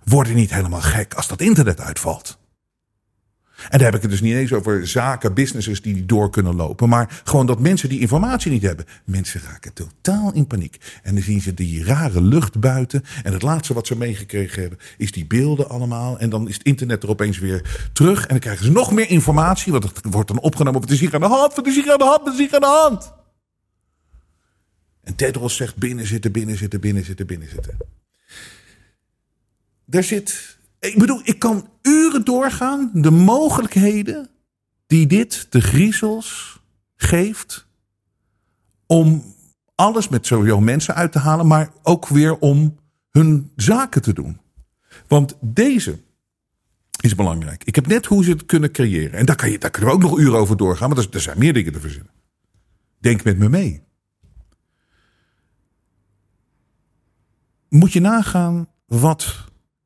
worden 0.03 0.35
niet 0.35 0.53
helemaal 0.53 0.81
gek 0.81 1.13
als 1.13 1.27
dat 1.27 1.41
internet 1.41 1.79
uitvalt? 1.79 2.37
En 3.69 3.77
daar 3.77 3.87
heb 3.87 3.95
ik 3.95 4.01
het 4.01 4.11
dus 4.11 4.21
niet 4.21 4.35
eens 4.35 4.53
over 4.53 4.87
zaken, 4.87 5.33
businesses 5.33 5.81
die 5.81 6.05
door 6.05 6.29
kunnen 6.29 6.55
lopen. 6.55 6.89
Maar 6.89 7.21
gewoon 7.23 7.45
dat 7.45 7.59
mensen 7.59 7.89
die 7.89 7.99
informatie 7.99 8.51
niet 8.51 8.61
hebben. 8.61 8.85
Mensen 9.05 9.41
raken 9.41 9.73
totaal 9.73 10.33
in 10.33 10.47
paniek. 10.47 10.99
En 11.03 11.13
dan 11.13 11.23
zien 11.23 11.41
ze 11.41 11.53
die 11.53 11.83
rare 11.83 12.21
lucht 12.21 12.59
buiten. 12.59 13.03
En 13.23 13.33
het 13.33 13.41
laatste 13.41 13.73
wat 13.73 13.87
ze 13.87 13.97
meegekregen 13.97 14.61
hebben 14.61 14.79
is 14.97 15.11
die 15.11 15.25
beelden 15.25 15.69
allemaal. 15.69 16.19
En 16.19 16.29
dan 16.29 16.47
is 16.47 16.53
het 16.57 16.65
internet 16.65 17.03
er 17.03 17.09
opeens 17.09 17.39
weer 17.39 17.89
terug. 17.93 18.21
En 18.21 18.27
dan 18.27 18.39
krijgen 18.39 18.65
ze 18.65 18.71
nog 18.71 18.91
meer 18.91 19.09
informatie. 19.09 19.71
Want 19.71 19.83
het 19.83 19.99
wordt 20.09 20.27
dan 20.27 20.39
opgenomen. 20.39 20.81
Wat 20.81 20.89
is 20.89 20.99
hier 20.99 21.13
aan 21.13 21.21
de 21.21 21.27
hand? 21.27 21.55
Wat 21.55 21.67
is 21.67 21.75
hier 21.75 21.91
aan 21.91 21.97
de 21.97 22.03
hand? 22.03 22.23
Wat 22.23 22.33
is 22.33 22.39
hier 22.39 22.53
aan 22.53 22.59
de 22.59 22.65
hand? 22.65 23.13
En 25.03 25.15
Tedros 25.15 25.55
zegt 25.55 25.75
binnen 25.75 26.07
zitten, 26.07 26.31
binnen 26.31 26.57
zitten, 26.57 26.79
binnen 26.79 27.05
zitten, 27.05 27.27
binnen 27.27 27.49
zitten. 27.49 27.77
Daar 29.85 30.03
zit 30.03 30.54
ik 30.85 30.97
bedoel, 30.97 31.21
ik 31.23 31.39
kan 31.39 31.69
uren 31.81 32.25
doorgaan. 32.25 32.89
De 32.93 33.11
mogelijkheden 33.11 34.29
die 34.87 35.07
dit 35.07 35.47
de 35.49 35.61
griezels 35.61 36.59
geeft. 36.95 37.67
Om 38.85 39.23
alles 39.75 40.07
met 40.07 40.25
sowieso 40.25 40.59
mensen 40.59 40.95
uit 40.95 41.11
te 41.11 41.19
halen. 41.19 41.47
Maar 41.47 41.71
ook 41.83 42.07
weer 42.07 42.37
om 42.37 42.75
hun 43.09 43.51
zaken 43.55 44.01
te 44.01 44.13
doen. 44.13 44.39
Want 45.07 45.37
deze 45.41 45.99
is 47.01 47.15
belangrijk. 47.15 47.63
Ik 47.63 47.75
heb 47.75 47.87
net 47.87 48.05
hoe 48.05 48.23
ze 48.23 48.31
het 48.31 48.45
kunnen 48.45 48.71
creëren. 48.71 49.19
En 49.19 49.25
daar, 49.25 49.35
kan 49.35 49.51
je, 49.51 49.57
daar 49.57 49.71
kunnen 49.71 49.89
we 49.89 49.95
ook 49.95 50.09
nog 50.09 50.19
uren 50.19 50.39
over 50.39 50.57
doorgaan. 50.57 50.89
Maar 50.89 51.05
er 51.11 51.21
zijn 51.21 51.39
meer 51.39 51.53
dingen 51.53 51.73
te 51.73 51.79
verzinnen. 51.79 52.11
Denk 52.99 53.23
met 53.23 53.37
me 53.37 53.49
mee. 53.49 53.83
Moet 57.69 57.93
je 57.93 57.99
nagaan 57.99 58.67
wat 58.85 59.45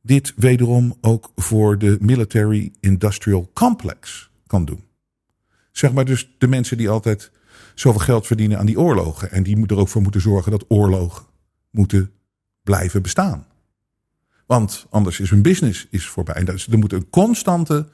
dit 0.09 0.33
wederom 0.35 0.97
ook 1.01 1.31
voor 1.35 1.77
de 1.77 1.97
military 2.01 2.71
industrial 2.79 3.49
complex 3.53 4.29
kan 4.47 4.65
doen. 4.65 4.83
Zeg 5.71 5.93
maar 5.93 6.05
dus 6.05 6.35
de 6.37 6.47
mensen 6.47 6.77
die 6.77 6.89
altijd 6.89 7.31
zoveel 7.75 7.99
geld 7.99 8.27
verdienen 8.27 8.57
aan 8.57 8.65
die 8.65 8.79
oorlogen. 8.79 9.31
En 9.31 9.43
die 9.43 9.65
er 9.67 9.77
ook 9.77 9.87
voor 9.87 10.01
moeten 10.01 10.21
zorgen 10.21 10.51
dat 10.51 10.65
oorlogen 10.67 11.25
moeten 11.69 12.11
blijven 12.63 13.01
bestaan. 13.01 13.45
Want 14.45 14.87
anders 14.89 15.19
is 15.19 15.29
hun 15.29 15.41
business 15.41 15.87
is 15.89 16.07
voorbij. 16.07 16.45
Er 16.45 16.77
moet 16.77 16.93
een 16.93 17.09
constante, 17.09 17.87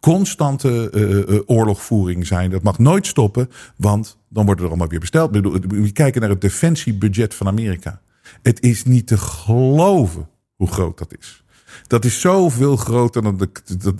constante 0.00 0.90
uh, 0.92 1.40
oorlogvoering 1.46 2.26
zijn. 2.26 2.50
Dat 2.50 2.62
mag 2.62 2.78
nooit 2.78 3.06
stoppen, 3.06 3.50
want 3.76 4.18
dan 4.28 4.44
wordt 4.46 4.60
er 4.60 4.66
allemaal 4.66 4.88
weer 4.88 5.00
besteld. 5.00 5.30
We 5.68 5.92
kijken 5.92 6.20
naar 6.20 6.30
het 6.30 6.40
defensiebudget 6.40 7.34
van 7.34 7.46
Amerika. 7.46 8.00
Het 8.42 8.62
is 8.62 8.84
niet 8.84 9.06
te 9.06 9.18
geloven 9.18 10.28
hoe 10.54 10.68
groot 10.68 10.98
dat 10.98 11.14
is. 11.18 11.43
Dat 11.86 12.04
is 12.04 12.20
zoveel 12.20 12.76
groter 12.76 13.22
dan 13.22 13.36
de. 13.36 13.48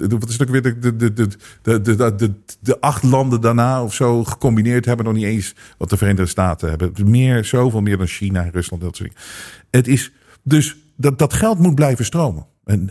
Wat 0.09 0.29
is 0.29 0.43
ook 0.43 0.49
weer? 0.49 0.63
De, 0.63 0.79
de, 0.79 0.97
de, 0.97 1.13
de, 1.13 1.81
de, 1.81 2.15
de, 2.15 2.33
de, 2.61 2.81
acht 2.81 3.03
landen 3.03 3.41
daarna 3.41 3.83
of 3.83 3.95
zo 3.95 4.25
gecombineerd 4.25 4.85
hebben 4.85 5.05
nog 5.05 5.15
niet 5.15 5.25
eens 5.25 5.55
wat 5.79 5.91
de 5.91 5.97
Verenigde 5.97 6.27
Staten 6.27 6.69
hebben. 6.69 7.11
Meer, 7.11 7.45
zoveel 7.45 7.81
meer 7.81 7.97
dan 7.97 8.07
China 8.07 8.43
Rusland. 8.53 8.83
Dat 8.83 8.97
soort 8.97 9.09
dingen. 9.09 9.25
Het 9.71 9.89
is. 9.89 10.13
Dus 10.43 10.77
dat, 10.97 11.19
dat 11.19 11.33
geld 11.33 11.59
moet 11.59 11.75
blijven 11.75 12.05
stromen. 12.05 12.47
En 12.65 12.91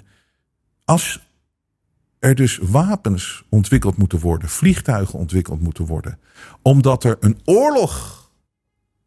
als 0.85 1.27
er 2.19 2.35
dus 2.35 2.57
wapens 2.57 3.43
ontwikkeld 3.49 3.97
moeten 3.97 4.19
worden, 4.19 4.49
vliegtuigen 4.49 5.19
ontwikkeld 5.19 5.61
moeten 5.61 5.85
worden, 5.85 6.19
omdat 6.61 7.03
er 7.03 7.17
een 7.19 7.39
oorlog 7.45 8.23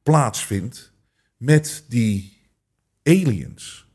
plaatsvindt 0.03 0.93
met 1.37 1.85
die 1.89 2.41
aliens. 3.03 3.87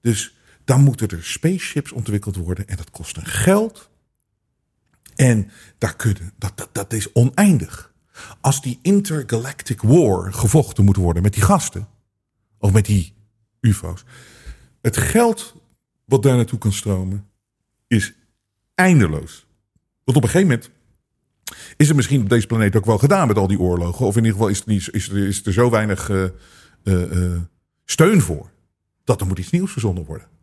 Dus 0.00 0.37
dan 0.68 0.80
moeten 0.80 1.08
er 1.08 1.24
spaceships 1.24 1.92
ontwikkeld 1.92 2.36
worden 2.36 2.68
en 2.68 2.76
dat 2.76 2.90
kost 2.90 3.16
een 3.16 3.26
geld. 3.26 3.90
En 5.14 5.50
daar 5.78 5.96
kunnen, 5.96 6.32
dat, 6.38 6.52
dat, 6.56 6.68
dat 6.72 6.92
is 6.92 7.12
oneindig. 7.12 7.92
Als 8.40 8.62
die 8.62 8.78
intergalactic 8.82 9.82
war 9.82 10.32
gevochten 10.32 10.84
moet 10.84 10.96
worden 10.96 11.22
met 11.22 11.32
die 11.32 11.42
gasten, 11.42 11.88
of 12.58 12.72
met 12.72 12.86
die 12.86 13.14
UFO's, 13.60 14.04
het 14.80 14.96
geld 14.96 15.54
wat 16.04 16.22
daar 16.22 16.36
naartoe 16.36 16.58
kan 16.58 16.72
stromen 16.72 17.28
is 17.86 18.14
eindeloos. 18.74 19.46
Want 20.04 20.16
op 20.16 20.22
een 20.22 20.28
gegeven 20.28 20.48
moment 20.48 20.70
is 21.76 21.86
het 21.86 21.96
misschien 21.96 22.22
op 22.22 22.28
deze 22.28 22.46
planeet 22.46 22.76
ook 22.76 22.86
wel 22.86 22.98
gedaan 22.98 23.28
met 23.28 23.36
al 23.36 23.46
die 23.46 23.60
oorlogen. 23.60 24.06
Of 24.06 24.16
in 24.16 24.24
ieder 24.24 24.38
geval 24.38 24.48
is 24.48 24.60
er, 24.60 24.94
is 24.94 25.08
er, 25.08 25.26
is 25.26 25.46
er 25.46 25.52
zo 25.52 25.70
weinig 25.70 26.08
uh, 26.08 26.24
uh, 26.84 27.12
uh, 27.12 27.40
steun 27.84 28.20
voor. 28.20 28.50
Dat 29.04 29.20
er 29.20 29.26
moet 29.26 29.38
iets 29.38 29.50
nieuws 29.50 29.72
verzonnen 29.72 30.04
worden. 30.04 30.36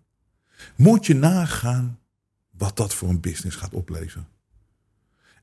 Moet 0.75 1.05
je 1.05 1.15
nagaan 1.15 1.99
wat 2.57 2.77
dat 2.77 2.93
voor 2.93 3.09
een 3.09 3.19
business 3.19 3.57
gaat 3.57 3.73
opleveren. 3.73 4.27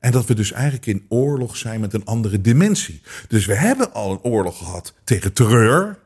En 0.03 0.13
dat 0.13 0.27
we 0.27 0.35
dus 0.35 0.53
eigenlijk 0.53 0.87
in 0.87 1.05
oorlog 1.09 1.57
zijn 1.57 1.81
met 1.81 1.95
een 1.95 2.05
andere 2.05 2.41
dimensie. 2.41 3.01
Dus 3.29 3.47
we 3.47 3.55
hebben 3.55 3.93
al 3.93 4.11
een 4.11 4.23
oorlog 4.23 4.59
gehad 4.59 4.95
tegen 5.05 5.33
terreur. 5.33 5.99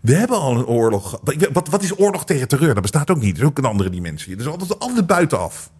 We 0.00 0.14
hebben 0.14 0.38
al 0.38 0.56
een 0.56 0.66
oorlog. 0.66 1.20
Wat, 1.52 1.68
wat 1.68 1.82
is 1.82 1.98
oorlog 1.98 2.24
tegen 2.24 2.48
terreur? 2.48 2.72
Dat 2.72 2.82
bestaat 2.82 3.10
ook 3.10 3.20
niet. 3.20 3.34
Dat 3.34 3.42
is 3.42 3.48
ook 3.48 3.58
een 3.58 3.64
andere 3.64 3.90
dimensie. 3.90 4.36
Dat 4.36 4.46
is 4.46 4.52
altijd, 4.52 4.78
altijd 4.78 5.06
buitenaf. 5.06 5.70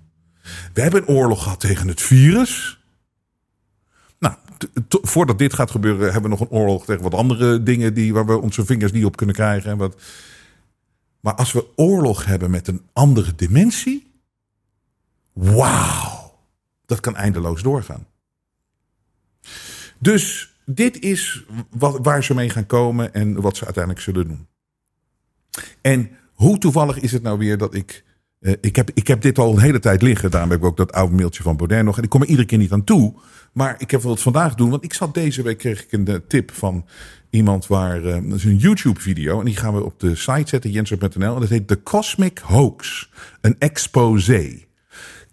We 0.73 0.81
hebben 0.81 1.03
een 1.03 1.15
oorlog 1.15 1.43
gehad 1.43 1.61
tegen 1.61 1.89
het 1.89 2.03
virus. 2.03 2.81
Nou, 4.19 4.35
voordat 4.89 5.39
dit 5.39 5.55
gaat 5.55 5.71
gebeuren, 5.71 6.13
hebben 6.13 6.23
we 6.23 6.37
nog 6.37 6.41
een 6.41 6.59
oorlog 6.59 6.85
tegen 6.85 7.03
wat 7.03 7.15
andere 7.15 7.63
dingen 7.63 7.95
die, 7.95 8.13
waar 8.13 8.27
we 8.27 8.41
onze 8.41 8.65
vingers 8.65 8.93
niet 8.93 9.05
op 9.05 9.17
kunnen 9.17 9.35
krijgen. 9.35 9.71
En 9.71 9.77
wat, 9.77 9.97
maar 11.23 11.35
als 11.35 11.53
we 11.53 11.67
oorlog 11.77 12.25
hebben 12.25 12.51
met 12.51 12.69
een 12.69 12.83
andere 12.93 13.35
dimensie, 13.35 14.13
wauw, 15.33 16.39
dat 16.87 17.01
kan 17.01 17.17
eindeloos 17.17 17.63
doorgaan. 17.63 18.07
Dus 19.99 20.55
dit 20.65 20.99
is 20.99 21.45
wat, 21.71 21.99
waar 22.03 22.25
ze 22.25 22.35
mee 22.35 22.51
gaan 22.51 22.67
komen 22.67 23.15
en 23.15 23.41
wat 23.41 23.57
ze 23.57 23.65
uiteindelijk 23.65 24.05
zullen 24.05 24.29
doen. 24.29 24.47
En 25.81 26.11
hoe 26.33 26.59
toevallig 26.59 26.99
is 26.99 27.13
het 27.13 27.23
nou 27.23 27.39
weer 27.39 27.59
dat 27.59 27.75
ik. 27.75 28.05
Uh, 28.41 28.55
ik, 28.61 28.77
heb, 28.77 28.91
ik 28.95 29.07
heb 29.07 29.21
dit 29.21 29.39
al 29.39 29.53
een 29.53 29.61
hele 29.61 29.79
tijd 29.79 30.03
liggen. 30.03 30.31
Daarom 30.31 30.51
heb 30.51 30.59
ik 30.59 30.65
ook 30.65 30.77
dat 30.77 30.93
oude 30.93 31.15
mailtje 31.15 31.43
van 31.43 31.57
Baudet 31.57 31.85
nog. 31.85 31.97
En 31.97 32.03
ik 32.03 32.09
kom 32.09 32.23
er 32.23 32.29
iedere 32.29 32.47
keer 32.47 32.59
niet 32.59 32.73
aan 32.73 32.85
toe. 32.85 33.15
Maar 33.53 33.75
ik 33.79 33.91
heb 33.91 34.03
wat 34.03 34.21
vandaag 34.21 34.55
doen. 34.55 34.71
Want 34.71 34.85
ik 34.85 34.95
zat 34.95 35.15
deze 35.15 35.43
week 35.43 35.59
kreeg 35.59 35.83
ik 35.83 35.93
een 35.93 36.11
uh, 36.11 36.17
tip 36.29 36.53
van 36.53 36.87
iemand 37.33 37.67
waar. 37.67 38.03
Uh, 38.03 38.35
is 38.35 38.45
een 38.45 38.57
YouTube-video. 38.57 39.39
En 39.39 39.45
die 39.45 39.57
gaan 39.57 39.75
we 39.75 39.85
op 39.85 40.01
de 40.01 40.15
site 40.15 40.49
zetten, 40.49 40.71
jensen.nl. 40.71 41.35
En 41.35 41.41
dat 41.41 41.49
heet 41.49 41.69
The 41.69 41.83
Cosmic 41.83 42.39
Hoax. 42.39 43.11
Een 43.41 43.57
exposé. 43.59 44.65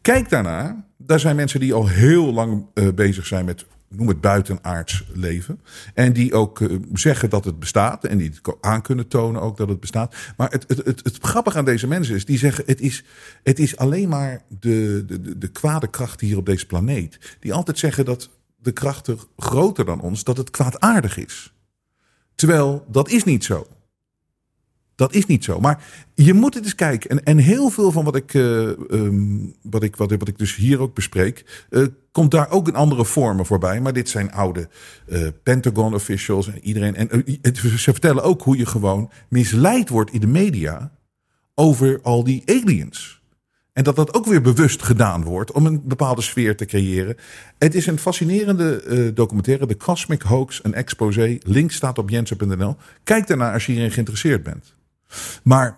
Kijk 0.02 0.30
daarna. 0.30 0.86
Daar 0.98 1.20
zijn 1.20 1.36
mensen 1.36 1.60
die 1.60 1.74
al 1.74 1.88
heel 1.88 2.34
lang 2.34 2.66
bezig 2.96 3.26
zijn 3.26 3.46
met 3.46 3.66
noem 3.90 4.08
het 4.08 4.22
buitenaards 4.22 5.04
leven. 5.14 5.62
En 5.94 6.14
die 6.14 6.34
ook 6.34 6.60
uh, 6.60 6.80
zeggen 6.94 7.30
dat 7.30 7.46
het 7.46 7.60
bestaat. 7.60 8.06
En 8.06 8.18
die 8.18 8.32
aan 8.62 8.82
kunnen 8.82 9.08
tonen 9.08 9.42
ook 9.42 9.58
dat 9.58 9.70
het 9.70 9.80
bestaat. 9.80 10.16
Maar 10.38 10.52
het, 10.52 10.66
het, 10.68 10.86
het, 10.86 11.04
het 11.04 11.18
grappige 11.22 11.58
aan 11.58 11.66
deze 11.66 11.88
mensen 11.88 12.16
is, 12.16 12.26
die 12.26 12.38
zeggen 12.38 12.64
het 12.68 12.82
is, 12.82 13.04
het 13.44 13.60
is 13.60 13.78
alleen 13.78 14.10
maar 14.10 14.42
de, 14.60 15.04
de, 15.08 15.38
de 15.38 15.48
kwade 15.48 15.88
krachten 15.88 16.28
hier 16.28 16.38
op 16.38 16.46
deze 16.46 16.66
planeet. 16.66 17.38
Die 17.40 17.54
altijd 17.54 17.78
zeggen 17.80 18.06
dat 18.06 18.30
de 18.62 18.72
krachten 18.72 19.20
groter 19.38 19.86
dan 19.86 20.02
ons, 20.02 20.24
dat 20.24 20.38
het 20.38 20.50
kwaadaardig 20.50 21.18
is. 21.18 21.54
Terwijl 22.40 22.86
dat 22.88 23.10
is 23.10 23.24
niet 23.24 23.44
zo. 23.44 23.68
Dat 24.96 25.14
is 25.14 25.26
niet 25.26 25.44
zo. 25.44 25.60
Maar 25.60 25.84
je 26.14 26.34
moet 26.34 26.54
het 26.54 26.64
eens 26.64 26.76
kijken. 26.76 27.10
En, 27.10 27.24
en 27.24 27.38
heel 27.38 27.70
veel 27.70 27.92
van 27.92 28.04
wat 28.04 28.16
ik, 28.16 28.34
uh, 28.34 28.68
um, 28.90 29.56
wat, 29.62 29.84
ik, 29.84 29.96
wat, 29.96 30.12
ik 30.12 30.38
dus 30.38 30.56
hier 30.56 30.80
ook 30.80 30.94
bespreek, 30.94 31.66
uh, 31.70 31.88
komt 32.12 32.32
daar 32.32 32.50
ook 32.50 32.68
in 32.68 32.76
andere 32.76 33.06
vormen 33.06 33.46
voorbij. 33.46 33.82
Maar 33.82 33.94
dit 33.94 34.10
zijn 34.10 34.32
oude 34.32 34.70
uh, 35.08 35.28
Pentagon 35.44 35.94
officials 35.94 36.48
en 36.48 36.60
iedereen. 36.64 36.96
En 36.96 37.56
ze 37.56 37.92
vertellen 37.92 38.24
ook 38.24 38.42
hoe 38.42 38.58
je 38.58 38.66
gewoon 38.66 39.12
misleid 39.30 39.90
wordt 39.90 40.12
in 40.12 40.20
de 40.20 40.28
media 40.28 40.92
over 41.56 42.00
al 42.02 42.24
die 42.24 42.44
aliens. 42.46 43.19
En 43.74 43.84
dat 43.84 43.96
dat 43.96 44.14
ook 44.14 44.26
weer 44.26 44.42
bewust 44.42 44.84
gedaan 44.84 45.24
wordt 45.24 45.52
om 45.52 45.66
een 45.66 45.82
bepaalde 45.88 46.22
sfeer 46.22 46.58
te 46.58 46.66
creëren. 46.66 47.16
Het 47.58 47.76
is 47.76 47.86
een 47.86 48.00
fascinerende 48.00 48.84
uh, 48.88 49.16
documentaire, 49.16 49.66
The 49.66 49.78
Cosmic 49.78 50.22
Hoax, 50.22 50.60
een 50.64 50.74
exposé. 50.74 51.38
Link 51.44 51.72
staat 51.72 51.98
op 51.98 52.10
jensen.nl. 52.10 52.76
Kijk 53.04 53.28
daarna 53.28 53.54
als 53.54 53.66
je 53.66 53.72
hierin 53.72 53.92
geïnteresseerd 53.92 54.44
bent. 54.44 54.74
Maar 55.44 55.78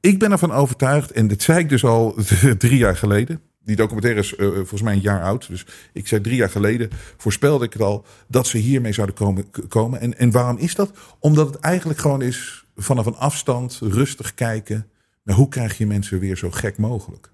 ik 0.00 0.18
ben 0.18 0.32
ervan 0.32 0.52
overtuigd, 0.52 1.12
en 1.12 1.26
dit 1.26 1.42
zei 1.42 1.58
ik 1.58 1.68
dus 1.68 1.84
al 1.84 2.14
drie 2.58 2.76
jaar 2.76 2.96
geleden. 2.96 3.40
Die 3.64 3.76
documentaire 3.76 4.20
is 4.20 4.32
uh, 4.32 4.48
volgens 4.52 4.82
mij 4.82 4.92
een 4.92 5.00
jaar 5.00 5.22
oud. 5.22 5.48
Dus 5.48 5.66
ik 5.92 6.08
zei 6.08 6.20
drie 6.20 6.36
jaar 6.36 6.50
geleden, 6.50 6.90
voorspelde 7.16 7.64
ik 7.64 7.72
het 7.72 7.82
al, 7.82 8.04
dat 8.28 8.46
ze 8.46 8.58
hiermee 8.58 8.92
zouden 8.92 9.14
komen. 9.14 9.50
komen. 9.68 10.00
En, 10.00 10.18
en 10.18 10.30
waarom 10.30 10.56
is 10.58 10.74
dat? 10.74 10.90
Omdat 11.18 11.46
het 11.46 11.56
eigenlijk 11.56 11.98
gewoon 11.98 12.22
is 12.22 12.64
vanaf 12.76 13.06
een 13.06 13.16
afstand 13.16 13.78
rustig 13.82 14.34
kijken. 14.34 14.86
Naar 15.22 15.36
hoe 15.36 15.48
krijg 15.48 15.78
je 15.78 15.86
mensen 15.86 16.18
weer 16.18 16.36
zo 16.36 16.50
gek 16.50 16.78
mogelijk? 16.78 17.32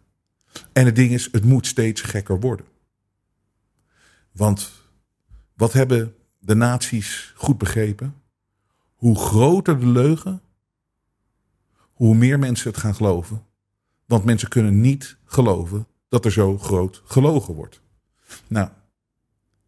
En 0.72 0.84
het 0.84 0.97
ding 0.97 1.11
is, 1.11 1.28
het 1.32 1.45
moet 1.45 1.66
steeds 1.66 2.01
gekker 2.01 2.41
worden. 2.41 2.66
Want 4.32 4.72
wat 5.55 5.72
hebben 5.72 6.14
de 6.39 6.55
naties 6.55 7.32
goed 7.36 7.59
begrepen? 7.59 8.14
hoe 8.99 9.18
groter 9.18 9.80
de 9.80 9.86
leugen, 9.86 10.41
hoe 11.93 12.14
meer 12.14 12.39
mensen 12.39 12.70
het 12.70 12.80
gaan 12.80 12.95
geloven. 12.95 13.45
Want 14.07 14.24
mensen 14.24 14.49
kunnen 14.49 14.80
niet 14.80 15.16
geloven 15.24 15.86
dat 16.09 16.24
er 16.24 16.32
zo 16.32 16.59
groot 16.59 17.03
gelogen 17.05 17.55
wordt. 17.55 17.80
Nou, 18.47 18.68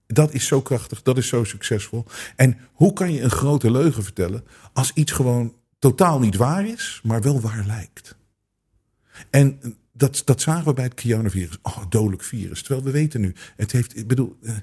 dat 0.06 0.32
is 0.32 0.46
zo 0.46 0.60
krachtig, 0.60 1.02
dat 1.02 1.18
is 1.18 1.28
zo 1.28 1.44
succesvol. 1.44 2.04
En 2.36 2.58
hoe 2.72 2.92
kan 2.92 3.12
je 3.12 3.20
een 3.20 3.30
grote 3.30 3.70
leugen 3.70 4.02
vertellen 4.02 4.44
als 4.72 4.92
iets 4.92 5.12
gewoon 5.12 5.54
totaal 5.80 6.18
niet 6.18 6.36
waar 6.36 6.66
is, 6.66 7.00
maar 7.04 7.22
wel 7.22 7.40
waar 7.40 7.64
lijkt? 7.66 8.16
En 9.30 9.76
dat, 9.92 10.22
dat 10.24 10.40
zagen 10.40 10.64
we 10.64 10.72
bij 10.72 10.84
het 10.84 11.00
coronavirus. 11.02 11.58
Oh, 11.62 11.82
dodelijk 11.88 12.22
virus. 12.22 12.62
Terwijl 12.62 12.84
we 12.84 12.90
weten 12.90 13.20
nu, 13.20 13.34
het 13.56 13.72
heeft, 13.72 13.96
ik 13.96 14.08
bedoel, 14.08 14.36
eh, 14.42 14.54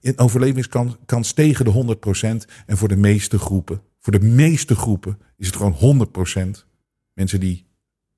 een 0.00 0.18
overlevingskans 0.18 1.32
tegen 1.32 1.64
de 1.64 1.70
100% 1.70 2.46
en 2.66 2.76
voor 2.76 2.88
de 2.88 2.96
meeste 2.96 3.38
groepen 3.38 3.80
voor 4.06 4.18
de 4.18 4.26
meeste 4.26 4.74
groepen 4.74 5.18
is 5.36 5.46
het 5.46 5.56
gewoon 5.56 5.72
100% 5.72 6.66
mensen 7.12 7.40
die, 7.40 7.66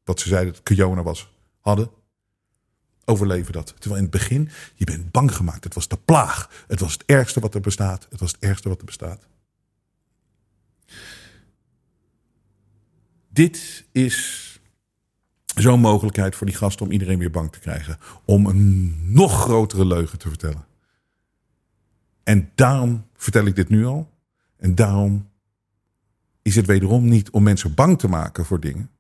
wat 0.05 0.21
ze 0.21 0.29
zeiden, 0.29 0.53
dat 0.53 0.63
corona 0.63 1.03
was, 1.03 1.33
hadden, 1.61 1.91
overleven 3.05 3.53
dat. 3.53 3.67
Terwijl 3.67 3.97
in 3.97 4.03
het 4.03 4.11
begin, 4.11 4.49
je 4.75 4.85
bent 4.85 5.11
bang 5.11 5.35
gemaakt. 5.35 5.65
Het 5.65 5.75
was 5.75 5.89
de 5.89 5.97
plaag. 5.97 6.65
Het 6.67 6.81
was 6.81 6.93
het 6.93 7.03
ergste 7.07 7.41
wat 7.41 7.55
er 7.55 7.61
bestaat. 7.61 8.07
Het 8.11 8.21
was 8.21 8.33
het 8.33 8.41
ergste 8.41 8.69
wat 8.69 8.79
er 8.79 8.85
bestaat. 8.85 9.27
Dit 13.39 13.85
is 13.93 14.61
zo'n 15.45 15.81
mogelijkheid 15.81 16.37
voor 16.37 16.47
die 16.47 16.57
gasten 16.57 16.87
om 16.87 16.93
iedereen 16.93 17.19
weer 17.19 17.31
bang 17.31 17.53
te 17.53 17.59
krijgen. 17.59 17.99
Om 18.25 18.47
een 18.47 18.97
nog 19.13 19.41
grotere 19.41 19.87
leugen 19.87 20.19
te 20.19 20.29
vertellen. 20.29 20.67
En 22.23 22.51
daarom 22.55 23.07
vertel 23.17 23.47
ik 23.47 23.57
dit 23.57 23.69
nu 23.69 23.85
al. 23.85 24.11
En 24.57 24.75
daarom 24.75 25.29
is 26.43 26.57
het 26.57 26.67
wederom 26.67 27.09
niet 27.09 27.31
om 27.31 27.43
mensen 27.43 27.75
bang 27.75 27.99
te 27.99 28.09
maken 28.09 28.45
voor 28.45 28.61
dingen. 28.61 28.91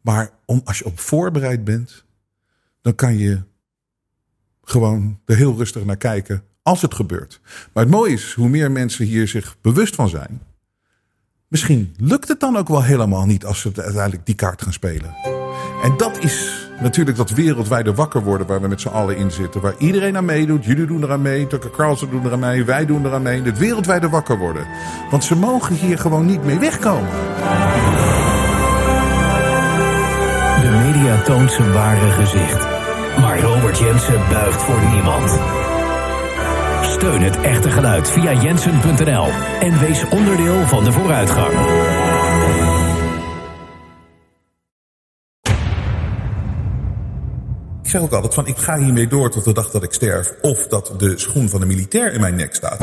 Maar 0.00 0.30
om, 0.44 0.60
als 0.64 0.78
je 0.78 0.84
op 0.84 0.98
voorbereid 0.98 1.64
bent, 1.64 2.04
dan 2.80 2.94
kan 2.94 3.16
je 3.16 3.42
gewoon 4.62 5.20
er 5.24 5.36
heel 5.36 5.56
rustig 5.56 5.84
naar 5.84 5.96
kijken 5.96 6.44
als 6.62 6.82
het 6.82 6.94
gebeurt. 6.94 7.40
Maar 7.72 7.84
het 7.84 7.92
mooie 7.92 8.12
is, 8.12 8.32
hoe 8.32 8.48
meer 8.48 8.72
mensen 8.72 9.06
hier 9.06 9.28
zich 9.28 9.56
bewust 9.60 9.94
van 9.94 10.08
zijn, 10.08 10.40
misschien 11.54 11.94
lukt 11.98 12.28
het 12.28 12.40
dan 12.40 12.56
ook 12.56 12.68
wel 12.68 12.82
helemaal 12.82 13.26
niet 13.26 13.44
als 13.44 13.60
ze 13.60 13.70
uiteindelijk 13.74 14.26
die 14.26 14.34
kaart 14.34 14.62
gaan 14.62 14.72
spelen. 14.72 15.14
En 15.82 15.96
dat 15.96 16.18
is 16.20 16.68
natuurlijk 16.80 17.16
dat 17.16 17.30
wereldwijde 17.30 17.94
wakker 17.94 18.22
worden 18.22 18.46
waar 18.46 18.60
we 18.60 18.68
met 18.68 18.80
z'n 18.80 18.88
allen 18.88 19.16
in 19.16 19.30
zitten. 19.30 19.60
Waar 19.60 19.74
iedereen 19.78 20.16
aan 20.16 20.24
meedoet. 20.24 20.64
Jullie 20.64 20.86
doen 20.86 21.02
eraan 21.02 21.22
mee. 21.22 21.46
Tucker 21.46 21.70
Carlson 21.70 22.10
doen 22.10 22.26
eraan 22.26 22.38
mee. 22.38 22.64
Wij 22.64 22.86
doen 22.86 23.06
eraan 23.06 23.22
mee. 23.22 23.42
Het 23.42 23.58
wereldwijde 23.58 24.08
wakker 24.08 24.38
worden. 24.38 24.66
Want 25.10 25.24
ze 25.24 25.36
mogen 25.36 25.74
hier 25.74 25.98
gewoon 25.98 26.26
niet 26.26 26.44
mee 26.44 26.58
wegkomen. 26.58 27.10
De 30.62 30.70
media 30.84 31.22
toont 31.22 31.52
zijn 31.52 31.72
ware 31.72 32.10
gezicht. 32.10 32.66
Maar 33.18 33.40
Robert 33.40 33.78
Jensen 33.78 34.20
buigt 34.30 34.62
voor 34.62 34.80
niemand. 34.92 35.38
Steun 36.94 37.22
het 37.22 37.40
echte 37.40 37.70
geluid 37.70 38.10
via 38.10 38.32
jensen.nl. 38.32 39.26
En 39.60 39.78
wees 39.78 40.04
onderdeel 40.08 40.66
van 40.66 40.84
de 40.84 40.92
vooruitgang. 40.92 41.52
Ik 47.82 47.90
zeg 47.90 48.00
ook 48.00 48.12
altijd 48.12 48.34
van 48.34 48.46
ik 48.46 48.56
ga 48.56 48.78
hiermee 48.78 49.06
door 49.06 49.30
tot 49.30 49.44
de 49.44 49.52
dag 49.52 49.70
dat 49.70 49.82
ik 49.82 49.92
sterf. 49.92 50.34
Of 50.40 50.66
dat 50.66 50.94
de 50.98 51.18
schoen 51.18 51.48
van 51.48 51.60
de 51.60 51.66
militair 51.66 52.12
in 52.12 52.20
mijn 52.20 52.34
nek 52.34 52.54
staat. 52.54 52.78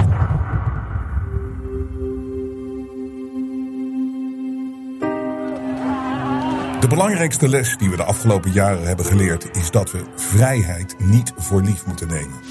De 6.80 6.88
belangrijkste 6.90 7.50
les 7.50 7.78
die 7.78 7.90
we 7.90 7.96
de 7.96 8.04
afgelopen 8.04 8.52
jaren 8.52 8.88
hebben 8.88 9.06
geleerd 9.06 9.58
is 9.58 9.72
dat 9.72 9.92
we 9.92 10.04
vrijheid 10.16 10.96
niet 11.00 11.34
voor 11.38 11.62
lief 11.62 11.86
moeten 11.86 12.08
nemen. 12.08 12.51